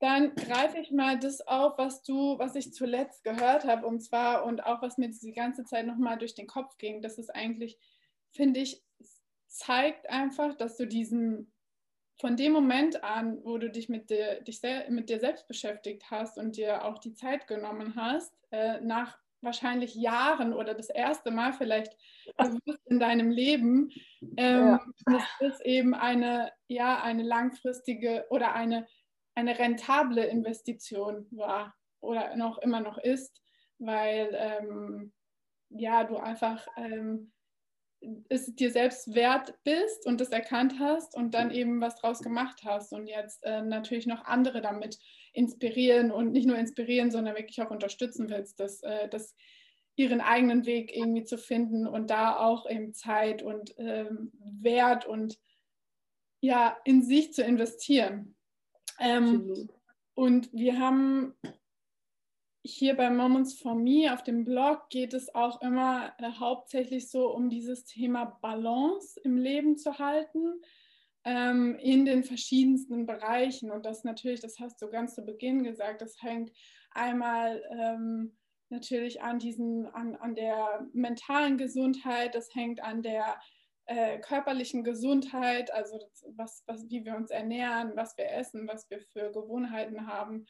Dann 0.00 0.34
greife 0.34 0.78
ich 0.78 0.90
mal 0.90 1.18
das 1.18 1.42
auf, 1.42 1.76
was 1.76 2.02
du, 2.02 2.38
was 2.38 2.56
ich 2.56 2.72
zuletzt 2.72 3.24
gehört 3.24 3.64
habe, 3.64 3.86
und 3.86 4.00
zwar 4.00 4.44
und 4.44 4.64
auch 4.64 4.82
was 4.82 4.98
mir 4.98 5.10
die 5.10 5.32
ganze 5.32 5.64
Zeit 5.64 5.86
nochmal 5.86 6.18
durch 6.18 6.34
den 6.34 6.46
Kopf 6.46 6.78
ging. 6.78 7.02
Das 7.02 7.18
ist 7.18 7.28
eigentlich, 7.34 7.78
finde 8.32 8.60
ich, 8.60 8.82
zeigt 9.46 10.08
einfach, 10.08 10.56
dass 10.56 10.76
du 10.76 10.86
diesen 10.86 11.53
von 12.20 12.36
dem 12.36 12.52
Moment 12.52 13.02
an, 13.02 13.38
wo 13.42 13.58
du 13.58 13.70
dich 13.70 13.88
mit 13.88 14.10
dir, 14.10 14.40
dich 14.42 14.60
mit 14.88 15.08
dir 15.08 15.20
selbst 15.20 15.48
beschäftigt 15.48 16.10
hast 16.10 16.38
und 16.38 16.56
dir 16.56 16.84
auch 16.84 16.98
die 16.98 17.14
Zeit 17.14 17.46
genommen 17.46 17.96
hast, 17.96 18.32
äh, 18.50 18.80
nach 18.80 19.18
wahrscheinlich 19.44 19.94
Jahren 19.94 20.52
oder 20.52 20.74
das 20.74 20.88
erste 20.88 21.30
Mal 21.30 21.52
vielleicht 21.52 21.96
in 22.86 22.98
deinem 22.98 23.30
Leben, 23.30 23.90
ähm, 24.36 24.66
ja. 24.66 24.80
dass 25.06 25.24
es 25.40 25.60
eben 25.60 25.94
eine, 25.94 26.50
ja, 26.66 27.02
eine 27.02 27.22
langfristige 27.22 28.24
oder 28.30 28.54
eine, 28.54 28.86
eine 29.34 29.58
rentable 29.58 30.24
Investition 30.24 31.26
war 31.30 31.74
oder 32.00 32.36
noch 32.36 32.58
immer 32.58 32.80
noch 32.80 32.98
ist, 32.98 33.42
weil 33.78 34.30
ähm, 34.32 35.12
ja, 35.68 36.04
du 36.04 36.16
einfach 36.16 36.66
ähm, 36.76 37.32
es 38.28 38.54
dir 38.54 38.70
selbst 38.70 39.14
wert 39.14 39.54
bist 39.64 40.06
und 40.06 40.20
das 40.20 40.30
erkannt 40.30 40.74
hast 40.78 41.16
und 41.16 41.34
dann 41.34 41.50
eben 41.50 41.80
was 41.80 41.96
draus 41.96 42.20
gemacht 42.20 42.62
hast 42.64 42.92
und 42.92 43.06
jetzt 43.06 43.42
äh, 43.44 43.62
natürlich 43.62 44.06
noch 44.06 44.24
andere 44.24 44.60
damit 44.60 44.98
inspirieren 45.32 46.10
und 46.10 46.32
nicht 46.32 46.46
nur 46.46 46.56
inspirieren, 46.56 47.10
sondern 47.10 47.34
wirklich 47.36 47.60
auch 47.62 47.70
unterstützen 47.70 48.30
willst, 48.30 48.60
dass, 48.60 48.82
äh, 48.82 49.08
dass 49.08 49.34
ihren 49.96 50.20
eigenen 50.20 50.66
Weg 50.66 50.94
irgendwie 50.94 51.24
zu 51.24 51.38
finden 51.38 51.86
und 51.86 52.10
da 52.10 52.36
auch 52.36 52.68
eben 52.68 52.94
Zeit 52.94 53.42
und 53.42 53.74
ähm, 53.78 54.32
Wert 54.38 55.06
und 55.06 55.38
ja 56.40 56.76
in 56.84 57.02
sich 57.02 57.32
zu 57.32 57.42
investieren. 57.42 58.36
Ähm, 59.00 59.68
und 60.14 60.52
wir 60.52 60.78
haben 60.78 61.34
hier 62.64 62.96
bei 62.96 63.10
Moments 63.10 63.60
for 63.60 63.74
Me 63.74 64.12
auf 64.12 64.22
dem 64.22 64.44
Blog 64.44 64.88
geht 64.88 65.12
es 65.12 65.34
auch 65.34 65.60
immer 65.60 66.14
äh, 66.18 66.30
hauptsächlich 66.38 67.10
so 67.10 67.30
um 67.30 67.50
dieses 67.50 67.84
Thema 67.84 68.38
Balance 68.40 69.20
im 69.22 69.36
Leben 69.36 69.76
zu 69.76 69.98
halten 69.98 70.62
ähm, 71.24 71.76
in 71.76 72.06
den 72.06 72.24
verschiedensten 72.24 73.04
Bereichen. 73.04 73.70
Und 73.70 73.84
das 73.84 74.02
natürlich, 74.02 74.40
das 74.40 74.58
hast 74.58 74.80
du 74.80 74.88
ganz 74.88 75.14
zu 75.14 75.22
Beginn 75.22 75.62
gesagt, 75.62 76.00
das 76.00 76.22
hängt 76.22 76.52
einmal 76.92 77.62
ähm, 77.70 78.34
natürlich 78.70 79.20
an, 79.20 79.38
diesen, 79.38 79.86
an, 79.88 80.16
an 80.16 80.34
der 80.34 80.88
mentalen 80.94 81.58
Gesundheit, 81.58 82.34
das 82.34 82.54
hängt 82.54 82.82
an 82.82 83.02
der 83.02 83.38
äh, 83.84 84.18
körperlichen 84.20 84.84
Gesundheit, 84.84 85.70
also 85.70 85.98
das, 85.98 86.24
was, 86.34 86.64
was, 86.66 86.88
wie 86.88 87.04
wir 87.04 87.14
uns 87.14 87.30
ernähren, 87.30 87.92
was 87.94 88.16
wir 88.16 88.30
essen, 88.30 88.66
was 88.66 88.88
wir 88.88 89.02
für 89.12 89.30
Gewohnheiten 89.32 90.06
haben 90.06 90.46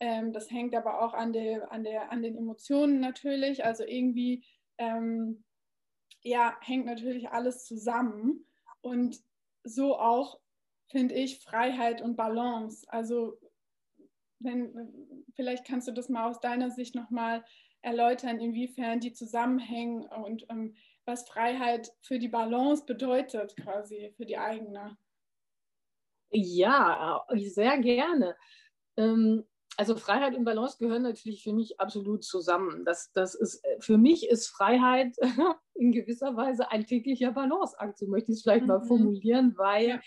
ähm, 0.00 0.32
das 0.32 0.50
hängt 0.50 0.74
aber 0.74 1.02
auch 1.02 1.14
an, 1.14 1.32
der, 1.32 1.70
an, 1.72 1.84
der, 1.84 2.12
an 2.12 2.22
den 2.22 2.36
Emotionen 2.36 3.00
natürlich. 3.00 3.64
Also 3.64 3.84
irgendwie 3.84 4.44
ähm, 4.78 5.44
ja, 6.22 6.56
hängt 6.60 6.86
natürlich 6.86 7.30
alles 7.30 7.64
zusammen. 7.64 8.46
Und 8.80 9.18
so 9.64 9.98
auch, 9.98 10.40
finde 10.88 11.14
ich, 11.14 11.40
Freiheit 11.40 12.00
und 12.00 12.16
Balance. 12.16 12.86
Also 12.88 13.38
wenn, 14.38 15.26
vielleicht 15.34 15.66
kannst 15.66 15.88
du 15.88 15.92
das 15.92 16.08
mal 16.08 16.28
aus 16.28 16.40
deiner 16.40 16.70
Sicht 16.70 16.94
nochmal 16.94 17.44
erläutern, 17.82 18.40
inwiefern 18.40 19.00
die 19.00 19.12
zusammenhängen 19.12 20.06
und 20.06 20.46
ähm, 20.48 20.76
was 21.04 21.28
Freiheit 21.28 21.92
für 22.02 22.18
die 22.18 22.28
Balance 22.28 22.84
bedeutet, 22.84 23.56
quasi 23.56 24.12
für 24.16 24.26
die 24.26 24.36
eigene. 24.36 24.96
Ja, 26.30 27.24
sehr 27.36 27.78
gerne. 27.78 28.36
Ähm, 28.96 29.44
also 29.78 29.94
Freiheit 29.94 30.36
und 30.36 30.44
Balance 30.44 30.76
gehören 30.78 31.02
natürlich 31.02 31.44
für 31.44 31.52
mich 31.52 31.78
absolut 31.78 32.24
zusammen. 32.24 32.84
Das, 32.84 33.12
das 33.12 33.36
ist, 33.36 33.64
äh, 33.64 33.80
für 33.80 33.96
mich 33.96 34.28
ist 34.28 34.48
Freiheit 34.48 35.16
in 35.74 35.92
gewisser 35.92 36.36
Weise 36.36 36.70
ein 36.72 36.84
täglicher 36.84 37.30
Balanceakt, 37.30 37.96
so 37.96 38.08
möchte 38.08 38.32
ich 38.32 38.38
es 38.38 38.42
vielleicht 38.42 38.62
mhm. 38.62 38.68
mal 38.68 38.80
formulieren, 38.82 39.54
weil 39.56 39.88
ja. 39.88 40.00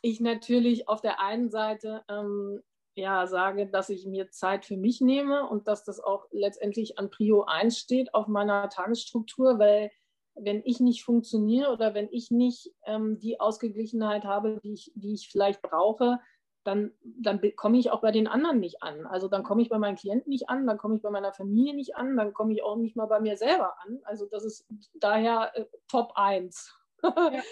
ich 0.00 0.20
natürlich 0.20 0.88
auf 0.88 1.02
der 1.02 1.20
einen 1.20 1.50
Seite 1.50 2.02
ähm, 2.08 2.62
ja, 2.94 3.26
sage, 3.26 3.68
dass 3.68 3.90
ich 3.90 4.06
mir 4.06 4.30
Zeit 4.30 4.64
für 4.64 4.78
mich 4.78 5.02
nehme 5.02 5.46
und 5.46 5.68
dass 5.68 5.84
das 5.84 6.00
auch 6.00 6.26
letztendlich 6.32 6.98
an 6.98 7.10
Prio 7.10 7.44
1 7.44 7.78
steht 7.78 8.14
auf 8.14 8.26
meiner 8.26 8.70
Tagesstruktur, 8.70 9.58
weil 9.58 9.90
wenn 10.34 10.62
ich 10.64 10.80
nicht 10.80 11.04
funktioniere 11.04 11.70
oder 11.72 11.92
wenn 11.92 12.08
ich 12.10 12.30
nicht 12.30 12.70
ähm, 12.86 13.18
die 13.18 13.38
Ausgeglichenheit 13.38 14.24
habe, 14.24 14.60
die 14.64 14.72
ich, 14.72 14.92
die 14.94 15.12
ich 15.12 15.28
vielleicht 15.30 15.60
brauche, 15.60 16.20
dann, 16.68 16.92
dann 17.02 17.40
komme 17.56 17.78
ich 17.78 17.90
auch 17.90 18.02
bei 18.02 18.12
den 18.12 18.28
anderen 18.28 18.60
nicht 18.60 18.82
an. 18.82 19.06
Also 19.06 19.26
dann 19.26 19.42
komme 19.42 19.62
ich 19.62 19.70
bei 19.70 19.78
meinen 19.78 19.96
Klienten 19.96 20.28
nicht 20.28 20.50
an, 20.50 20.66
dann 20.66 20.76
komme 20.76 20.96
ich 20.96 21.02
bei 21.02 21.08
meiner 21.08 21.32
Familie 21.32 21.74
nicht 21.74 21.96
an, 21.96 22.14
dann 22.16 22.34
komme 22.34 22.52
ich 22.52 22.62
auch 22.62 22.76
nicht 22.76 22.94
mal 22.94 23.06
bei 23.06 23.20
mir 23.20 23.38
selber 23.38 23.74
an. 23.80 24.00
Also 24.04 24.26
das 24.26 24.44
ist 24.44 24.68
daher 24.94 25.50
äh, 25.54 25.64
Top 25.88 26.12
1. 26.14 26.74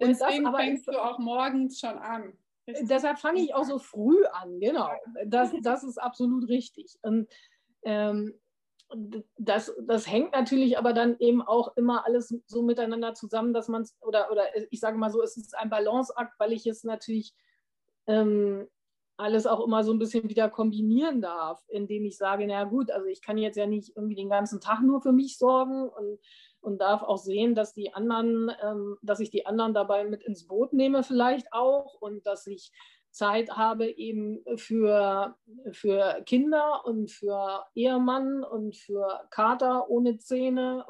Ja. 0.00 0.08
Deswegen 0.08 0.44
das, 0.44 0.56
fängst 0.56 0.88
du 0.88 0.92
auch 1.00 1.18
morgens 1.20 1.78
schon 1.78 1.96
an. 1.98 2.36
Richtig? 2.66 2.88
Deshalb 2.88 3.18
fange 3.20 3.40
ich 3.40 3.54
auch 3.54 3.64
so 3.64 3.78
früh 3.78 4.24
an, 4.24 4.58
genau. 4.58 4.90
Das, 5.26 5.52
das 5.62 5.84
ist 5.84 5.98
absolut 5.98 6.48
richtig. 6.48 6.98
Und 7.02 7.28
ähm, 7.84 8.34
das, 9.38 9.72
das 9.86 10.10
hängt 10.10 10.32
natürlich 10.32 10.78
aber 10.78 10.92
dann 10.92 11.16
eben 11.20 11.42
auch 11.42 11.76
immer 11.76 12.04
alles 12.04 12.34
so 12.46 12.62
miteinander 12.62 13.14
zusammen, 13.14 13.52
dass 13.54 13.68
man 13.68 13.82
es, 13.82 13.96
oder, 14.00 14.32
oder 14.32 14.44
ich 14.70 14.80
sage 14.80 14.98
mal 14.98 15.10
so, 15.10 15.22
es 15.22 15.36
ist 15.36 15.56
ein 15.56 15.70
Balanceakt, 15.70 16.32
weil 16.38 16.52
ich 16.52 16.66
es 16.66 16.82
natürlich 16.82 17.34
ähm, 18.06 18.66
alles 19.16 19.46
auch 19.46 19.64
immer 19.64 19.84
so 19.84 19.92
ein 19.92 19.98
bisschen 19.98 20.28
wieder 20.28 20.50
kombinieren 20.50 21.20
darf, 21.20 21.62
indem 21.68 22.04
ich 22.04 22.16
sage, 22.16 22.46
na 22.46 22.64
gut, 22.64 22.90
also 22.90 23.06
ich 23.06 23.22
kann 23.22 23.38
jetzt 23.38 23.56
ja 23.56 23.66
nicht 23.66 23.96
irgendwie 23.96 24.16
den 24.16 24.28
ganzen 24.28 24.60
Tag 24.60 24.82
nur 24.82 25.00
für 25.00 25.12
mich 25.12 25.38
sorgen 25.38 25.88
und, 25.88 26.18
und 26.60 26.80
darf 26.80 27.02
auch 27.02 27.18
sehen, 27.18 27.54
dass 27.54 27.74
die 27.74 27.92
anderen, 27.92 28.50
ähm, 28.62 28.96
dass 29.02 29.20
ich 29.20 29.30
die 29.30 29.46
anderen 29.46 29.74
dabei 29.74 30.04
mit 30.04 30.24
ins 30.24 30.46
Boot 30.46 30.72
nehme 30.72 31.04
vielleicht 31.04 31.52
auch 31.52 31.94
und 32.00 32.26
dass 32.26 32.46
ich 32.46 32.72
Zeit 33.14 33.50
habe 33.50 33.86
eben 33.86 34.42
für, 34.56 35.36
für 35.70 36.20
Kinder 36.26 36.84
und 36.84 37.12
für 37.12 37.64
Ehemann 37.76 38.42
und 38.42 38.76
für 38.76 39.20
Kater 39.30 39.88
ohne 39.88 40.18
Zähne 40.18 40.84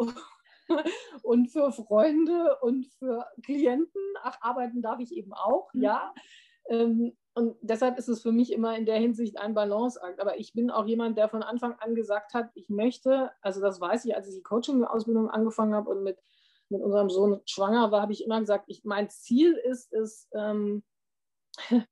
und 1.22 1.48
für 1.48 1.70
Freunde 1.70 2.56
und 2.62 2.86
für 2.98 3.26
Klienten. 3.44 4.00
Ach, 4.22 4.38
arbeiten 4.40 4.80
darf 4.80 5.00
ich 5.00 5.12
eben 5.12 5.34
auch, 5.34 5.68
mhm. 5.74 5.82
ja. 5.82 6.14
Ähm, 6.68 7.16
und 7.34 7.56
deshalb 7.62 7.98
ist 7.98 8.08
es 8.08 8.22
für 8.22 8.30
mich 8.30 8.52
immer 8.52 8.76
in 8.76 8.86
der 8.86 8.98
Hinsicht 8.98 9.38
ein 9.38 9.54
Balanceakt. 9.54 10.20
Aber 10.20 10.38
ich 10.38 10.52
bin 10.52 10.70
auch 10.70 10.86
jemand, 10.86 11.18
der 11.18 11.28
von 11.28 11.42
Anfang 11.42 11.74
an 11.80 11.94
gesagt 11.94 12.32
hat, 12.32 12.50
ich 12.54 12.68
möchte, 12.68 13.32
also 13.40 13.60
das 13.60 13.80
weiß 13.80 14.04
ich, 14.04 14.14
als 14.14 14.28
ich 14.28 14.36
die 14.36 14.42
Coaching-Ausbildung 14.42 15.28
angefangen 15.28 15.74
habe 15.74 15.90
und 15.90 16.04
mit, 16.04 16.18
mit 16.68 16.80
unserem 16.80 17.10
Sohn 17.10 17.40
schwanger 17.44 17.90
war, 17.90 18.02
habe 18.02 18.12
ich 18.12 18.24
immer 18.24 18.38
gesagt, 18.38 18.66
ich, 18.68 18.84
mein 18.84 19.10
Ziel 19.10 19.54
ist 19.54 19.92
es, 19.92 20.28
ähm, 20.32 20.84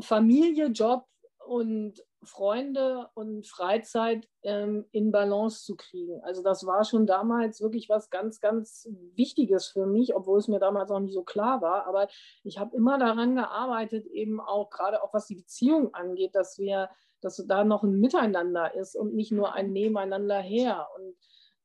Familie, 0.00 0.66
Job 0.66 1.06
und 1.46 2.02
Freunde 2.24 3.08
und 3.14 3.46
Freizeit 3.46 4.28
ähm, 4.42 4.86
in 4.92 5.10
Balance 5.10 5.64
zu 5.64 5.76
kriegen. 5.76 6.20
Also 6.22 6.42
das 6.42 6.64
war 6.66 6.84
schon 6.84 7.06
damals 7.06 7.60
wirklich 7.60 7.88
was 7.88 8.10
ganz, 8.10 8.40
ganz 8.40 8.88
Wichtiges 9.14 9.66
für 9.66 9.86
mich, 9.86 10.14
obwohl 10.14 10.38
es 10.38 10.48
mir 10.48 10.60
damals 10.60 10.90
auch 10.90 11.00
nicht 11.00 11.14
so 11.14 11.24
klar 11.24 11.60
war. 11.62 11.86
Aber 11.86 12.08
ich 12.44 12.58
habe 12.58 12.76
immer 12.76 12.98
daran 12.98 13.34
gearbeitet, 13.34 14.06
eben 14.06 14.40
auch 14.40 14.70
gerade 14.70 15.02
auch 15.02 15.12
was 15.12 15.26
die 15.26 15.36
Beziehung 15.36 15.94
angeht, 15.94 16.34
dass 16.34 16.58
wir, 16.58 16.90
dass 17.20 17.42
da 17.46 17.64
noch 17.64 17.82
ein 17.82 17.98
Miteinander 17.98 18.74
ist 18.74 18.94
und 18.94 19.14
nicht 19.14 19.32
nur 19.32 19.54
ein 19.54 19.72
Nebeneinander 19.72 20.38
her. 20.38 20.88
Und 20.96 21.16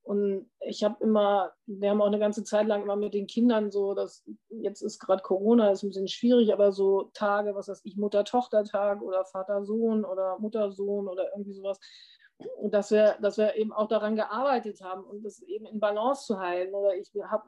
und 0.08 0.50
ich 0.60 0.82
habe 0.84 1.04
immer, 1.04 1.52
wir 1.66 1.90
haben 1.90 2.00
auch 2.00 2.06
eine 2.06 2.18
ganze 2.18 2.42
Zeit 2.42 2.66
lang 2.66 2.80
immer 2.80 2.96
mit 2.96 3.12
den 3.12 3.26
Kindern 3.26 3.70
so, 3.70 3.92
dass 3.92 4.24
jetzt 4.48 4.80
ist 4.80 5.00
gerade 5.00 5.22
Corona, 5.22 5.70
ist 5.70 5.82
ein 5.82 5.90
bisschen 5.90 6.08
schwierig, 6.08 6.50
aber 6.50 6.72
so 6.72 7.10
Tage, 7.12 7.54
was 7.54 7.68
weiß 7.68 7.82
ich, 7.84 7.98
Mutter-Tochter-Tag 7.98 9.02
oder 9.02 9.26
Vater-Sohn 9.26 10.06
oder 10.06 10.38
Mutter-Sohn 10.38 11.08
oder 11.08 11.30
irgendwie 11.32 11.52
sowas, 11.52 11.78
dass 12.62 12.90
wir, 12.90 13.18
dass 13.20 13.36
wir 13.36 13.54
eben 13.56 13.70
auch 13.70 13.86
daran 13.86 14.16
gearbeitet 14.16 14.80
haben 14.80 15.04
und 15.04 15.22
das 15.26 15.42
eben 15.42 15.66
in 15.66 15.78
Balance 15.78 16.24
zu 16.24 16.40
halten. 16.40 16.74
Oder 16.74 16.94
ich 16.94 17.12
habe 17.24 17.46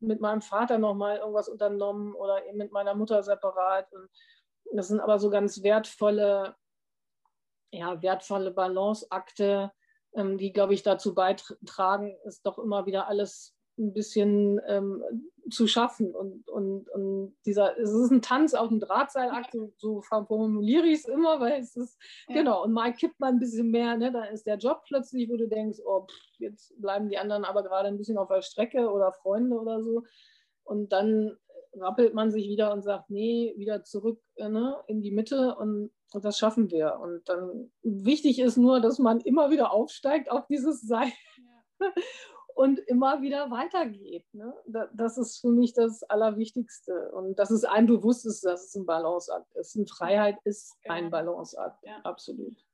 mit 0.00 0.20
meinem 0.20 0.42
Vater 0.42 0.76
nochmal 0.76 1.16
irgendwas 1.16 1.48
unternommen 1.48 2.14
oder 2.14 2.46
eben 2.46 2.58
mit 2.58 2.72
meiner 2.72 2.94
Mutter 2.94 3.22
separat. 3.22 3.90
Und 3.94 4.10
das 4.70 4.88
sind 4.88 5.00
aber 5.00 5.18
so 5.18 5.30
ganz 5.30 5.62
wertvolle, 5.62 6.56
ja, 7.72 8.02
wertvolle 8.02 8.50
Balanceakte, 8.50 9.72
ähm, 10.14 10.38
die, 10.38 10.52
glaube 10.52 10.74
ich, 10.74 10.82
dazu 10.82 11.14
beitragen, 11.14 12.16
es 12.24 12.42
doch 12.42 12.58
immer 12.58 12.86
wieder 12.86 13.08
alles 13.08 13.56
ein 13.78 13.92
bisschen 13.92 14.60
ähm, 14.66 15.02
zu 15.50 15.66
schaffen. 15.66 16.14
Und, 16.14 16.48
und, 16.48 16.88
und 16.90 17.36
dieser, 17.44 17.78
es 17.78 17.90
ist 17.90 18.10
ein 18.10 18.22
Tanz 18.22 18.54
auf 18.54 18.68
dem 18.68 18.80
Drahtseilakt, 18.80 19.52
so, 19.52 19.72
so 19.76 20.00
formuliere 20.02 20.86
ich 20.86 21.00
es 21.00 21.04
immer, 21.04 21.40
weil 21.40 21.60
es 21.60 21.76
ist, 21.76 21.98
ja. 22.28 22.36
genau, 22.36 22.64
und 22.64 22.72
mal 22.72 22.92
kippt 22.94 23.20
man 23.20 23.34
ein 23.34 23.38
bisschen 23.38 23.70
mehr, 23.70 23.96
ne, 23.96 24.12
dann 24.12 24.32
ist 24.32 24.46
der 24.46 24.56
Job 24.56 24.82
plötzlich, 24.86 25.28
wo 25.28 25.36
du 25.36 25.46
denkst, 25.48 25.78
oh, 25.84 26.06
pff, 26.06 26.40
jetzt 26.40 26.80
bleiben 26.80 27.08
die 27.08 27.18
anderen 27.18 27.44
aber 27.44 27.62
gerade 27.62 27.88
ein 27.88 27.98
bisschen 27.98 28.18
auf 28.18 28.28
der 28.28 28.42
Strecke 28.42 28.90
oder 28.90 29.12
Freunde 29.12 29.56
oder 29.56 29.82
so. 29.82 30.02
Und 30.64 30.92
dann 30.92 31.36
rappelt 31.78 32.14
man 32.14 32.30
sich 32.30 32.48
wieder 32.48 32.72
und 32.72 32.82
sagt, 32.82 33.10
nee, 33.10 33.52
wieder 33.56 33.84
zurück 33.84 34.20
äh, 34.36 34.48
ne, 34.48 34.76
in 34.86 35.02
die 35.02 35.12
Mitte 35.12 35.54
und, 35.56 35.90
und, 36.12 36.24
das 36.24 36.38
schaffen 36.38 36.70
wir. 36.70 36.98
Und 37.00 37.28
dann 37.28 37.70
wichtig 37.82 38.38
ist 38.38 38.56
nur, 38.56 38.80
dass 38.80 38.98
man 38.98 39.20
immer 39.20 39.50
wieder 39.50 39.72
aufsteigt 39.72 40.30
auf 40.30 40.46
dieses 40.46 40.82
Seil 40.82 41.12
ja. 41.80 41.92
und 42.54 42.78
immer 42.80 43.22
wieder 43.22 43.50
weitergeht. 43.50 44.24
Ne? 44.32 44.54
Das 44.94 45.18
ist 45.18 45.40
für 45.40 45.50
mich 45.50 45.74
das 45.74 46.02
Allerwichtigste. 46.04 47.12
Und 47.12 47.38
dass 47.38 47.50
es 47.50 47.64
einem 47.64 47.86
bewusst 47.86 48.24
ist, 48.26 48.44
dass 48.44 48.68
es 48.68 48.74
ein 48.74 48.86
Balanceakt 48.86 49.54
ist. 49.56 49.76
Und 49.76 49.90
Freiheit 49.90 50.38
ist 50.44 50.76
genau. 50.82 50.94
ein 50.94 51.10
Balanceakt, 51.10 51.82
ja. 51.84 52.00
absolut. 52.02 52.64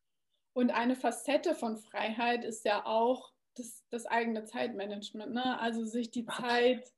Und 0.55 0.71
eine 0.71 0.97
Facette 0.97 1.55
von 1.55 1.79
Freiheit 1.79 2.45
ist 2.45 2.65
ja 2.65 2.85
auch 2.85 3.33
das, 3.57 3.83
das 3.91 4.07
eigene 4.07 4.45
Zeitmanagement. 4.45 5.33
Ne? 5.33 5.59
Also 5.59 5.85
sich 5.85 6.11
die 6.11 6.27
Zeit 6.27 6.93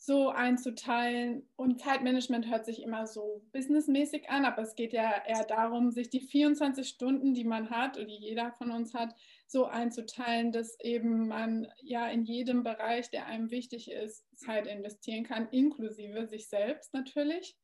so 0.00 0.28
einzuteilen. 0.30 1.48
Und 1.56 1.80
Zeitmanagement 1.80 2.48
hört 2.48 2.64
sich 2.64 2.82
immer 2.82 3.06
so 3.06 3.42
businessmäßig 3.52 4.30
an, 4.30 4.44
aber 4.44 4.62
es 4.62 4.76
geht 4.76 4.92
ja 4.92 5.22
eher 5.26 5.44
darum, 5.44 5.90
sich 5.90 6.08
die 6.08 6.20
24 6.20 6.88
Stunden, 6.88 7.34
die 7.34 7.44
man 7.44 7.68
hat 7.68 7.96
oder 7.96 8.06
die 8.06 8.16
jeder 8.16 8.52
von 8.52 8.70
uns 8.70 8.94
hat, 8.94 9.14
so 9.48 9.66
einzuteilen, 9.66 10.52
dass 10.52 10.78
eben 10.80 11.26
man 11.26 11.66
ja 11.82 12.06
in 12.08 12.24
jedem 12.24 12.62
Bereich, 12.62 13.10
der 13.10 13.26
einem 13.26 13.50
wichtig 13.50 13.90
ist, 13.90 14.24
Zeit 14.36 14.68
investieren 14.68 15.24
kann, 15.24 15.48
inklusive 15.50 16.28
sich 16.28 16.48
selbst 16.48 16.94
natürlich. 16.94 17.56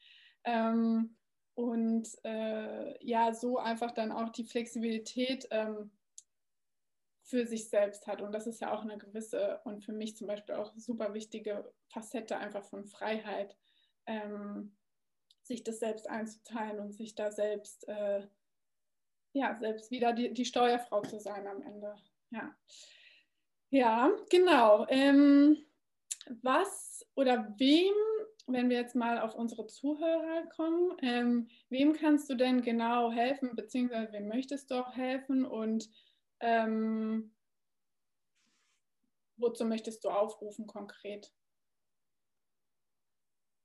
Ähm, 0.43 1.17
und 1.55 2.09
äh, 2.25 3.07
ja, 3.07 3.33
so 3.33 3.59
einfach 3.59 3.93
dann 3.93 4.11
auch 4.11 4.31
die 4.31 4.45
Flexibilität 4.45 5.47
ähm, 5.53 5.93
für 7.25 7.47
sich 7.47 7.71
selbst 7.71 8.07
hat. 8.07 8.21
Und 8.21 8.33
das 8.33 8.47
ist 8.47 8.61
ja 8.61 8.73
auch 8.73 8.83
eine 8.83 8.99
gewisse 8.99 9.61
und 9.65 9.83
für 9.83 9.93
mich 9.93 10.17
zum 10.17 10.27
Beispiel 10.27 10.55
auch 10.55 10.73
super 10.77 11.15
wichtige 11.15 11.73
Facette 11.89 12.37
einfach 12.37 12.65
von 12.65 12.85
Freiheit, 12.85 13.57
ähm, 14.07 14.77
sich 15.43 15.65
das 15.65 15.79
selbst 15.79 16.09
einzuteilen 16.09 16.79
und 16.81 16.93
sich 16.93 17.15
da 17.15 17.31
selbst, 17.33 17.89
äh, 17.89 18.27
ja, 19.33 19.57
selbst 19.59 19.91
wieder 19.91 20.13
die, 20.13 20.33
die 20.33 20.45
Steuerfrau 20.45 21.03
zu 21.03 21.19
sein 21.19 21.47
am 21.47 21.63
Ende. 21.63 21.97
Ja, 22.31 22.55
ja 23.71 24.11
genau. 24.29 24.87
Ähm, 24.89 25.65
was 26.43 27.07
oder 27.15 27.55
wem, 27.59 27.95
wenn 28.47 28.69
wir 28.69 28.77
jetzt 28.77 28.97
mal 28.97 29.19
auf 29.19 29.35
unsere 29.35 29.67
Zuhörer 29.67 30.47
kommen, 30.55 30.93
ähm, 31.01 31.49
wem 31.71 31.95
kannst 31.95 32.29
du 32.29 32.35
denn 32.35 32.61
genau 32.61 33.11
helfen, 33.11 33.57
beziehungsweise 33.57 34.13
wem 34.13 34.29
möchtest 34.29 34.71
du 34.71 34.75
auch 34.75 34.95
helfen 34.95 35.47
und 35.47 35.89
ähm, 36.41 37.35
wozu 39.37 39.65
möchtest 39.65 40.05
du 40.05 40.09
aufrufen 40.09 40.67
konkret? 40.67 41.33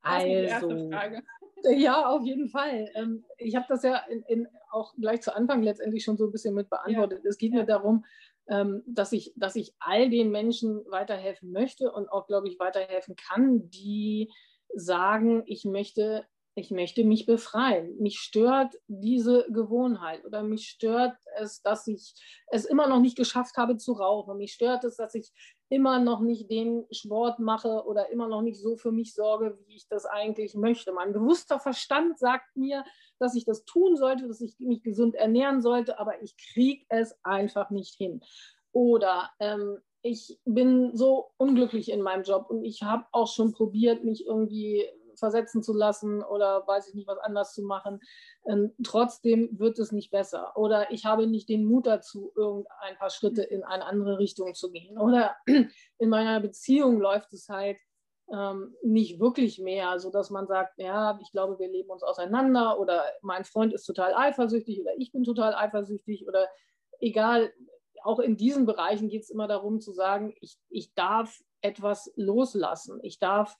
Also, 0.01 0.89
ja, 1.69 2.08
auf 2.08 2.23
jeden 2.23 2.49
Fall. 2.49 2.89
Ähm, 2.95 3.25
ich 3.38 3.55
habe 3.55 3.65
das 3.67 3.84
ja 3.84 3.97
in, 4.10 4.23
in, 4.23 4.47
auch 4.71 4.93
gleich 4.95 5.21
zu 5.21 5.36
Anfang 5.36 5.62
letztendlich 5.62 6.03
schon 6.03 6.17
so 6.17 6.25
ein 6.25 6.32
bisschen 6.32 6.55
mit 6.55 6.69
beantwortet. 6.69 7.21
Ja. 7.23 7.29
Es 7.29 7.38
geht 7.38 7.53
ja. 7.53 7.60
mir 7.60 7.65
darum, 7.65 8.05
ähm, 8.47 8.84
dass, 8.88 9.12
ich, 9.12 9.34
dass 9.36 9.55
ich 9.55 9.75
all 9.79 10.10
den 10.10 10.32
Menschen 10.32 10.84
weiterhelfen 10.89 11.51
möchte 11.51 11.91
und 11.91 12.10
auch, 12.10 12.27
glaube 12.27 12.47
ich, 12.47 12.60
weiterhelfen 12.60 13.15
kann, 13.15 13.69
die 13.69 14.32
sagen, 14.73 15.43
ich 15.45 15.65
möchte 15.65 16.25
ich 16.56 16.72
möchte 16.72 17.04
mich 17.04 17.26
befreien. 17.26 17.96
Mich 18.00 18.20
stört 18.20 18.76
diese 18.88 19.46
Gewohnheit 19.50 20.26
oder 20.26 20.44
mich 20.44 20.68
stört 20.68 21.16
es, 21.38 21.62
dass 21.62 21.88
ich 21.88 22.14
es 22.48 22.66
immer 22.66 22.88
noch 22.88 23.00
nicht 23.00 23.16
geschafft 23.16 23.58
habe 23.58 23.78
zu 23.78 23.94
rauchen. 23.94 24.38
Mich 24.38 24.54
stört 24.54 24.84
es, 24.84 24.98
dass 24.98 25.16
ich 25.16 25.32
immer 25.70 26.00
noch 26.00 26.20
nicht 26.20 26.50
den 26.50 26.86
Sport 26.92 27.40
mache 27.40 27.84
oder 27.86 28.10
immer 28.10 28.28
noch 28.28 28.42
nicht 28.42 28.60
so 28.60 28.76
für 28.76 28.92
mich 28.92 29.14
sorge, 29.14 29.58
wie 29.68 29.76
ich 29.76 29.88
das 29.88 30.06
eigentlich 30.06 30.56
möchte. 30.56 30.92
Mein 30.92 31.14
bewusster 31.14 31.60
Verstand 31.60 32.18
sagt 32.20 32.56
mir, 32.56 32.84
dass 33.20 33.36
ich 33.36 33.46
das 33.46 33.66
tun 33.66 33.96
sollte, 33.96 34.28
dass 34.28 34.42
ich 34.42 34.56
mich 34.60 34.82
gesund 34.82 35.16
ernähren 35.16 35.62
sollte, 35.62 36.00
aber 36.00 36.22
ich 36.22 36.36
kriege 36.54 36.84
es 36.90 37.16
einfach 37.24 37.70
nicht 37.70 37.96
hin. 37.96 38.22
Oder 38.72 39.30
ähm, 39.40 39.78
ich 40.02 40.40
bin 40.46 40.96
so 40.96 41.32
unglücklich 41.38 41.92
in 41.92 42.02
meinem 42.02 42.24
Job 42.24 42.50
und 42.50 42.64
ich 42.64 42.84
habe 42.84 43.06
auch 43.12 43.28
schon 43.28 43.52
probiert, 43.52 44.04
mich 44.04 44.26
irgendwie 44.26 44.86
versetzen 45.19 45.62
zu 45.62 45.73
lassen 45.73 46.23
oder 46.23 46.65
weiß 46.65 46.88
ich 46.89 46.95
nicht, 46.95 47.08
was 47.08 47.19
anders 47.19 47.53
zu 47.53 47.63
machen. 47.63 47.99
Ähm, 48.45 48.73
trotzdem 48.84 49.49
wird 49.60 49.77
es 49.79 49.91
nicht 49.91 50.12
besser. 50.12 50.58
Oder 50.58 50.91
ich 50.91 51.05
habe 51.05 51.27
nicht 51.27 51.49
den 51.49 51.65
Mut 51.65 51.88
dazu, 51.88 52.32
irgendein 52.36 52.97
paar 52.97 53.10
Schritte 53.10 53.43
in 53.43 53.63
eine 53.63 53.86
andere 53.86 54.17
Richtung 54.19 54.53
zu 54.53 54.71
gehen. 54.71 54.97
Oder 54.97 55.36
in 55.97 56.10
meiner 56.10 56.39
Beziehung 56.39 56.99
läuft 56.99 57.34
es 57.34 57.49
halt 57.49 57.77
ähm, 58.32 58.75
nicht 58.84 59.19
wirklich 59.19 59.60
mehr, 59.60 59.99
sodass 59.99 60.29
man 60.29 60.47
sagt, 60.47 60.77
ja, 60.77 61.19
ich 61.21 61.32
glaube, 61.32 61.60
wir 61.60 61.69
leben 61.69 61.89
uns 61.89 62.03
auseinander 62.03 62.79
oder 62.79 63.03
mein 63.21 63.43
Freund 63.43 63.73
ist 63.73 63.86
total 63.86 64.13
eifersüchtig 64.13 64.82
oder 64.82 64.91
ich 64.97 65.12
bin 65.12 65.23
total 65.23 65.55
eifersüchtig 65.55 66.27
oder 66.27 66.47
egal. 66.99 67.51
Auch 68.03 68.19
in 68.19 68.38
diesen 68.38 68.65
Bereichen 68.65 69.10
geht 69.10 69.23
es 69.23 69.29
immer 69.29 69.47
darum 69.47 69.82
zu 69.82 69.91
sagen, 69.91 70.34
ich, 70.41 70.58
ich 70.69 70.93
darf 70.93 71.39
etwas 71.62 72.12
loslassen. 72.15 72.99
Ich 73.03 73.19
darf 73.19 73.58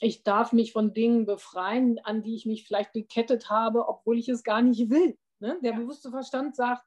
ich 0.00 0.22
darf 0.22 0.52
mich 0.52 0.72
von 0.72 0.92
Dingen 0.92 1.26
befreien, 1.26 1.98
an 2.04 2.22
die 2.22 2.34
ich 2.34 2.46
mich 2.46 2.66
vielleicht 2.66 2.92
gekettet 2.92 3.50
habe, 3.50 3.88
obwohl 3.88 4.18
ich 4.18 4.28
es 4.28 4.42
gar 4.42 4.62
nicht 4.62 4.90
will. 4.90 5.16
Ne? 5.38 5.58
Der 5.62 5.72
ja. 5.72 5.78
bewusste 5.78 6.10
Verstand 6.10 6.56
sagt, 6.56 6.82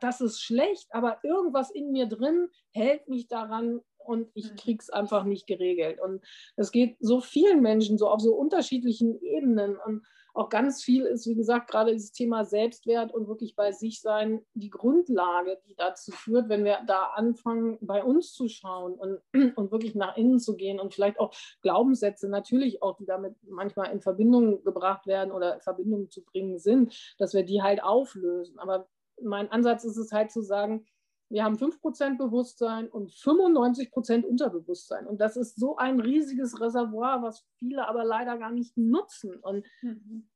das 0.00 0.20
ist 0.20 0.40
schlecht, 0.40 0.88
aber 0.92 1.18
irgendwas 1.24 1.70
in 1.70 1.90
mir 1.92 2.06
drin 2.06 2.48
hält 2.70 3.08
mich 3.08 3.28
daran 3.28 3.80
und 3.98 4.28
ich 4.34 4.50
mhm. 4.50 4.56
kriege 4.56 4.78
es 4.80 4.90
einfach 4.90 5.24
nicht 5.24 5.46
geregelt. 5.46 6.00
Und 6.00 6.24
es 6.56 6.72
geht 6.72 6.96
so 7.00 7.20
vielen 7.20 7.62
Menschen 7.62 7.98
so 7.98 8.08
auf 8.08 8.20
so 8.20 8.34
unterschiedlichen 8.34 9.20
Ebenen. 9.20 9.76
Und 9.76 10.04
auch 10.34 10.48
ganz 10.48 10.82
viel 10.82 11.04
ist, 11.04 11.26
wie 11.26 11.34
gesagt, 11.34 11.70
gerade 11.70 11.92
dieses 11.92 12.12
Thema 12.12 12.44
Selbstwert 12.44 13.12
und 13.12 13.28
wirklich 13.28 13.54
bei 13.54 13.72
sich 13.72 14.00
sein 14.00 14.44
die 14.54 14.70
Grundlage, 14.70 15.60
die 15.66 15.74
dazu 15.74 16.10
führt, 16.10 16.48
wenn 16.48 16.64
wir 16.64 16.78
da 16.86 17.12
anfangen, 17.14 17.78
bei 17.80 18.02
uns 18.02 18.32
zu 18.32 18.48
schauen 18.48 18.94
und, 18.94 19.20
und 19.56 19.70
wirklich 19.70 19.94
nach 19.94 20.16
innen 20.16 20.38
zu 20.38 20.56
gehen 20.56 20.80
und 20.80 20.94
vielleicht 20.94 21.20
auch 21.20 21.34
Glaubenssätze 21.60 22.28
natürlich 22.28 22.82
auch, 22.82 22.96
die 22.96 23.06
damit 23.06 23.36
manchmal 23.42 23.92
in 23.92 24.00
Verbindung 24.00 24.64
gebracht 24.64 25.06
werden 25.06 25.32
oder 25.32 25.56
in 25.56 25.60
Verbindung 25.60 26.10
zu 26.10 26.24
bringen 26.24 26.58
sind, 26.58 27.14
dass 27.18 27.34
wir 27.34 27.44
die 27.44 27.62
halt 27.62 27.82
auflösen. 27.82 28.58
Aber 28.58 28.88
mein 29.20 29.50
Ansatz 29.50 29.84
ist 29.84 29.96
es 29.96 30.12
halt 30.12 30.30
zu 30.30 30.40
sagen, 30.40 30.86
wir 31.32 31.44
haben 31.44 31.56
5% 31.56 32.18
Bewusstsein 32.18 32.88
und 32.88 33.10
95% 33.10 34.22
Unterbewusstsein. 34.22 35.06
Und 35.06 35.20
das 35.20 35.36
ist 35.36 35.58
so 35.58 35.76
ein 35.76 35.98
riesiges 35.98 36.60
Reservoir, 36.60 37.22
was 37.22 37.46
viele 37.58 37.88
aber 37.88 38.04
leider 38.04 38.36
gar 38.36 38.50
nicht 38.50 38.76
nutzen. 38.76 39.36
Und, 39.36 39.64
mhm. 39.80 40.28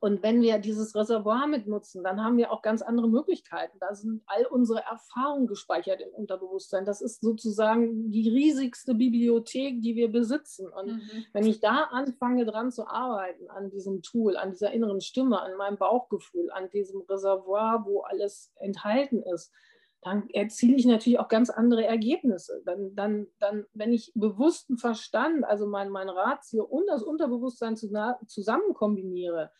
und 0.00 0.22
wenn 0.22 0.42
wir 0.42 0.58
dieses 0.58 0.94
Reservoir 0.94 1.46
mitnutzen, 1.46 2.04
dann 2.04 2.22
haben 2.22 2.36
wir 2.36 2.52
auch 2.52 2.60
ganz 2.60 2.82
andere 2.82 3.08
Möglichkeiten. 3.08 3.78
Da 3.80 3.94
sind 3.94 4.22
all 4.26 4.44
unsere 4.44 4.80
Erfahrungen 4.80 5.46
gespeichert 5.46 6.02
im 6.02 6.10
Unterbewusstsein. 6.12 6.84
Das 6.84 7.00
ist 7.00 7.22
sozusagen 7.22 8.10
die 8.10 8.28
riesigste 8.28 8.94
Bibliothek, 8.94 9.80
die 9.80 9.96
wir 9.96 10.12
besitzen. 10.12 10.68
Und 10.68 10.88
mhm. 10.88 11.26
wenn 11.32 11.46
ich 11.46 11.60
da 11.60 11.84
anfange, 11.84 12.44
dran 12.44 12.70
zu 12.70 12.86
arbeiten, 12.86 13.48
an 13.48 13.70
diesem 13.70 14.02
Tool, 14.02 14.36
an 14.36 14.50
dieser 14.50 14.72
inneren 14.72 15.00
Stimme, 15.00 15.40
an 15.40 15.56
meinem 15.56 15.78
Bauchgefühl, 15.78 16.50
an 16.50 16.68
diesem 16.68 17.00
Reservoir, 17.00 17.86
wo 17.86 18.02
alles 18.02 18.52
enthalten 18.56 19.22
ist, 19.22 19.50
dann 20.04 20.28
erziele 20.28 20.76
ich 20.76 20.84
natürlich 20.84 21.18
auch 21.18 21.28
ganz 21.28 21.48
andere 21.48 21.84
Ergebnisse. 21.84 22.62
Dann, 22.66 22.94
dann, 22.94 23.26
dann 23.38 23.64
wenn 23.72 23.92
ich 23.92 24.12
bewussten 24.14 24.76
Verstand, 24.76 25.44
also 25.44 25.66
mein, 25.66 25.88
mein 25.88 26.10
Ratio 26.10 26.64
und 26.64 26.86
das 26.86 27.02
Unterbewusstsein 27.02 27.76
zusammen 27.76 28.74
kombiniere, 28.74 29.50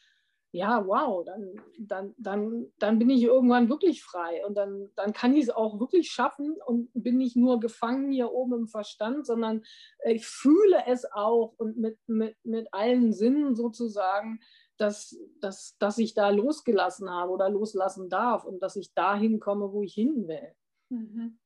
ja, 0.52 0.86
wow, 0.86 1.24
dann, 1.24 1.60
dann, 1.80 2.14
dann, 2.16 2.66
dann 2.78 2.98
bin 3.00 3.10
ich 3.10 3.22
irgendwann 3.24 3.68
wirklich 3.68 4.04
frei 4.04 4.46
und 4.46 4.56
dann, 4.56 4.88
dann 4.94 5.12
kann 5.12 5.34
ich 5.34 5.44
es 5.44 5.50
auch 5.50 5.80
wirklich 5.80 6.12
schaffen 6.12 6.54
und 6.64 6.90
bin 6.94 7.16
nicht 7.16 7.34
nur 7.34 7.58
gefangen 7.58 8.12
hier 8.12 8.30
oben 8.30 8.52
im 8.52 8.68
Verstand, 8.68 9.26
sondern 9.26 9.64
ich 10.04 10.24
fühle 10.24 10.84
es 10.86 11.10
auch 11.10 11.54
und 11.56 11.78
mit, 11.78 11.98
mit, 12.06 12.36
mit 12.44 12.72
allen 12.72 13.12
Sinnen 13.12 13.56
sozusagen 13.56 14.38
dass, 14.76 15.16
dass, 15.40 15.76
dass 15.78 15.98
ich 15.98 16.14
da 16.14 16.30
losgelassen 16.30 17.10
habe 17.10 17.32
oder 17.32 17.48
loslassen 17.48 18.08
darf 18.08 18.44
und 18.44 18.62
dass 18.62 18.76
ich 18.76 18.92
dahin 18.94 19.40
komme, 19.40 19.72
wo 19.72 19.82
ich 19.82 19.94
hin 19.94 20.26
will. 20.28 20.54
Mhm. 20.88 21.38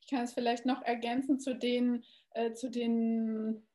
Ich 0.00 0.08
kann 0.08 0.24
es 0.24 0.32
vielleicht 0.32 0.66
noch 0.66 0.82
ergänzen 0.82 1.40
zu 1.40 1.54
den, 1.54 2.04
äh, 2.30 2.52
zu 2.52 2.70
den 2.70 3.66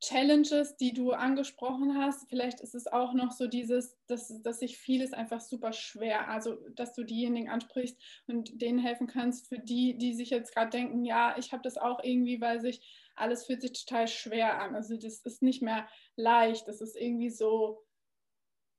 Challenges, 0.00 0.76
die 0.76 0.92
du 0.92 1.10
angesprochen 1.12 1.98
hast. 1.98 2.28
Vielleicht 2.28 2.60
ist 2.60 2.74
es 2.74 2.86
auch 2.86 3.14
noch 3.14 3.32
so 3.32 3.48
dieses, 3.48 3.96
dass, 4.06 4.42
dass 4.42 4.60
sich 4.60 4.78
vieles 4.78 5.12
einfach 5.12 5.40
super 5.40 5.72
schwer, 5.72 6.28
also 6.28 6.54
dass 6.74 6.94
du 6.94 7.02
diejenigen 7.02 7.48
ansprichst 7.48 8.00
und 8.26 8.62
denen 8.62 8.78
helfen 8.78 9.08
kannst, 9.08 9.48
für 9.48 9.58
die, 9.58 9.98
die 9.98 10.14
sich 10.14 10.30
jetzt 10.30 10.54
gerade 10.54 10.70
denken, 10.70 11.04
ja, 11.04 11.36
ich 11.36 11.52
habe 11.52 11.62
das 11.62 11.76
auch 11.78 12.02
irgendwie, 12.02 12.40
weil 12.40 12.60
sich 12.60 12.80
alles 13.16 13.46
fühlt 13.46 13.62
sich 13.62 13.84
total 13.84 14.06
schwer 14.06 14.60
an. 14.60 14.76
Also 14.76 14.96
das 14.96 15.20
ist 15.20 15.42
nicht 15.42 15.62
mehr 15.62 15.88
leicht, 16.14 16.68
das 16.68 16.80
ist 16.80 16.96
irgendwie 16.96 17.30
so, 17.30 17.82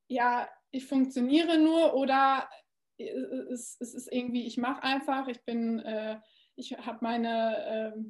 ja, 0.09 0.49
ich 0.71 0.85
funktioniere 0.85 1.57
nur 1.57 1.93
oder 1.93 2.49
es, 2.97 3.77
es 3.79 3.93
ist 3.93 4.11
irgendwie, 4.11 4.45
ich 4.45 4.57
mache 4.57 4.83
einfach, 4.83 5.27
ich 5.27 5.41
bin, 5.45 5.79
äh, 5.79 6.19
ich 6.55 6.77
habe 6.77 6.97
meine, 7.01 7.95
äh, 7.95 8.01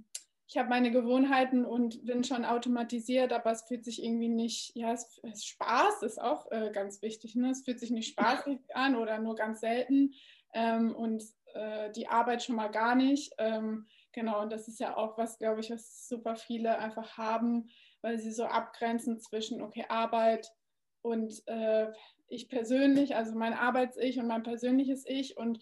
ich 0.47 0.57
habe 0.57 0.69
meine 0.69 0.89
Gewohnheiten 0.89 1.63
und 1.63 2.03
bin 2.05 2.23
schon 2.23 2.43
automatisiert, 2.43 3.31
aber 3.31 3.51
es 3.51 3.62
fühlt 3.63 3.85
sich 3.85 4.03
irgendwie 4.03 4.29
nicht, 4.29 4.75
ja, 4.75 4.91
es, 4.91 5.19
es 5.21 5.45
Spaß 5.45 6.01
ist 6.01 6.19
auch 6.19 6.51
äh, 6.51 6.71
ganz 6.73 7.03
wichtig, 7.03 7.35
ne? 7.35 7.51
es 7.51 7.63
fühlt 7.63 7.79
sich 7.79 7.91
nicht 7.91 8.09
spaßig 8.09 8.59
an 8.73 8.95
oder 8.95 9.19
nur 9.19 9.35
ganz 9.35 9.59
selten 9.59 10.15
ähm, 10.53 10.95
und 10.95 11.23
äh, 11.53 11.91
die 11.91 12.07
Arbeit 12.07 12.41
schon 12.41 12.55
mal 12.55 12.69
gar 12.69 12.95
nicht. 12.95 13.33
Ähm, 13.38 13.85
genau, 14.12 14.41
und 14.41 14.51
das 14.51 14.67
ist 14.67 14.79
ja 14.79 14.97
auch 14.97 15.19
was, 15.19 15.38
glaube 15.38 15.59
ich, 15.59 15.69
was 15.69 16.07
super 16.07 16.35
viele 16.35 16.79
einfach 16.79 17.15
haben, 17.15 17.69
weil 18.01 18.17
sie 18.17 18.31
so 18.31 18.45
abgrenzen 18.45 19.19
zwischen, 19.19 19.62
okay, 19.62 19.85
Arbeit, 19.88 20.51
und 21.01 21.41
äh, 21.47 21.91
ich 22.27 22.49
persönlich, 22.49 23.15
also 23.15 23.35
mein 23.35 23.53
Arbeits-Ich 23.53 24.19
und 24.19 24.27
mein 24.27 24.43
persönliches 24.43 25.05
Ich 25.07 25.38
und 25.38 25.59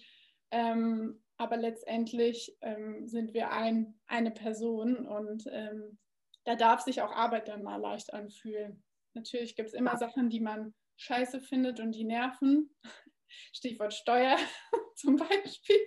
ähm, 0.51 1.21
aber 1.37 1.57
letztendlich 1.57 2.57
ähm, 2.61 3.07
sind 3.07 3.33
wir 3.33 3.51
ein, 3.51 3.99
eine 4.07 4.31
Person 4.31 5.07
und 5.07 5.47
ähm, 5.51 5.97
da 6.45 6.55
darf 6.55 6.81
sich 6.81 7.01
auch 7.01 7.11
Arbeit 7.11 7.47
dann 7.47 7.61
mal 7.61 7.77
leicht 7.77 8.13
anfühlen. 8.13 8.83
Natürlich 9.13 9.55
gibt 9.55 9.69
es 9.69 9.73
immer 9.73 9.97
Sachen, 9.97 10.29
die 10.29 10.39
man 10.39 10.73
scheiße 10.95 11.41
findet 11.41 11.79
und 11.79 11.91
die 11.91 12.05
nerven. 12.05 12.73
Stichwort 13.53 13.93
Steuer 13.93 14.37
zum 14.95 15.17
Beispiel. 15.17 15.85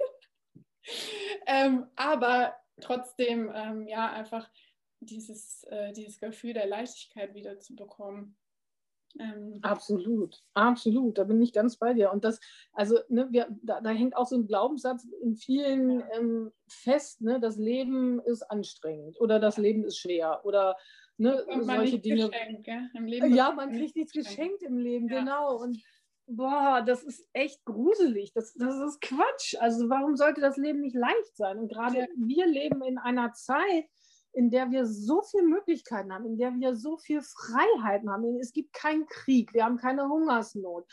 Ähm, 1.47 1.87
aber 1.97 2.55
trotzdem, 2.81 3.51
ähm, 3.55 3.89
ja, 3.89 4.13
einfach 4.13 4.49
dieses, 5.01 5.65
äh, 5.65 5.93
dieses 5.93 6.21
Gefühl 6.21 6.53
der 6.53 6.67
Leichtigkeit 6.67 7.35
wieder 7.35 7.59
zu 7.59 7.75
bekommen. 7.75 8.37
Ähm, 9.19 9.59
absolut, 9.63 10.43
absolut, 10.55 11.19
da 11.19 11.25
bin 11.25 11.43
ich 11.43 11.53
ganz 11.53 11.77
bei 11.77 11.95
dir. 11.95 12.13
Und 12.13 12.25
das, 12.25 12.41
also, 12.73 12.99
ne, 13.09 13.29
wir, 13.31 13.49
da, 13.63 13.81
da 13.81 13.91
hängt 13.91 14.17
auch 14.17 14.27
so 14.27 14.37
ein 14.37 14.47
Glaubenssatz 14.47 15.07
in 15.23 15.37
vielen 15.37 16.03
ähm, 16.17 16.53
fest, 16.69 17.21
ne, 17.21 17.41
das 17.41 17.57
Leben 17.57 18.21
ist 18.21 18.43
anstrengend 18.43 19.21
oder 19.21 19.41
das 19.41 19.57
Leben 19.59 19.85
ist 19.85 19.99
schwer 19.99 20.41
oder 20.45 20.77
ne, 21.17 21.45
solche 21.61 21.99
Dinge. 21.99 22.31
Geschenkt, 22.31 22.67
ja, 23.35 23.53
man 23.53 23.73
kriegt 23.73 23.97
nichts 23.97 24.13
geschenkt 24.13 24.63
im 24.63 24.79
Leben, 24.79 25.09
ja. 25.09 25.21
genau. 25.21 25.61
Und 25.61 25.83
boah, 26.27 26.83
das 26.87 27.03
ist 27.03 27.29
echt 27.33 27.65
gruselig. 27.65 28.33
Das, 28.33 28.55
das 28.55 28.77
ist 28.77 29.01
Quatsch. 29.01 29.57
Also, 29.59 29.89
warum 29.89 30.17
sollte 30.17 30.41
das 30.41 30.57
Leben 30.57 30.81
nicht 30.81 30.95
leicht 30.95 31.37
sein? 31.37 31.59
Und 31.59 31.69
gerade 31.69 31.99
ja. 31.99 32.07
wir 32.17 32.47
leben 32.47 32.83
in 32.83 32.99
einer 32.99 33.33
Zeit, 33.33 33.87
in 34.33 34.51
der 34.51 34.71
wir 34.71 34.87
so 34.87 35.23
viele 35.23 35.45
Möglichkeiten 35.45 36.13
haben, 36.13 36.27
in 36.27 36.39
der 36.39 36.53
wir 36.53 36.77
so 36.77 36.97
viele 36.97 37.23
Freiheiten 37.23 38.11
haben. 38.11 38.39
Es 38.41 38.53
gibt 38.53 38.73
keinen 38.73 39.07
Krieg, 39.07 39.53
wir 39.55 39.65
haben 39.65 39.77
keine 39.77 40.09
Hungersnot. 40.09 40.87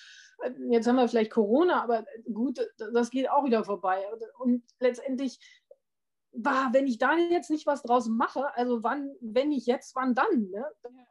Jetzt 0.69 0.87
haben 0.87 0.95
wir 0.95 1.07
vielleicht 1.07 1.31
Corona, 1.31 1.83
aber 1.83 2.05
gut, 2.31 2.59
das 2.77 3.09
geht 3.09 3.29
auch 3.29 3.45
wieder 3.45 3.63
vorbei. 3.63 4.05
Und 4.39 4.63
letztendlich, 4.79 5.39
bah, 6.31 6.69
wenn 6.71 6.87
ich 6.87 6.97
da 6.97 7.15
jetzt 7.15 7.49
nicht 7.49 7.67
was 7.67 7.83
draus 7.83 8.07
mache, 8.07 8.53
also 8.55 8.83
wann, 8.83 9.15
wenn 9.21 9.49
nicht 9.49 9.67
jetzt, 9.67 9.95
wann 9.95 10.15
dann? 10.15 10.49
Ne? 10.49 10.65
Ja, 10.83 11.07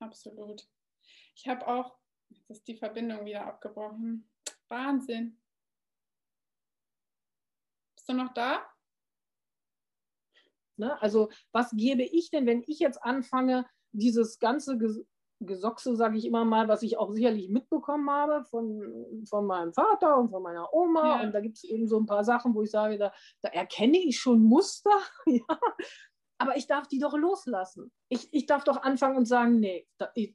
absolut. 0.00 0.66
Ich 1.34 1.48
habe 1.48 1.66
auch, 1.66 1.98
jetzt 2.28 2.50
ist 2.50 2.68
die 2.68 2.76
Verbindung 2.76 3.24
wieder 3.24 3.46
abgebrochen. 3.46 4.30
Wahnsinn. 4.68 5.38
Bist 7.94 8.08
du 8.08 8.14
noch 8.14 8.32
da? 8.32 8.66
Ne? 10.80 11.00
Also 11.00 11.30
was 11.52 11.70
gebe 11.76 12.02
ich 12.02 12.30
denn, 12.30 12.46
wenn 12.46 12.64
ich 12.66 12.80
jetzt 12.80 13.02
anfange, 13.04 13.66
dieses 13.92 14.38
ganze 14.38 14.78
Gesochse, 15.40 15.96
sage 15.96 16.18
ich 16.18 16.26
immer 16.26 16.44
mal, 16.44 16.68
was 16.68 16.82
ich 16.82 16.98
auch 16.98 17.12
sicherlich 17.12 17.48
mitbekommen 17.48 18.10
habe 18.10 18.44
von, 18.44 19.24
von 19.28 19.46
meinem 19.46 19.72
Vater 19.72 20.18
und 20.18 20.30
von 20.30 20.42
meiner 20.42 20.72
Oma. 20.72 21.20
Ja. 21.20 21.26
Und 21.26 21.32
da 21.32 21.40
gibt 21.40 21.56
es 21.56 21.64
eben 21.64 21.86
so 21.86 21.98
ein 21.98 22.06
paar 22.06 22.24
Sachen, 22.24 22.54
wo 22.54 22.62
ich 22.62 22.70
sage, 22.70 22.98
da, 22.98 23.12
da 23.40 23.48
erkenne 23.48 23.98
ich 23.98 24.18
schon 24.18 24.42
Muster. 24.42 24.98
ja. 25.26 25.42
Aber 26.36 26.56
ich 26.56 26.66
darf 26.66 26.88
die 26.88 26.98
doch 26.98 27.16
loslassen. 27.16 27.92
Ich, 28.08 28.28
ich 28.32 28.46
darf 28.46 28.64
doch 28.64 28.82
anfangen 28.82 29.16
und 29.16 29.26
sagen, 29.26 29.60
nee, 29.60 29.86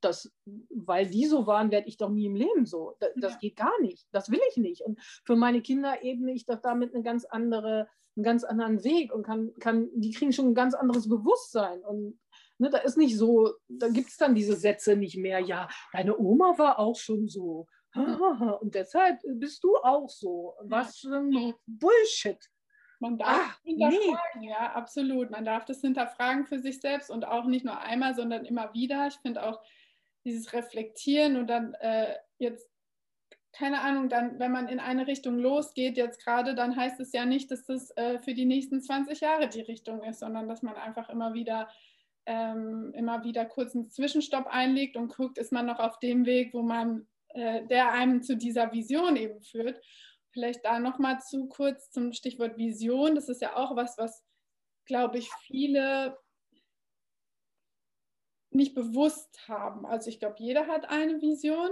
das, 0.01 0.31
weil 0.69 1.07
die 1.07 1.25
so 1.25 1.47
waren, 1.47 1.71
werde 1.71 1.87
ich 1.87 1.97
doch 1.97 2.09
nie 2.09 2.27
im 2.27 2.35
Leben 2.35 2.67
so. 2.67 2.95
Das, 2.99 3.09
das 3.15 3.33
ja. 3.33 3.39
geht 3.39 3.55
gar 3.55 3.81
nicht. 3.81 4.07
Das 4.11 4.29
will 4.29 4.41
ich 4.51 4.57
nicht. 4.57 4.81
Und 4.81 4.99
für 5.01 5.35
meine 5.35 5.61
Kinder 5.61 6.03
ebne 6.03 6.31
ich 6.33 6.45
doch 6.45 6.61
damit 6.61 6.93
eine 6.93 7.03
ganz 7.03 7.25
andere, 7.25 7.87
einen 8.15 8.23
ganz 8.23 8.43
anderen 8.43 8.83
Weg 8.83 9.13
und 9.13 9.23
kann, 9.23 9.53
kann, 9.59 9.89
die 9.93 10.11
kriegen 10.11 10.33
schon 10.33 10.49
ein 10.49 10.55
ganz 10.55 10.73
anderes 10.73 11.09
Bewusstsein. 11.09 11.81
Und 11.81 12.19
Ne, 12.57 12.69
da 12.69 12.77
ist 12.77 12.97
nicht 12.97 13.17
so, 13.17 13.53
da 13.67 13.89
gibt 13.89 14.09
es 14.09 14.17
dann 14.17 14.33
diese 14.33 14.55
Sätze 14.55 14.95
nicht 14.95 15.17
mehr, 15.17 15.39
ja, 15.39 15.67
deine 15.91 16.17
Oma 16.17 16.57
war 16.57 16.79
auch 16.79 16.95
schon 16.95 17.27
so. 17.27 17.67
Und 17.93 18.75
deshalb 18.75 19.19
bist 19.25 19.63
du 19.63 19.75
auch 19.77 20.09
so. 20.09 20.55
Was 20.61 20.97
für 20.99 21.15
ein 21.15 21.53
Bullshit. 21.65 22.39
Man 22.99 23.17
darf 23.17 23.39
Ach, 23.41 23.61
hinterfragen, 23.63 24.41
nee. 24.41 24.49
ja, 24.49 24.73
absolut. 24.73 25.29
Man 25.31 25.45
darf 25.45 25.65
das 25.65 25.81
hinterfragen 25.81 26.45
für 26.45 26.59
sich 26.59 26.79
selbst 26.79 27.09
und 27.09 27.25
auch 27.25 27.45
nicht 27.45 27.65
nur 27.65 27.77
einmal, 27.79 28.15
sondern 28.15 28.45
immer 28.45 28.73
wieder. 28.73 29.07
Ich 29.07 29.15
finde 29.15 29.43
auch 29.43 29.61
dieses 30.25 30.53
Reflektieren 30.53 31.37
und 31.37 31.47
dann 31.47 31.73
äh, 31.75 32.15
jetzt, 32.37 32.69
keine 33.57 33.81
Ahnung, 33.81 34.09
dann, 34.09 34.37
wenn 34.39 34.51
man 34.51 34.67
in 34.67 34.79
eine 34.79 35.07
Richtung 35.07 35.39
losgeht, 35.39 35.97
jetzt 35.97 36.23
gerade, 36.23 36.55
dann 36.55 36.75
heißt 36.75 36.99
es 36.99 37.13
ja 37.13 37.25
nicht, 37.25 37.49
dass 37.51 37.65
das 37.65 37.91
äh, 37.97 38.19
für 38.19 38.33
die 38.33 38.45
nächsten 38.45 38.81
20 38.81 39.21
Jahre 39.21 39.47
die 39.47 39.61
Richtung 39.61 40.03
ist, 40.03 40.19
sondern 40.19 40.47
dass 40.47 40.61
man 40.61 40.75
einfach 40.75 41.09
immer 41.09 41.33
wieder 41.33 41.69
ähm, 42.25 42.91
immer 42.95 43.23
wieder 43.23 43.45
kurz 43.45 43.75
einen 43.75 43.89
Zwischenstopp 43.89 44.47
einlegt 44.47 44.97
und 44.97 45.15
guckt, 45.15 45.37
ist 45.37 45.51
man 45.51 45.65
noch 45.65 45.79
auf 45.79 45.99
dem 45.99 46.25
Weg, 46.25 46.53
wo 46.53 46.61
man, 46.61 47.07
äh, 47.29 47.65
der 47.67 47.91
einem 47.91 48.23
zu 48.23 48.35
dieser 48.35 48.71
Vision 48.71 49.15
eben 49.15 49.41
führt. 49.41 49.79
Vielleicht 50.31 50.65
da 50.65 50.79
nochmal 50.79 51.21
zu 51.21 51.47
kurz 51.47 51.91
zum 51.91 52.13
Stichwort 52.13 52.57
Vision. 52.57 53.15
Das 53.15 53.29
ist 53.29 53.41
ja 53.41 53.55
auch 53.55 53.75
was, 53.75 53.97
was, 53.97 54.23
glaube 54.85 55.19
ich, 55.19 55.29
viele 55.45 56.17
nicht 58.49 58.73
bewusst 58.73 59.47
haben. 59.47 59.85
Also 59.85 60.09
ich 60.09 60.19
glaube, 60.19 60.35
jeder 60.39 60.67
hat 60.67 60.89
eine 60.89 61.21
Vision, 61.21 61.69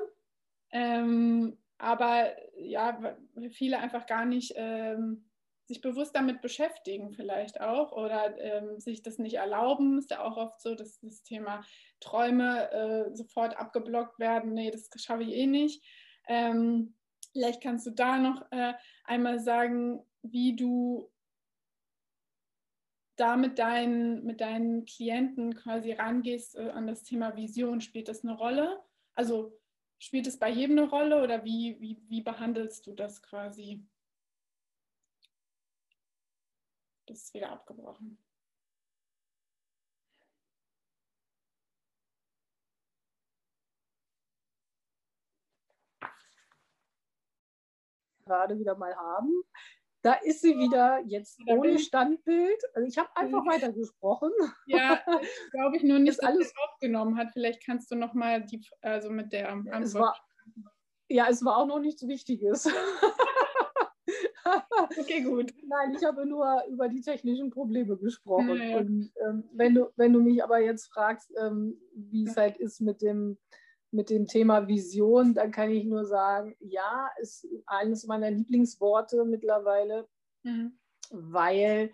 ähm, 0.71 1.57
aber 1.83 2.31
ja, 2.57 3.15
viele 3.51 3.79
einfach 3.79 4.05
gar 4.05 4.25
nicht 4.25 4.53
ähm, 4.55 5.25
sich 5.65 5.81
bewusst 5.81 6.15
damit 6.15 6.41
beschäftigen 6.41 7.13
vielleicht 7.13 7.61
auch 7.61 7.91
oder 7.91 8.37
ähm, 8.39 8.79
sich 8.79 9.01
das 9.01 9.17
nicht 9.17 9.35
erlauben. 9.35 9.97
Ist 9.97 10.11
ja 10.11 10.23
auch 10.23 10.37
oft 10.37 10.61
so, 10.61 10.75
dass 10.75 10.99
das 10.99 11.23
Thema 11.23 11.63
Träume 11.99 12.71
äh, 12.71 13.15
sofort 13.15 13.57
abgeblockt 13.57 14.19
werden. 14.19 14.53
Nee, 14.53 14.71
das 14.71 14.89
schaffe 14.95 15.23
ich 15.23 15.33
eh 15.33 15.47
nicht. 15.47 15.83
Ähm, 16.27 16.95
vielleicht 17.31 17.61
kannst 17.61 17.85
du 17.85 17.91
da 17.91 18.17
noch 18.17 18.45
äh, 18.51 18.73
einmal 19.05 19.39
sagen, 19.39 20.05
wie 20.21 20.55
du 20.55 21.11
da 23.15 23.35
mit 23.35 23.59
deinen, 23.59 24.23
mit 24.23 24.41
deinen 24.41 24.85
Klienten 24.85 25.55
quasi 25.55 25.93
rangehst 25.93 26.55
äh, 26.55 26.69
an 26.69 26.87
das 26.87 27.03
Thema 27.03 27.35
Vision. 27.35 27.81
Spielt 27.81 28.07
das 28.07 28.23
eine 28.23 28.37
Rolle? 28.37 28.81
Also 29.15 29.59
spielt 30.03 30.27
es 30.27 30.37
bei 30.37 30.49
jedem 30.49 30.77
eine 30.77 30.89
Rolle 30.89 31.23
oder 31.23 31.45
wie, 31.45 31.79
wie, 31.79 31.97
wie 32.09 32.21
behandelst 32.21 32.85
du 32.85 32.93
das 32.93 33.21
quasi? 33.23 33.87
Das 37.07 37.19
ist 37.23 37.33
wieder 37.33 37.51
abgebrochen. 37.51 38.17
Gerade 48.25 48.57
wieder 48.59 48.75
mal 48.75 48.95
haben. 48.95 49.43
Da 50.03 50.13
ist 50.15 50.41
sie 50.41 50.57
wieder 50.57 51.01
jetzt 51.05 51.39
ohne 51.47 51.79
Standbild. 51.79 52.61
Also 52.73 52.87
ich 52.87 52.97
habe 52.97 53.09
einfach 53.15 53.45
weitergesprochen. 53.45 54.31
Ja, 54.67 54.99
glaube 55.51 55.77
ich 55.77 55.83
nur 55.83 55.97
nicht, 55.97 56.19
dass 56.19 56.27
alles 56.27 56.53
aufgenommen 56.67 57.17
hat. 57.17 57.31
Vielleicht 57.31 57.65
kannst 57.65 57.89
du 57.89 57.95
noch 57.95 58.13
mal 58.13 58.43
die, 58.43 58.61
also 58.81 59.09
mit 59.09 59.31
der 59.31 59.49
Antwort. 59.49 59.81
Es 59.81 59.93
war, 59.93 60.15
ja, 61.07 61.27
es 61.29 61.43
war 61.45 61.57
auch 61.57 61.67
noch 61.67 61.79
nichts 61.79 62.05
Wichtiges. 62.05 62.67
okay, 64.99 65.21
gut. 65.21 65.53
Nein, 65.65 65.95
ich 65.97 66.03
habe 66.05 66.25
nur 66.25 66.63
über 66.69 66.89
die 66.89 67.01
technischen 67.01 67.49
Probleme 67.49 67.97
gesprochen. 67.97 68.57
Ja, 68.57 68.63
ja. 68.63 68.77
Und 68.77 69.11
ähm, 69.25 69.49
wenn, 69.53 69.73
du, 69.73 69.89
wenn 69.95 70.11
du 70.11 70.19
mich 70.19 70.43
aber 70.43 70.59
jetzt 70.59 70.87
fragst, 70.87 71.31
ähm, 71.41 71.79
wie 71.95 72.27
es 72.27 72.35
halt 72.35 72.57
ist 72.57 72.81
mit 72.81 73.01
dem, 73.01 73.37
mit 73.93 74.10
dem 74.10 74.27
Thema 74.27 74.67
Vision, 74.67 75.34
dann 75.34 75.51
kann 75.51 75.69
ich 75.69 75.86
nur 75.86 76.06
sagen, 76.06 76.56
ja, 76.60 77.10
ist 77.19 77.47
eines 77.65 78.06
meiner 78.06 78.32
Lieblingsworte 78.32 79.25
mittlerweile, 79.25 80.08
mhm. 80.43 80.77
weil 81.12 81.91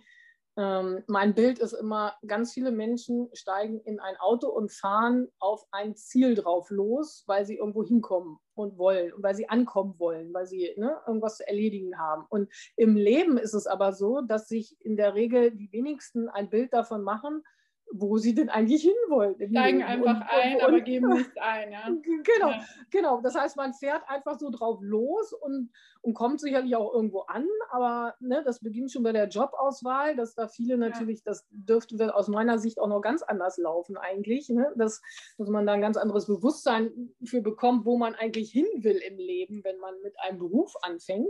ähm, 0.60 1.04
mein 1.08 1.36
Bild 1.36 1.60
ist 1.60 1.72
immer, 1.72 2.16
ganz 2.28 2.54
viele 2.54 2.72
Menschen 2.72 3.30
steigen 3.32 3.80
in 3.80 4.02
ein 4.02 4.18
Auto 4.18 4.50
und 4.50 4.74
fahren 4.74 5.30
auf 5.40 5.66
ein 5.72 5.96
Ziel 5.96 6.36
drauf 6.36 6.70
los, 6.70 7.24
weil 7.28 7.46
sie 7.46 7.56
irgendwo 7.56 7.84
hinkommen 7.84 8.40
und 8.56 8.78
wollen 8.78 9.14
und 9.14 9.24
weil 9.24 9.36
sie 9.36 9.48
ankommen 9.48 9.98
wollen, 10.00 10.34
weil 10.34 10.48
sie 10.48 10.74
ne, 10.76 11.00
irgendwas 11.08 11.38
zu 11.38 11.48
erledigen 11.48 11.98
haben. 11.98 12.26
Und 12.28 12.52
im 12.76 12.98
Leben 12.98 13.38
ist 13.38 13.54
es 13.54 13.68
aber 13.68 13.94
so, 13.94 14.20
dass 14.20 14.50
sich 14.50 14.76
in 14.82 14.98
der 14.98 15.16
Regel 15.16 15.52
die 15.52 15.72
wenigsten 15.72 16.28
ein 16.28 16.50
Bild 16.50 16.74
davon 16.74 17.04
machen, 17.04 17.44
wo 17.92 18.18
sie 18.18 18.36
denn 18.36 18.50
eigentlich 18.50 18.84
hinwollen. 18.84 19.36
Steigen 19.36 19.84
einfach 19.84 20.18
und, 20.18 20.24
ein, 20.24 20.56
und, 20.56 20.64
aber 20.64 20.82
geben 20.82 21.10
nichts 21.10 21.38
ein. 21.38 21.72
Ja? 21.72 21.88
Genau, 22.36 22.50
ja. 22.50 22.66
genau. 22.90 23.22
Das 23.22 23.36
heißt, 23.36 23.58
man 23.58 23.74
fährt 23.74 24.04
einfach 24.08 24.38
so 24.40 24.50
drauf 24.52 24.80
los 24.82 25.34
und, 25.34 25.70
und 26.02 26.14
kommt 26.14 26.40
sicherlich 26.40 26.76
auch 26.76 26.94
irgendwo 26.94 27.22
an, 27.22 27.46
aber 27.72 28.16
ne, 28.20 28.42
das 28.46 28.62
beginnt 28.62 28.92
schon 28.92 29.04
bei 29.04 29.12
der 29.12 29.28
Jobauswahl, 29.28 30.16
dass 30.16 30.34
da 30.34 30.48
viele 30.48 30.78
natürlich, 30.78 31.20
ja. 31.20 31.24
das 31.26 31.46
dürfte 31.52 32.16
aus 32.16 32.30
meiner 32.30 32.58
Sicht 32.58 32.80
auch 32.80 32.88
noch 32.88 33.02
ganz 33.02 33.22
anders 33.22 33.58
laufen 33.58 33.98
eigentlich, 33.98 34.50
ne? 34.50 34.72
dass, 34.78 35.02
dass 35.38 35.50
man 35.50 35.66
da 35.66 35.74
ein 35.74 35.82
ganz 35.82 35.98
anderes 35.98 36.28
Bewusstsein 36.28 37.14
für 37.24 37.42
bekommt, 37.42 37.86
wo 37.86 37.98
man 37.98 38.16
eigentlich 38.16 38.52
hin 38.52 38.68
will 38.78 38.98
im 38.98 39.18
Leben, 39.18 39.64
wenn 39.64 39.78
man 39.80 39.94
mit 40.02 40.18
einem 40.22 40.40
Beruf 40.40 40.74
anfängt 40.82 41.30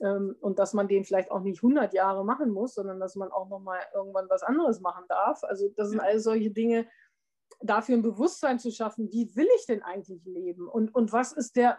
ähm, 0.00 0.36
und 0.40 0.58
dass 0.58 0.74
man 0.74 0.88
den 0.88 1.04
vielleicht 1.04 1.30
auch 1.30 1.40
nicht 1.40 1.62
100 1.62 1.94
Jahre 1.94 2.24
machen 2.24 2.50
muss, 2.50 2.74
sondern 2.74 2.98
dass 2.98 3.14
man 3.14 3.30
auch 3.30 3.48
noch 3.48 3.60
mal 3.60 3.80
irgendwann 3.94 4.28
was 4.28 4.42
anderes 4.42 4.80
machen 4.80 5.04
darf. 5.08 5.44
Also 5.44 5.68
das 5.76 5.90
sind 5.90 6.00
all 6.00 6.18
solche 6.18 6.50
Dinge, 6.50 6.86
dafür 7.62 7.96
ein 7.96 8.02
Bewusstsein 8.02 8.58
zu 8.58 8.70
schaffen, 8.70 9.10
wie 9.12 9.34
will 9.36 9.48
ich 9.56 9.66
denn 9.66 9.82
eigentlich 9.82 10.24
leben 10.24 10.66
und, 10.68 10.94
und 10.94 11.12
was 11.12 11.32
ist 11.32 11.56
der, 11.56 11.78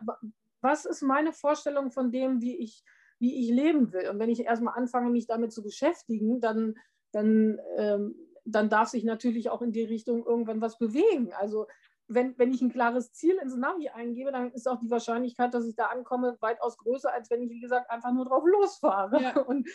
was 0.61 0.85
ist 0.85 1.01
meine 1.01 1.33
Vorstellung 1.33 1.91
von 1.91 2.11
dem, 2.11 2.41
wie 2.41 2.57
ich, 2.57 2.83
wie 3.19 3.43
ich 3.43 3.49
leben 3.49 3.91
will. 3.93 4.09
Und 4.09 4.19
wenn 4.19 4.29
ich 4.29 4.41
erstmal 4.41 4.77
anfange, 4.77 5.09
mich 5.09 5.27
damit 5.27 5.51
zu 5.51 5.63
beschäftigen, 5.63 6.41
dann, 6.41 6.75
dann, 7.11 7.59
ähm, 7.77 8.15
dann 8.45 8.69
darf 8.69 8.89
sich 8.89 9.03
natürlich 9.03 9.49
auch 9.49 9.61
in 9.61 9.71
die 9.71 9.83
Richtung 9.83 10.25
irgendwann 10.25 10.61
was 10.61 10.77
bewegen. 10.77 11.33
Also 11.33 11.67
wenn, 12.07 12.37
wenn 12.37 12.51
ich 12.51 12.61
ein 12.61 12.71
klares 12.71 13.13
Ziel 13.13 13.37
ins 13.41 13.55
Navi 13.55 13.89
eingebe, 13.89 14.31
dann 14.31 14.51
ist 14.51 14.67
auch 14.67 14.79
die 14.79 14.89
Wahrscheinlichkeit, 14.89 15.53
dass 15.53 15.65
ich 15.65 15.75
da 15.75 15.87
ankomme, 15.87 16.37
weitaus 16.41 16.77
größer, 16.77 17.11
als 17.11 17.29
wenn 17.29 17.41
ich, 17.41 17.49
wie 17.49 17.61
gesagt, 17.61 17.89
einfach 17.89 18.11
nur 18.11 18.25
drauf 18.25 18.43
losfahre. 18.45 19.21
Ja. 19.21 19.39
Und, 19.47 19.67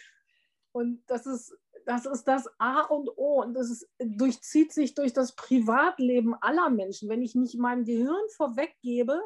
und 0.73 1.03
das 1.07 1.25
ist, 1.25 1.57
das 1.87 2.05
ist 2.05 2.25
das 2.25 2.51
A 2.59 2.83
und 2.83 3.09
O 3.17 3.41
und 3.43 3.55
das 3.55 3.71
ist, 3.71 3.89
durchzieht 3.99 4.73
sich 4.73 4.95
durch 4.95 5.15
das 5.15 5.35
Privatleben 5.35 6.35
aller 6.41 6.69
Menschen. 6.69 7.09
Wenn 7.09 7.23
ich 7.23 7.35
nicht 7.35 7.59
meinem 7.59 7.85
Gehirn 7.85 8.29
vorweggebe, 8.37 9.23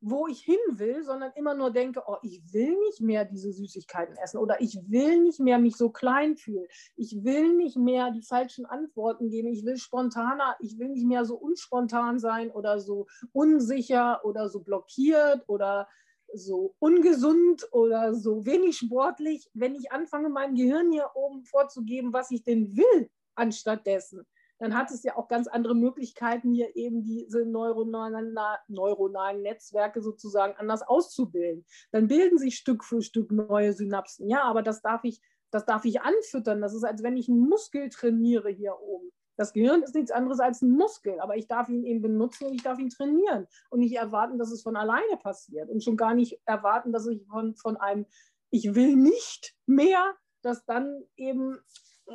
wo 0.00 0.26
ich 0.26 0.40
hin 0.40 0.58
will, 0.70 1.04
sondern 1.04 1.32
immer 1.34 1.54
nur 1.54 1.70
denke, 1.70 2.02
oh, 2.06 2.16
ich 2.22 2.42
will 2.52 2.76
nicht 2.86 3.00
mehr 3.00 3.24
diese 3.24 3.52
Süßigkeiten 3.52 4.16
essen 4.16 4.38
oder 4.38 4.60
ich 4.60 4.78
will 4.88 5.22
nicht 5.22 5.40
mehr 5.40 5.58
mich 5.58 5.76
so 5.76 5.90
klein 5.90 6.36
fühlen. 6.36 6.66
Ich 6.96 7.22
will 7.22 7.54
nicht 7.54 7.76
mehr 7.76 8.10
die 8.10 8.22
falschen 8.22 8.64
Antworten 8.64 9.28
geben. 9.28 9.48
Ich 9.48 9.64
will 9.64 9.76
spontaner, 9.76 10.56
ich 10.60 10.78
will 10.78 10.88
nicht 10.88 11.06
mehr 11.06 11.24
so 11.24 11.36
unspontan 11.36 12.18
sein 12.18 12.50
oder 12.50 12.80
so 12.80 13.06
unsicher 13.32 14.24
oder 14.24 14.48
so 14.48 14.60
blockiert 14.60 15.44
oder 15.48 15.86
so 16.32 16.74
ungesund 16.78 17.68
oder 17.72 18.14
so 18.14 18.46
wenig 18.46 18.78
sportlich, 18.78 19.50
wenn 19.52 19.74
ich 19.74 19.92
anfange, 19.92 20.28
meinem 20.28 20.54
Gehirn 20.54 20.92
hier 20.92 21.10
oben 21.14 21.44
vorzugeben, 21.44 22.12
was 22.12 22.30
ich 22.30 22.44
denn 22.44 22.76
will, 22.76 23.10
anstatt 23.34 23.86
dessen, 23.86 24.26
dann 24.60 24.76
hat 24.76 24.90
es 24.90 25.02
ja 25.02 25.16
auch 25.16 25.26
ganz 25.26 25.48
andere 25.48 25.74
Möglichkeiten, 25.74 26.52
hier 26.52 26.76
eben 26.76 27.02
diese 27.02 27.46
neuronalen, 27.46 28.38
neuronalen 28.68 29.42
Netzwerke 29.42 30.02
sozusagen 30.02 30.54
anders 30.56 30.82
auszubilden. 30.82 31.64
Dann 31.92 32.08
bilden 32.08 32.38
sich 32.38 32.56
Stück 32.56 32.84
für 32.84 33.00
Stück 33.00 33.32
neue 33.32 33.72
Synapsen. 33.72 34.28
Ja, 34.28 34.42
aber 34.42 34.62
das 34.62 34.82
darf 34.82 35.02
ich, 35.04 35.22
das 35.50 35.64
darf 35.64 35.86
ich 35.86 36.02
anfüttern. 36.02 36.60
Das 36.60 36.74
ist, 36.74 36.84
als 36.84 37.02
wenn 37.02 37.16
ich 37.16 37.28
einen 37.28 37.48
Muskel 37.48 37.88
trainiere 37.88 38.50
hier 38.50 38.78
oben. 38.78 39.10
Das 39.36 39.54
Gehirn 39.54 39.82
ist 39.82 39.94
nichts 39.94 40.10
anderes 40.10 40.38
als 40.38 40.60
ein 40.60 40.72
Muskel, 40.72 41.18
aber 41.20 41.36
ich 41.38 41.48
darf 41.48 41.70
ihn 41.70 41.82
eben 41.82 42.02
benutzen 42.02 42.48
und 42.48 42.54
ich 42.54 42.62
darf 42.62 42.78
ihn 42.78 42.90
trainieren 42.90 43.46
und 43.70 43.80
nicht 43.80 43.96
erwarten, 43.96 44.38
dass 44.38 44.52
es 44.52 44.62
von 44.62 44.76
alleine 44.76 45.16
passiert 45.16 45.70
und 45.70 45.82
schon 45.82 45.96
gar 45.96 46.12
nicht 46.12 46.38
erwarten, 46.44 46.92
dass 46.92 47.06
ich 47.06 47.24
von, 47.26 47.56
von 47.56 47.78
einem 47.78 48.04
Ich 48.50 48.74
will 48.74 48.96
nicht 48.96 49.54
mehr, 49.64 50.14
dass 50.42 50.66
dann 50.66 51.04
eben 51.16 51.58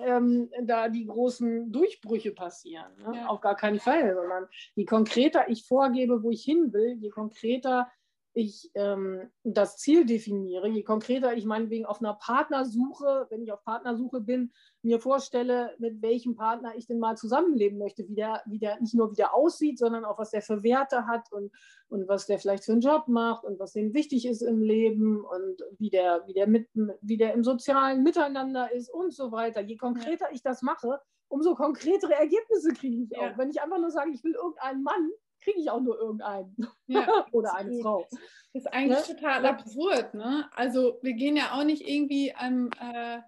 ähm, 0.04 0.50
da 0.64 0.90
die 0.90 1.06
großen 1.06 1.72
Durchbrüche 1.72 2.32
passieren. 2.32 2.92
Ne? 2.98 3.18
Ja. 3.18 3.28
Auf 3.28 3.42
gar 3.42 3.56
keinen 3.56 3.80
Fall, 3.80 4.14
sondern 4.14 4.48
je 4.76 4.86
konkreter 4.86 5.50
ich 5.50 5.66
vorgebe, 5.66 6.24
wo 6.24 6.32
ich 6.32 6.44
hin 6.44 6.74
will, 6.74 6.98
je 7.00 7.10
konkreter 7.10 7.90
ich 8.36 8.70
ähm, 8.76 9.32
das 9.44 9.78
Ziel 9.78 10.06
definiere, 10.06 10.68
je 10.68 10.84
konkreter 10.84 11.36
ich 11.36 11.46
meinetwegen 11.46 11.86
auf 11.86 12.02
einer 12.02 12.16
Partnersuche, 12.16 13.28
wenn 13.30 13.42
ich 13.42 13.54
auf 13.54 13.64
Partnersuche 13.64 14.20
bin, 14.20 14.52
mir 14.82 15.00
vorstelle, 15.00 15.74
mit 15.80 16.02
welchem 16.02 16.36
Partner 16.36 16.76
ich 16.76 16.86
denn 16.86 17.00
mal 17.00 17.16
zusammenleben 17.16 17.78
möchte, 17.78 18.06
wie 18.10 18.16
der, 18.16 18.44
wie 18.46 18.60
der 18.60 18.78
nicht 18.82 18.94
nur 18.94 19.10
wie 19.12 19.16
der 19.16 19.34
aussieht, 19.34 19.80
sondern 19.80 20.04
auch 20.04 20.20
was 20.20 20.32
der 20.32 20.42
für 20.42 20.64
Werte 20.64 21.08
hat 21.08 21.32
und, 21.32 21.50
und 21.88 22.10
was 22.10 22.26
der 22.26 22.38
vielleicht 22.38 22.66
für 22.66 22.74
einen 22.74 22.82
Job 22.82 23.08
macht 23.08 23.46
und 23.46 23.58
was 23.58 23.74
ihm 23.76 23.94
wichtig 23.94 24.28
ist 24.28 24.42
im 24.42 24.62
Leben 24.62 25.24
und 25.24 25.64
wie 25.80 25.90
der, 25.90 26.24
wie 26.28 26.34
der, 26.34 26.48
mit, 26.48 26.68
wie 27.02 27.18
der 27.18 27.34
im 27.34 27.44
sozialen 27.46 28.04
Miteinander 28.04 28.70
ist 28.74 28.90
und 28.90 29.14
so 29.14 29.32
weiter. 29.32 29.62
Je 29.62 29.78
konkreter 29.78 30.28
ich 30.34 30.44
das 30.44 30.62
mache, 30.62 31.00
umso 31.30 31.56
konkretere 31.56 32.14
Ergebnisse 32.14 32.74
kriege 32.74 33.02
ich 33.02 33.18
auch. 33.18 33.22
Ja. 33.22 33.38
Wenn 33.38 33.50
ich 33.50 33.62
einfach 33.62 33.80
nur 33.80 33.92
sage, 33.92 34.12
ich 34.12 34.24
will 34.26 34.34
irgendeinen 34.34 34.84
Mann, 34.84 35.10
kriege 35.46 35.60
ich 35.60 35.70
auch 35.70 35.80
nur 35.80 35.98
irgendeinen. 35.98 36.56
Ja, 36.88 37.08
Oder 37.32 37.56
eine 37.56 37.80
Frau. 37.82 38.06
Das 38.54 38.64
ist 38.64 38.74
eigentlich 38.74 39.08
ne? 39.08 39.16
total 39.16 39.46
absurd. 39.46 40.14
Ne? 40.14 40.50
Also 40.56 41.00
wir 41.02 41.14
gehen 41.14 41.38
ja 41.38 41.54
auch 41.54 41.64
nicht 41.64 41.88
irgendwie 41.88 42.34
am, 42.36 42.70
äh, 42.80 43.20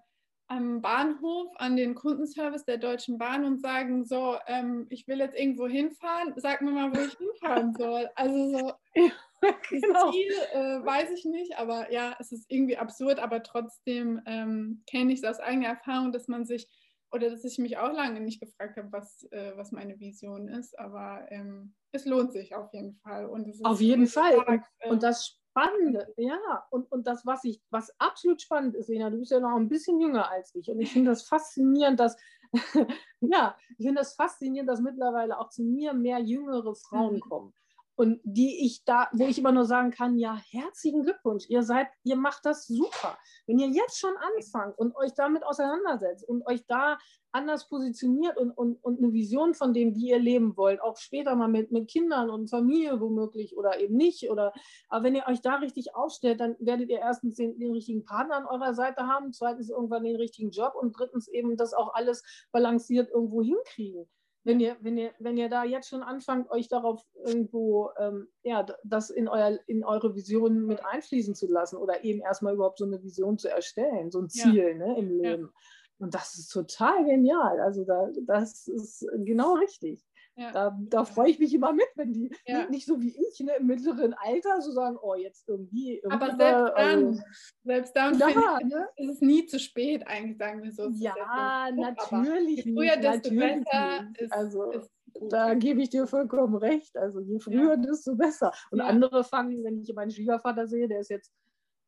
am 0.48 0.82
Bahnhof 0.82 1.48
an 1.56 1.76
den 1.76 1.94
Kundenservice 1.94 2.64
der 2.64 2.78
Deutschen 2.78 3.18
Bahn 3.18 3.44
und 3.44 3.60
sagen, 3.60 4.04
so, 4.04 4.36
ähm, 4.46 4.86
ich 4.90 5.06
will 5.06 5.18
jetzt 5.18 5.38
irgendwo 5.38 5.68
hinfahren, 5.68 6.34
sag 6.36 6.60
mir 6.62 6.72
mal, 6.72 6.94
wo 6.94 7.00
ich 7.00 7.16
hinfahren 7.16 7.74
soll. 7.74 8.10
Also 8.16 8.58
so, 8.58 8.72
genau. 9.70 10.10
Ziel 10.10 10.32
äh, 10.52 10.84
weiß 10.84 11.10
ich 11.10 11.24
nicht, 11.24 11.56
aber 11.58 11.92
ja, 11.92 12.16
es 12.18 12.32
ist 12.32 12.46
irgendwie 12.48 12.78
absurd, 12.78 13.20
aber 13.20 13.42
trotzdem 13.42 14.20
ähm, 14.26 14.82
kenne 14.90 15.12
ich 15.12 15.22
es 15.22 15.24
aus 15.24 15.38
eigener 15.38 15.68
Erfahrung, 15.68 16.12
dass 16.12 16.26
man 16.26 16.46
sich 16.46 16.66
oder 17.12 17.30
dass 17.30 17.44
ich 17.44 17.58
mich 17.58 17.78
auch 17.78 17.92
lange 17.92 18.20
nicht 18.20 18.40
gefragt 18.40 18.76
habe, 18.76 18.92
was, 18.92 19.24
äh, 19.30 19.52
was 19.56 19.72
meine 19.72 19.98
Vision 19.98 20.48
ist, 20.48 20.78
aber 20.78 21.26
ähm, 21.30 21.74
es 21.92 22.04
lohnt 22.04 22.32
sich 22.32 22.54
auf 22.54 22.72
jeden 22.72 22.94
Fall. 22.96 23.26
Und 23.26 23.46
auf 23.64 23.80
jeden 23.80 24.06
Fall. 24.06 24.32
Stark, 24.32 24.48
und, 24.48 24.62
äh, 24.78 24.90
und, 24.90 25.02
das 25.02 25.26
Spannende, 25.26 26.12
ja, 26.16 26.66
und, 26.70 26.90
und 26.92 27.06
das, 27.06 27.24
was 27.24 27.44
ich, 27.44 27.60
was 27.70 27.92
absolut 27.98 28.42
spannend 28.42 28.76
ist, 28.76 28.88
Lena, 28.88 29.10
du 29.10 29.18
bist 29.18 29.30
ja 29.30 29.40
noch 29.40 29.56
ein 29.56 29.68
bisschen 29.68 30.00
jünger 30.00 30.30
als 30.30 30.54
ich. 30.54 30.70
Und 30.70 30.80
ich 30.80 30.92
finde 30.92 31.10
das 31.10 31.22
faszinierend, 31.22 31.98
dass, 31.98 32.16
ja, 33.20 33.56
ich 33.78 33.86
finde 33.86 34.00
das 34.00 34.14
faszinierend, 34.14 34.68
dass 34.68 34.80
mittlerweile 34.80 35.38
auch 35.38 35.48
zu 35.48 35.62
mir 35.62 35.94
mehr 35.94 36.18
jüngere 36.18 36.74
Frauen 36.74 37.16
mhm. 37.16 37.20
kommen 37.20 37.54
und 37.98 38.20
die 38.22 38.64
ich 38.64 38.84
da, 38.84 39.08
wo 39.12 39.26
ich 39.26 39.40
immer 39.40 39.50
nur 39.50 39.64
sagen 39.64 39.90
kann, 39.90 40.16
ja, 40.18 40.40
herzlichen 40.50 41.02
Glückwunsch, 41.02 41.46
ihr 41.48 41.64
seid, 41.64 41.88
ihr 42.04 42.14
macht 42.14 42.46
das 42.46 42.68
super. 42.68 43.18
Wenn 43.48 43.58
ihr 43.58 43.66
jetzt 43.66 43.98
schon 43.98 44.14
anfangt 44.16 44.78
und 44.78 44.94
euch 44.94 45.14
damit 45.14 45.44
auseinandersetzt 45.44 46.22
und 46.28 46.46
euch 46.46 46.64
da 46.68 46.96
anders 47.32 47.68
positioniert 47.68 48.36
und, 48.36 48.52
und, 48.52 48.76
und 48.84 48.98
eine 48.98 49.12
Vision 49.12 49.52
von 49.52 49.74
dem, 49.74 49.96
wie 49.96 50.10
ihr 50.10 50.20
leben 50.20 50.56
wollt, 50.56 50.80
auch 50.80 50.96
später 50.96 51.34
mal 51.34 51.48
mit, 51.48 51.72
mit 51.72 51.88
Kindern 51.90 52.30
und 52.30 52.48
Familie 52.48 53.00
womöglich 53.00 53.56
oder 53.56 53.80
eben 53.80 53.96
nicht, 53.96 54.30
oder 54.30 54.52
aber 54.88 55.02
wenn 55.02 55.16
ihr 55.16 55.26
euch 55.26 55.40
da 55.40 55.56
richtig 55.56 55.96
aufstellt, 55.96 56.38
dann 56.38 56.54
werdet 56.60 56.90
ihr 56.90 57.00
erstens 57.00 57.34
den, 57.34 57.58
den 57.58 57.72
richtigen 57.72 58.04
Partner 58.04 58.36
an 58.36 58.46
eurer 58.46 58.74
Seite 58.74 59.08
haben, 59.08 59.32
zweitens 59.32 59.70
irgendwann 59.70 60.04
den 60.04 60.16
richtigen 60.16 60.52
Job 60.52 60.74
und 60.80 60.96
drittens 60.96 61.26
eben 61.26 61.56
das 61.56 61.74
auch 61.74 61.94
alles 61.94 62.22
balanciert 62.52 63.10
irgendwo 63.10 63.42
hinkriegen 63.42 64.08
wenn 64.48 64.60
ihr, 64.60 64.78
wenn 64.80 64.96
ihr, 64.96 65.12
wenn 65.18 65.36
ihr 65.36 65.50
da 65.50 65.62
jetzt 65.62 65.90
schon 65.90 66.02
anfangt, 66.02 66.50
euch 66.50 66.68
darauf 66.68 67.04
irgendwo, 67.22 67.90
ähm, 67.98 68.28
ja, 68.42 68.64
das 68.82 69.10
in, 69.10 69.28
euer, 69.28 69.58
in 69.66 69.84
eure 69.84 70.14
Vision 70.14 70.64
mit 70.64 70.82
einfließen 70.82 71.34
zu 71.34 71.46
lassen 71.46 71.76
oder 71.76 72.02
eben 72.02 72.20
erstmal 72.22 72.54
überhaupt 72.54 72.78
so 72.78 72.86
eine 72.86 73.02
Vision 73.02 73.36
zu 73.36 73.50
erstellen, 73.50 74.10
so 74.10 74.22
ein 74.22 74.30
Ziel 74.30 74.68
ja. 74.70 74.74
ne, 74.74 74.98
im 74.98 75.10
Leben. 75.10 75.42
Ja. 75.42 75.48
Und 75.98 76.14
das 76.14 76.38
ist 76.38 76.48
total 76.48 77.04
genial. 77.04 77.60
Also 77.60 77.84
da, 77.84 78.08
das 78.26 78.68
ist 78.68 79.06
genau 79.18 79.52
richtig. 79.54 80.07
Ja. 80.38 80.52
Da, 80.52 80.78
da 80.88 81.04
freue 81.04 81.30
ich 81.30 81.38
mich 81.40 81.52
immer 81.52 81.72
mit, 81.72 81.88
wenn 81.96 82.12
die 82.12 82.30
ja. 82.46 82.68
nicht 82.68 82.86
so 82.86 83.00
wie 83.00 83.08
ich 83.08 83.40
ne, 83.40 83.56
im 83.58 83.66
mittleren 83.66 84.14
Alter 84.14 84.62
so 84.62 84.70
sagen, 84.70 84.96
oh, 85.02 85.16
jetzt 85.16 85.48
irgendwie. 85.48 85.96
irgendwie 85.96 86.14
Aber 86.14 86.26
selbst 86.26 86.40
da, 86.40 86.70
dann, 86.70 87.06
also, 87.06 87.22
selbst 87.64 87.96
dann 87.96 88.18
ja, 88.18 88.28
ich, 88.60 88.66
ne? 88.66 88.88
ist 88.96 89.10
es 89.14 89.20
nie 89.20 89.46
zu 89.46 89.58
spät, 89.58 90.06
eigentlich 90.06 90.38
sagen 90.38 90.62
wir 90.62 90.72
so. 90.72 90.88
Ja, 90.90 91.70
natürlich. 91.74 92.64
je 92.64 92.72
früher, 92.72 92.96
desto 92.96 93.30
besser 93.34 94.06
ist, 94.16 94.32
also, 94.32 94.70
ist 94.70 94.90
da 95.20 95.54
gebe 95.54 95.82
ich 95.82 95.90
dir 95.90 96.06
vollkommen 96.06 96.54
recht. 96.56 96.96
Also 96.96 97.20
je 97.20 97.38
früher, 97.40 97.76
desto 97.76 98.14
besser. 98.14 98.52
Und 98.70 98.80
andere 98.80 99.24
fangen, 99.24 99.64
wenn 99.64 99.80
ich 99.80 99.92
meinen 99.94 100.10
Schwiegervater 100.10 100.66
sehe, 100.66 100.86
der 100.86 101.00
ist 101.00 101.10
jetzt 101.10 101.32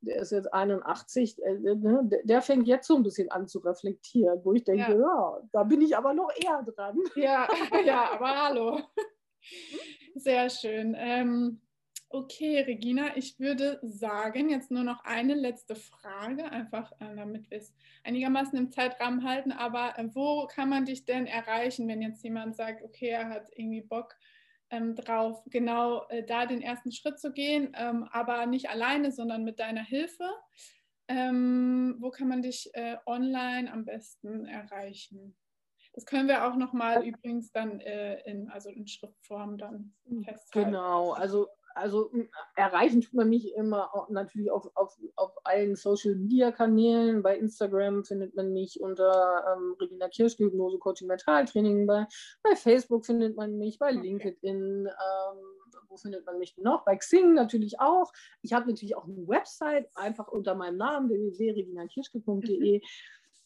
der 0.03 0.17
ist 0.17 0.33
jetzt 0.33 0.53
81, 0.53 1.43
äh, 1.43 1.55
ne, 1.55 2.09
der 2.25 2.43
fängt 2.43 2.67
jetzt 2.67 2.87
so 2.87 2.97
ein 2.97 3.03
bisschen 3.03 3.31
an 3.31 3.49
zu 3.49 3.59
reflektieren, 3.59 4.41
wo 4.45 4.53
ich 4.53 4.65
denke, 4.65 4.93
ja, 4.93 4.99
ja 4.99 5.41
da 5.53 5.63
bin 5.65 5.81
ich 5.83 5.97
aber 5.97 6.15
noch 6.15 6.31
eher 6.37 6.63
dran. 6.63 6.99
Ja, 7.15 7.49
ja 7.85 8.13
aber 8.13 8.29
hallo. 8.29 8.81
Sehr 10.15 10.51
schön. 10.51 10.95
Ähm, 10.99 11.61
okay, 12.09 12.61
Regina, 12.61 13.17
ich 13.17 13.39
würde 13.39 13.79
sagen, 13.83 14.51
jetzt 14.51 14.71
nur 14.71 14.85
noch 14.85 15.05
eine 15.05 15.35
letzte 15.35 15.77
Frage, 15.77 16.45
einfach 16.51 16.93
äh, 17.01 17.15
damit 17.15 17.51
wir 17.51 17.59
es 17.59 17.73
einigermaßen 18.05 18.59
im 18.59 18.73
Zeitrahmen 18.73 19.25
halten. 19.25 19.53
Aber 19.53 19.99
äh, 19.99 20.09
wo 20.15 20.47
kann 20.47 20.69
man 20.69 20.85
dich 20.85 21.05
denn 21.05 21.27
erreichen, 21.27 21.89
wenn 21.89 22.03
jetzt 22.03 22.25
jemand 22.25 22.57
sagt, 22.57 22.83
okay, 22.83 23.09
er 23.09 23.29
hat 23.29 23.49
irgendwie 23.53 23.83
Bock, 23.83 24.17
ähm, 24.71 24.95
drauf, 24.95 25.43
genau 25.47 26.07
äh, 26.09 26.25
da 26.25 26.47
den 26.47 26.63
ersten 26.63 26.93
Schritt 26.93 27.19
zu 27.19 27.33
gehen, 27.33 27.73
ähm, 27.77 28.09
aber 28.13 28.47
nicht 28.47 28.71
alleine, 28.71 29.13
sondern 29.13 29.45
mit 29.45 29.59
deiner 29.61 29.85
Hilfe. 29.85 30.29
Ähm, 31.09 31.97
wo 31.99 32.11
kann 32.11 32.29
man 32.29 32.43
dich 32.43 32.71
äh, 32.75 32.97
online 33.05 33.73
am 33.73 33.85
besten 33.85 34.47
erreichen? 34.47 35.37
Das 35.93 36.07
können 36.07 36.29
wir 36.29 36.47
auch 36.47 36.55
nochmal 36.55 37.05
übrigens 37.05 37.51
dann 37.51 37.81
äh, 37.81 38.21
in, 38.21 38.49
also 38.49 38.71
in 38.71 38.87
Schriftform 38.87 39.59
dann 39.59 39.93
festhalten. 40.25 40.71
Genau, 40.71 41.13
also 41.13 41.49
also 41.75 42.11
erreichen 42.57 43.01
tut 43.01 43.15
man 43.15 43.29
mich 43.29 43.55
immer 43.55 43.91
natürlich 44.09 44.51
auf, 44.51 44.71
auf, 44.75 44.99
auf 45.17 45.33
allen 45.45 45.77
Social 45.77 46.15
Media 46.15 46.51
Kanälen. 46.53 47.23
Bei 47.23 47.37
Instagram 47.37 48.05
findet 48.05 48.35
man 48.35 48.53
mich 48.53 48.81
unter 48.81 49.57
ähm, 49.57 49.77
Regina 49.81 50.09
Kirsch, 50.09 50.39
Hypnose, 50.39 50.79
Coaching, 50.79 51.09
Mentaltraining. 51.09 51.87
Bei, 51.87 52.07
bei 52.43 52.57
Facebook 52.57 53.07
findet 53.07 53.37
man 53.37 53.59
mich, 53.59 53.79
bei 53.79 53.91
okay. 53.91 54.01
LinkedIn. 54.01 54.87
Ähm, 54.87 55.39
wo 55.89 55.97
findet 55.97 56.25
man 56.25 56.39
mich 56.39 56.57
noch? 56.57 56.85
Bei 56.85 56.97
Xing 56.97 57.35
natürlich 57.35 57.81
auch. 57.81 58.13
Ich 58.43 58.53
habe 58.53 58.69
natürlich 58.69 58.97
auch 58.97 59.05
eine 59.05 59.27
Website, 59.27 59.89
einfach 59.95 60.29
unter 60.29 60.55
meinem 60.55 60.77
Namen 60.77 61.09
www.reginakirschke.de. 61.09 62.79
Mhm 62.79 62.85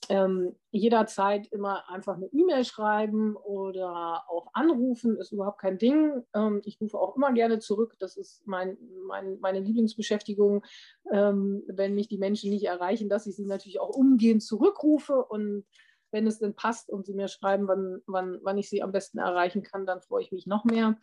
ähm, 0.09 0.55
jederzeit 0.71 1.47
immer 1.49 1.89
einfach 1.89 2.17
eine 2.17 2.27
E-Mail 2.27 2.65
schreiben 2.65 3.37
oder 3.37 4.25
auch 4.29 4.49
anrufen, 4.53 5.17
ist 5.17 5.33
überhaupt 5.33 5.61
kein 5.61 5.79
Ding. 5.79 6.23
Ähm, 6.35 6.61
ich 6.65 6.81
rufe 6.81 6.99
auch 6.99 7.17
immer 7.17 7.33
gerne 7.33 7.59
zurück. 7.59 7.95
Das 7.99 8.17
ist 8.17 8.47
mein, 8.47 8.77
mein, 9.07 9.39
meine 9.41 9.61
Lieblingsbeschäftigung, 9.61 10.65
ähm, 11.13 11.63
wenn 11.69 11.95
mich 11.95 12.09
die 12.09 12.19
Menschen 12.19 12.51
nicht 12.51 12.65
erreichen, 12.65 13.09
dass 13.09 13.27
ich 13.27 13.37
sie 13.37 13.47
natürlich 13.47 13.81
auch 13.81 13.91
umgehend 13.91 14.43
zurückrufe. 14.43 15.25
Und 15.25 15.65
wenn 16.11 16.27
es 16.27 16.39
denn 16.39 16.55
passt 16.55 16.91
und 16.91 17.07
sie 17.07 17.15
mir 17.15 17.29
schreiben, 17.29 17.69
wann, 17.69 18.03
wann, 18.07 18.39
wann 18.43 18.59
ich 18.59 18.69
sie 18.69 18.83
am 18.83 18.93
besten 18.93 19.19
erreichen 19.19 19.63
kann, 19.63 19.87
dann 19.87 20.01
freue 20.01 20.23
ich 20.23 20.33
mich 20.33 20.47
noch 20.47 20.65
mehr. 20.65 20.97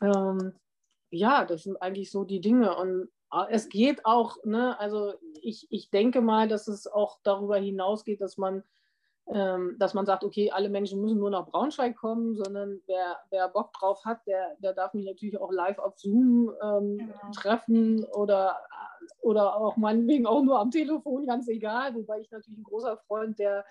Ähm, 0.00 0.52
ja, 1.10 1.44
das 1.44 1.64
sind 1.64 1.80
eigentlich 1.82 2.10
so 2.10 2.24
die 2.24 2.40
Dinge. 2.40 2.76
Und 2.76 3.08
es 3.50 3.68
geht 3.68 4.04
auch, 4.04 4.36
ne, 4.44 4.78
also 4.78 5.14
ich, 5.42 5.66
ich 5.70 5.90
denke 5.90 6.20
mal, 6.20 6.48
dass 6.48 6.68
es 6.68 6.86
auch 6.86 7.18
darüber 7.22 7.56
hinausgeht, 7.56 8.20
dass 8.20 8.36
man, 8.36 8.64
ähm, 9.32 9.76
dass 9.78 9.94
man 9.94 10.06
sagt, 10.06 10.24
okay, 10.24 10.50
alle 10.50 10.68
Menschen 10.68 11.00
müssen 11.00 11.18
nur 11.18 11.30
nach 11.30 11.46
Braunschweig 11.46 11.96
kommen, 11.96 12.34
sondern 12.34 12.80
wer, 12.86 13.18
wer 13.30 13.48
Bock 13.48 13.72
drauf 13.72 14.04
hat, 14.04 14.26
der, 14.26 14.56
der 14.58 14.72
darf 14.72 14.94
mich 14.94 15.06
natürlich 15.06 15.40
auch 15.40 15.52
live 15.52 15.78
auf 15.78 15.96
Zoom 15.96 16.52
ähm, 16.62 16.98
genau. 16.98 17.30
treffen 17.32 18.04
oder, 18.04 18.56
oder 19.22 19.56
auch 19.56 19.76
meinetwegen 19.76 20.26
auch 20.26 20.42
nur 20.42 20.58
am 20.58 20.72
Telefon, 20.72 21.26
ganz 21.26 21.46
egal, 21.48 21.94
wobei 21.94 22.20
ich 22.20 22.30
natürlich 22.32 22.58
ein 22.58 22.64
großer 22.64 22.96
Freund 23.06 23.38
der, 23.38 23.64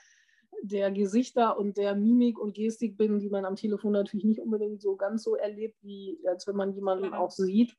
der 0.61 0.89
Gesichter 0.91 1.57
und 1.57 1.77
der 1.77 1.95
Mimik 1.95 2.39
und 2.39 2.53
Gestik 2.53 2.97
bin, 2.97 3.19
die 3.19 3.29
man 3.29 3.43
am 3.43 3.57
Telefon 3.57 3.91
natürlich 3.91 4.25
nicht 4.25 4.39
unbedingt 4.39 4.81
so 4.81 4.95
ganz 4.95 5.23
so 5.23 5.35
erlebt, 5.35 5.77
wie 5.81 6.17
als 6.25 6.47
wenn 6.47 6.55
man 6.55 6.71
jemanden 6.71 7.05
genau. 7.05 7.17
auch 7.25 7.31
sieht 7.31 7.75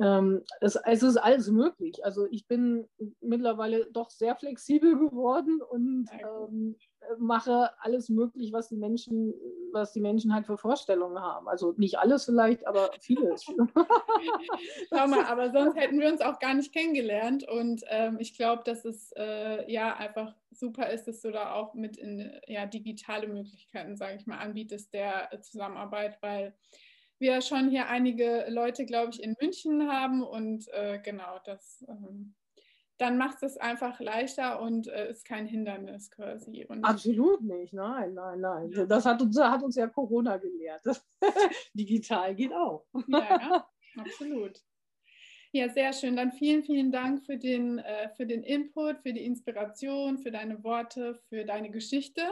ähm, 0.00 0.42
es, 0.60 0.76
es, 0.76 1.02
ist 1.02 1.16
alles 1.16 1.50
möglich. 1.50 2.04
Also 2.04 2.26
ich 2.30 2.46
bin 2.46 2.88
mittlerweile 3.20 3.86
doch 3.86 4.10
sehr 4.10 4.36
flexibel 4.36 4.96
geworden 4.98 5.60
und 5.60 6.08
ähm, 6.12 6.76
mache 7.18 7.70
alles 7.80 8.08
möglich, 8.08 8.52
was 8.52 8.68
die 8.68 8.76
Menschen, 8.76 9.34
was 9.72 9.92
die 9.92 10.00
Menschen 10.00 10.34
halt 10.34 10.46
für 10.46 10.58
Vorstellungen 10.58 11.20
haben. 11.20 11.48
Also 11.48 11.74
nicht 11.76 11.98
alles 11.98 12.24
vielleicht, 12.24 12.66
aber 12.66 12.90
vieles. 13.00 13.44
Schau 13.44 15.06
mal, 15.08 15.24
aber 15.24 15.50
sonst 15.50 15.76
hätten 15.76 15.98
wir 16.00 16.08
uns 16.08 16.20
auch 16.20 16.38
gar 16.38 16.54
nicht 16.54 16.72
kennengelernt. 16.72 17.48
Und 17.48 17.82
ähm, 17.88 18.18
ich 18.20 18.36
glaube, 18.36 18.62
dass 18.64 18.84
es 18.84 19.12
äh, 19.16 19.70
ja 19.70 19.96
einfach 19.96 20.34
super 20.50 20.90
ist, 20.90 21.08
dass 21.08 21.22
du 21.22 21.32
da 21.32 21.54
auch 21.54 21.74
mit 21.74 21.96
in 21.96 22.30
ja, 22.46 22.66
digitale 22.66 23.26
Möglichkeiten, 23.26 23.96
sage 23.96 24.16
ich 24.16 24.26
mal, 24.26 24.38
anbietest 24.38 24.92
der 24.92 25.28
Zusammenarbeit, 25.42 26.18
weil 26.20 26.54
wir 27.20 27.40
schon 27.40 27.70
hier 27.70 27.88
einige 27.88 28.46
Leute, 28.48 28.86
glaube 28.86 29.10
ich, 29.12 29.22
in 29.22 29.36
München 29.40 29.90
haben 29.90 30.22
und 30.22 30.68
äh, 30.68 31.00
genau, 31.02 31.38
das 31.44 31.84
ähm, 31.88 32.34
dann 32.98 33.16
macht 33.16 33.42
es 33.44 33.56
einfach 33.56 34.00
leichter 34.00 34.60
und 34.60 34.88
äh, 34.88 35.10
ist 35.10 35.24
kein 35.24 35.46
Hindernis 35.46 36.10
quasi. 36.10 36.66
Und 36.68 36.84
Absolut 36.84 37.40
nicht, 37.42 37.72
nein, 37.72 38.12
nein, 38.14 38.40
nein. 38.40 38.72
Ja. 38.72 38.86
Das 38.86 39.06
hat 39.06 39.22
uns, 39.22 39.40
hat 39.40 39.62
uns 39.62 39.76
ja 39.76 39.86
Corona 39.86 40.36
gelehrt. 40.36 40.82
Digital 41.74 42.34
geht 42.34 42.52
auch. 42.52 42.84
Ja, 43.06 43.68
absolut. 43.96 44.60
Ja, 45.52 45.68
sehr 45.68 45.92
schön. 45.92 46.16
Dann 46.16 46.32
vielen, 46.32 46.62
vielen 46.62 46.90
Dank 46.90 47.24
für 47.24 47.38
den, 47.38 47.78
äh, 47.78 48.10
für 48.16 48.26
den 48.26 48.42
Input, 48.42 48.98
für 48.98 49.12
die 49.12 49.24
Inspiration, 49.24 50.18
für 50.18 50.30
deine 50.30 50.62
Worte, 50.62 51.14
für 51.28 51.44
deine 51.44 51.70
Geschichte, 51.70 52.22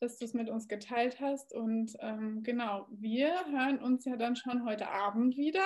dass 0.00 0.18
du 0.18 0.24
es 0.24 0.34
mit 0.34 0.48
uns 0.48 0.66
geteilt 0.66 1.20
hast. 1.20 1.54
Und 1.54 1.96
ähm, 2.00 2.42
genau, 2.42 2.86
wir 2.90 3.32
hören 3.50 3.78
uns 3.78 4.04
ja 4.04 4.16
dann 4.16 4.34
schon 4.34 4.64
heute 4.64 4.88
Abend 4.88 5.36
wieder. 5.36 5.64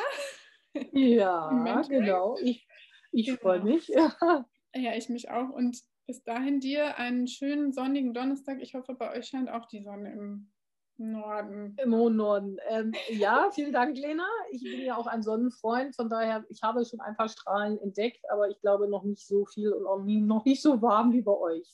Ja, 0.92 1.82
genau. 1.88 2.36
Ich, 2.42 2.66
ich 3.12 3.26
genau. 3.26 3.38
freue 3.38 3.62
mich. 3.62 3.88
Ja. 3.88 4.14
ja, 4.74 4.94
ich 4.94 5.08
mich 5.08 5.30
auch. 5.30 5.50
Und 5.50 5.80
bis 6.06 6.22
dahin 6.24 6.60
dir 6.60 6.98
einen 6.98 7.26
schönen 7.26 7.72
sonnigen 7.72 8.12
Donnerstag. 8.12 8.60
Ich 8.60 8.74
hoffe, 8.74 8.94
bei 8.94 9.16
euch 9.16 9.26
scheint 9.26 9.48
auch 9.48 9.66
die 9.66 9.82
Sonne 9.82 10.12
im 10.12 10.50
Norden. 10.96 11.76
Im 11.82 11.94
hohen 11.94 12.16
Norden. 12.16 12.58
Ähm, 12.68 12.92
ja, 13.08 13.50
vielen 13.52 13.72
Dank, 13.72 13.96
Lena. 13.96 14.26
Ich 14.50 14.62
bin 14.62 14.80
ja 14.80 14.96
auch 14.96 15.06
ein 15.06 15.22
Sonnenfreund, 15.22 15.96
von 15.96 16.08
daher, 16.08 16.44
ich 16.48 16.62
habe 16.62 16.84
schon 16.84 17.00
ein 17.00 17.16
paar 17.16 17.28
Strahlen 17.28 17.78
entdeckt, 17.78 18.24
aber 18.30 18.48
ich 18.48 18.60
glaube 18.60 18.88
noch 18.88 19.02
nicht 19.02 19.26
so 19.26 19.44
viel 19.46 19.72
und 19.72 19.86
auch 19.86 20.02
nie, 20.02 20.20
noch 20.20 20.44
nicht 20.44 20.62
so 20.62 20.80
warm 20.82 21.12
wie 21.12 21.22
bei 21.22 21.32
euch. 21.32 21.68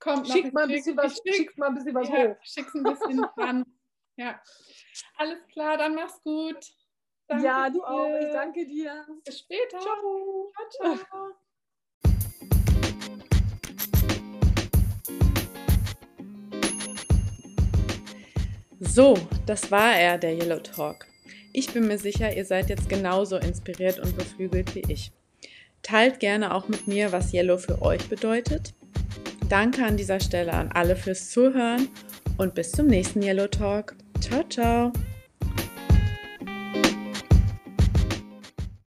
Kommt 0.00 0.26
noch, 0.26 0.34
schickt 0.34 0.54
mal 0.54 0.62
ein 0.62 0.70
bisschen 0.70 0.96
was, 0.96 1.12
schick, 1.12 1.34
schickt 1.34 1.58
mal 1.58 1.66
ein 1.66 1.74
bisschen 1.74 1.94
was 1.94 2.08
ja, 2.08 2.14
hoch. 2.14 2.36
Schick's 2.42 2.74
ein 2.74 2.82
bisschen 2.82 3.20
dran. 3.36 3.66
Ja. 4.16 4.40
Alles 5.18 5.46
klar, 5.52 5.76
dann 5.76 5.94
mach's 5.94 6.22
gut. 6.22 6.56
Danke 7.28 7.44
ja, 7.44 7.68
du 7.68 7.80
dir. 7.80 7.88
auch. 7.88 8.18
Ich 8.18 8.32
danke 8.32 8.66
dir. 8.66 9.06
Bis 9.24 9.40
später. 9.40 9.78
Ciao. 9.78 10.52
ciao, 10.70 10.96
ciao. 10.96 11.32
So, 18.80 19.18
das 19.44 19.70
war 19.70 19.94
er, 19.94 20.16
der 20.16 20.32
Yellow 20.32 20.60
Talk. 20.60 21.06
Ich 21.52 21.74
bin 21.74 21.86
mir 21.86 21.98
sicher, 21.98 22.34
ihr 22.34 22.46
seid 22.46 22.70
jetzt 22.70 22.88
genauso 22.88 23.36
inspiriert 23.36 23.98
und 23.98 24.16
beflügelt 24.16 24.74
wie 24.74 24.90
ich. 24.90 25.12
Teilt 25.82 26.20
gerne 26.20 26.54
auch 26.54 26.68
mit 26.68 26.86
mir, 26.88 27.12
was 27.12 27.34
Yellow 27.34 27.58
für 27.58 27.82
euch 27.82 28.08
bedeutet. 28.08 28.72
Danke 29.50 29.84
an 29.84 29.96
dieser 29.96 30.20
Stelle 30.20 30.52
an 30.52 30.70
alle 30.72 30.94
fürs 30.94 31.28
Zuhören 31.28 31.88
und 32.38 32.54
bis 32.54 32.70
zum 32.70 32.86
nächsten 32.86 33.20
Yellow 33.20 33.48
Talk. 33.48 33.96
Ciao, 34.20 34.44
ciao. 34.48 34.92